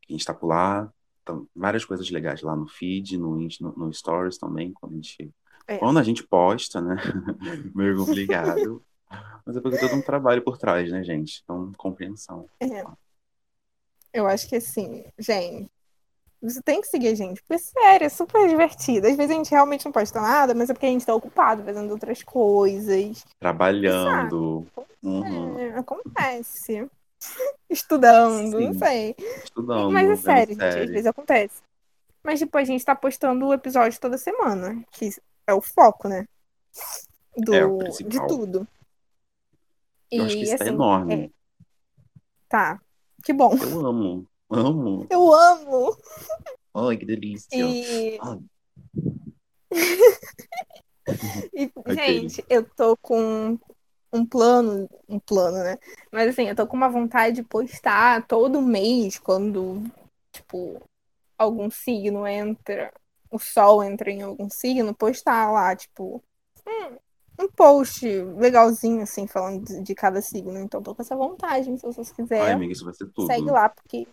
A 0.10 0.12
gente 0.12 0.26
tá 0.26 0.34
por 0.34 0.48
lá. 0.48 0.92
Então, 1.22 1.48
várias 1.54 1.84
coisas 1.84 2.10
legais 2.10 2.42
lá 2.42 2.56
no 2.56 2.68
feed, 2.68 3.18
no, 3.18 3.40
Insta, 3.42 3.66
no, 3.66 3.74
no 3.74 3.94
Stories 3.94 4.38
também, 4.38 4.72
quando 4.72 4.94
a 4.94 4.96
gente, 4.96 5.30
É. 5.68 5.78
quando 5.78 6.00
a 6.00 6.04
gente 6.04 6.24
posta, 6.24 6.82
né? 6.82 6.96
Meio 7.76 7.98
complicado. 7.98 8.82
Mas 9.46 9.56
é 9.56 9.62
porque 9.62 9.78
todo 9.78 9.94
um 9.96 10.02
trabalho 10.02 10.42
por 10.42 10.58
trás, 10.58 10.90
né, 10.92 11.04
gente? 11.04 11.42
Então, 11.44 11.72
compreensão. 11.78 12.46
É. 12.60 12.84
Eu 14.18 14.28
acho 14.28 14.48
que 14.48 14.56
assim, 14.56 15.06
gente, 15.20 15.70
você 16.42 16.62
tem 16.62 16.82
que 16.82 16.88
seguir 16.88 17.10
a 17.10 17.16
gente, 17.16 17.42
porque 17.44 17.60
sério, 17.60 18.06
é 18.06 18.10
super 18.10 18.48
divertido. 18.48 19.08
Às 19.08 19.16
vezes 19.16 19.32
a 19.32 19.36
gente 19.36 19.52
realmente 19.52 19.86
não 19.86 19.92
posta 19.92 20.22
nada, 20.22 20.54
mas 20.54 20.70
é 20.70 20.74
porque 20.74 20.86
a 20.86 20.90
gente 20.90 21.06
tá 21.06 21.14
ocupado 21.14 21.64
fazendo 21.64 21.92
outras 21.92 22.24
coisas. 22.24 23.26
Trabalhando. 23.40 24.66
Uhum. 25.04 25.60
É, 25.60 25.78
acontece. 25.78 26.90
Estudando, 27.70 28.60
não 28.60 28.74
Sim. 28.74 28.80
sei. 28.80 29.16
Estudando. 29.44 29.92
Mas 29.92 30.10
é 30.10 30.16
sério, 30.16 30.54
gente, 30.54 30.64
às 30.64 30.90
vezes 30.90 31.06
acontece. 31.06 31.62
Mas, 32.24 32.40
tipo, 32.40 32.58
a 32.58 32.64
gente 32.64 32.84
tá 32.84 32.96
postando 32.96 33.48
o 33.48 33.54
episódio 33.54 34.00
toda 34.00 34.18
semana, 34.18 34.84
que 34.92 35.10
é 35.48 35.54
o 35.54 35.62
foco, 35.62 36.08
né? 36.08 36.28
Do, 37.36 37.54
É, 37.54 37.66
o 37.66 37.78
de 37.80 38.28
tudo. 38.28 38.68
Eu 40.12 40.26
acho 40.26 40.36
que 40.36 40.44
isso 40.44 40.52
é 40.54 40.56
assim, 40.56 40.68
enorme. 40.68 41.26
é, 41.26 41.30
tá. 42.48 42.82
Que 43.28 43.34
bom. 43.34 43.58
Eu 43.62 43.86
amo. 43.86 44.26
Amo. 44.50 45.08
Eu 45.10 45.34
amo. 45.34 45.98
Ai, 46.74 46.96
que 46.96 47.06
delícia. 47.06 47.50
E, 47.54 48.18
Ai, 48.22 48.40
e, 51.54 51.70
gente, 51.94 52.46
eu 52.50 52.64
tô 52.64 52.96
com 52.96 53.60
um 54.14 54.26
plano, 54.26 54.90
um 55.10 55.20
plano, 55.20 55.58
né? 55.58 55.78
Mas 56.10 56.30
assim, 56.30 56.48
eu 56.48 56.56
tô 56.56 56.66
com 56.66 56.78
uma 56.78 56.88
vontade 56.88 57.36
de 57.36 57.44
postar 57.44 58.26
todo 58.26 58.62
mês 58.62 59.20
quando, 59.20 59.84
tipo, 60.32 60.82
algum 61.38 61.70
signo 61.70 62.26
entra, 62.26 62.94
o 63.30 63.38
sol 63.38 63.84
entra 63.84 64.10
em 64.10 64.22
algum 64.22 64.50
signo, 64.50 64.96
postar 64.96 65.52
lá, 65.52 65.76
tipo, 65.76 66.24
um, 66.66 66.98
um 67.40 67.48
post 67.50 68.06
legalzinho, 68.08 69.02
assim, 69.04 69.28
falando 69.28 69.64
de, 69.66 69.82
de 69.84 69.96
cada 69.96 70.22
signo. 70.22 70.58
Então 70.60 70.82
tô 70.82 70.96
com 70.96 71.02
essa 71.02 71.16
vontade, 71.16 71.66
se 71.78 71.86
vocês 71.86 72.10
Ai, 72.10 72.16
quiserem, 72.16 72.54
amiga, 72.54 72.74
isso 72.74 72.86
vai 72.86 72.94
ser 72.94 73.08
tudo. 73.12 73.28
segue 73.28 73.50
lá, 73.52 73.70
porque 73.70 74.08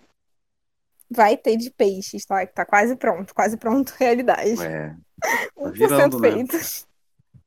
vai 1.11 1.37
ter 1.37 1.57
de 1.57 1.71
peixes, 1.71 2.25
tá? 2.27 2.47
Tá 2.47 2.65
quase 2.67 2.97
pronto, 2.97 3.35
quase 3.35 3.57
pronto, 3.57 3.95
realidade. 3.99 4.63
É. 4.63 4.97
Tá 5.57 5.71
1% 5.71 5.73
virando, 5.73 6.21
né? 6.21 6.31
feito. 6.33 6.57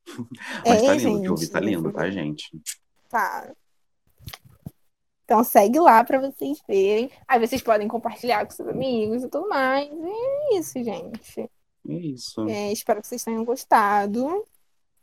Mas 0.66 0.84
tá 0.86 0.96
É, 0.96 0.98
lindo, 0.98 1.18
o 1.18 1.22
que 1.22 1.28
eu 1.28 1.36
vi 1.36 1.42
gente, 1.42 1.52
tá 1.52 1.60
lindo, 1.60 1.92
tá, 1.94 2.10
gente? 2.10 2.62
Tá. 3.10 3.54
Então 5.26 5.44
segue 5.44 5.80
lá 5.80 6.04
pra 6.04 6.20
vocês 6.20 6.60
verem. 6.68 7.12
Aí 7.28 7.40
vocês 7.46 7.62
podem 7.62 7.88
compartilhar 7.88 8.46
com 8.46 8.52
seus 8.52 8.70
amigos 8.70 9.24
e 9.24 9.30
tudo 9.30 9.50
mais. 9.50 9.90
E 9.92 10.56
é 10.56 10.60
isso, 10.60 10.82
gente. 10.84 11.42
É 11.42 11.94
isso. 11.94 12.48
É, 12.48 12.72
espero 12.72 13.02
que 13.02 13.08
vocês 13.08 13.24
tenham 13.24 13.44
gostado, 13.44 14.46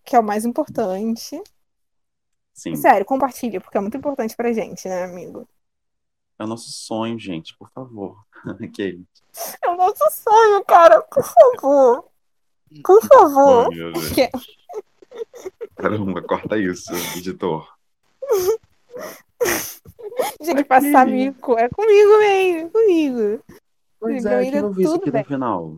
que 0.04 0.14
é 0.14 0.18
o 0.20 0.22
mais 0.24 0.44
importante. 0.44 1.42
Sim. 2.52 2.76
Sério, 2.76 3.04
compartilha, 3.04 3.60
porque 3.60 3.76
é 3.76 3.80
muito 3.80 3.96
importante 3.96 4.36
pra 4.36 4.52
gente, 4.52 4.88
né, 4.88 5.04
amigo? 5.04 5.48
É 6.38 6.44
o 6.44 6.46
nosso 6.46 6.70
sonho, 6.70 7.18
gente, 7.18 7.56
por 7.56 7.70
favor. 7.70 8.24
Aquele. 8.62 9.04
É 9.62 9.70
o 9.70 9.76
nosso 9.76 10.04
sonho, 10.10 10.64
cara, 10.64 11.00
por 11.02 11.24
favor. 11.24 12.04
Por 12.84 13.00
favor. 13.06 13.68
Ai, 13.70 13.76
meu 13.76 13.92
Deus. 13.92 14.08
Que- 14.10 14.30
Caramba, 15.76 16.22
corta 16.22 16.58
isso, 16.58 16.92
editor. 17.16 17.72
Gente, 20.40 20.64
passar 20.64 21.06
mico. 21.06 21.58
É 21.58 21.68
comigo 21.68 22.18
mesmo, 22.18 22.66
é 22.66 22.70
comigo. 22.70 23.44
Pois 24.00 24.24
é, 24.24 24.44
tá 24.44 24.50
vai 24.50 24.62
ouvir 24.62 24.82
isso 24.84 24.94
aqui 24.94 25.10
bem. 25.10 25.20
até 25.20 25.28
o 25.28 25.34
final? 25.34 25.76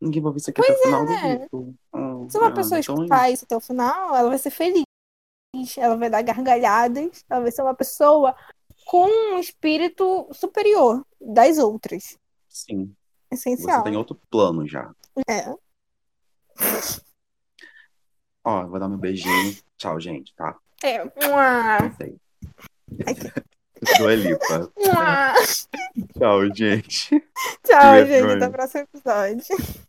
Ninguém 0.00 0.22
vai 0.22 0.28
ouvir 0.28 0.40
isso 0.40 0.50
aqui 0.50 0.62
até 0.62 0.72
o 0.72 0.76
final 0.78 1.06
do 1.06 1.12
é. 1.12 1.38
vídeo. 1.38 1.74
Hum, 1.94 2.30
Se 2.30 2.38
uma 2.38 2.48
ah, 2.48 2.52
pessoa 2.52 2.80
então 2.80 2.94
escutar 2.94 3.30
isso 3.30 3.44
até 3.44 3.56
o 3.56 3.60
final, 3.60 4.16
ela 4.16 4.28
vai 4.28 4.38
ser 4.38 4.50
feliz. 4.50 4.84
Ela 5.76 5.96
vai 5.96 6.08
dar 6.08 6.22
gargalhadas. 6.22 7.24
Ela 7.28 7.42
vai 7.42 7.50
ser 7.50 7.62
uma 7.62 7.74
pessoa 7.74 8.34
com 8.86 9.06
um 9.06 9.38
espírito 9.38 10.28
superior 10.32 11.04
das 11.20 11.58
outras. 11.58 12.18
Sim, 12.48 12.94
Essencial. 13.30 13.78
você 13.78 13.84
tem 13.84 13.96
outro 13.96 14.18
plano 14.30 14.66
já. 14.66 14.90
É. 15.28 15.54
Ó, 18.42 18.66
vou 18.66 18.80
dar 18.80 18.88
meu 18.88 18.98
beijinho. 18.98 19.56
Tchau, 19.76 20.00
gente, 20.00 20.34
tá? 20.34 20.56
É. 20.82 21.04
Não 21.04 21.94
sei. 21.96 22.16
Dua 23.98 24.14
Lipa. 24.14 24.72
Tchau, 26.18 26.54
gente. 26.54 27.22
Tchau, 27.62 28.06
gente. 28.06 28.32
Até 28.32 28.48
o 28.48 28.50
próximo 28.50 28.86
episódio. 28.92 29.86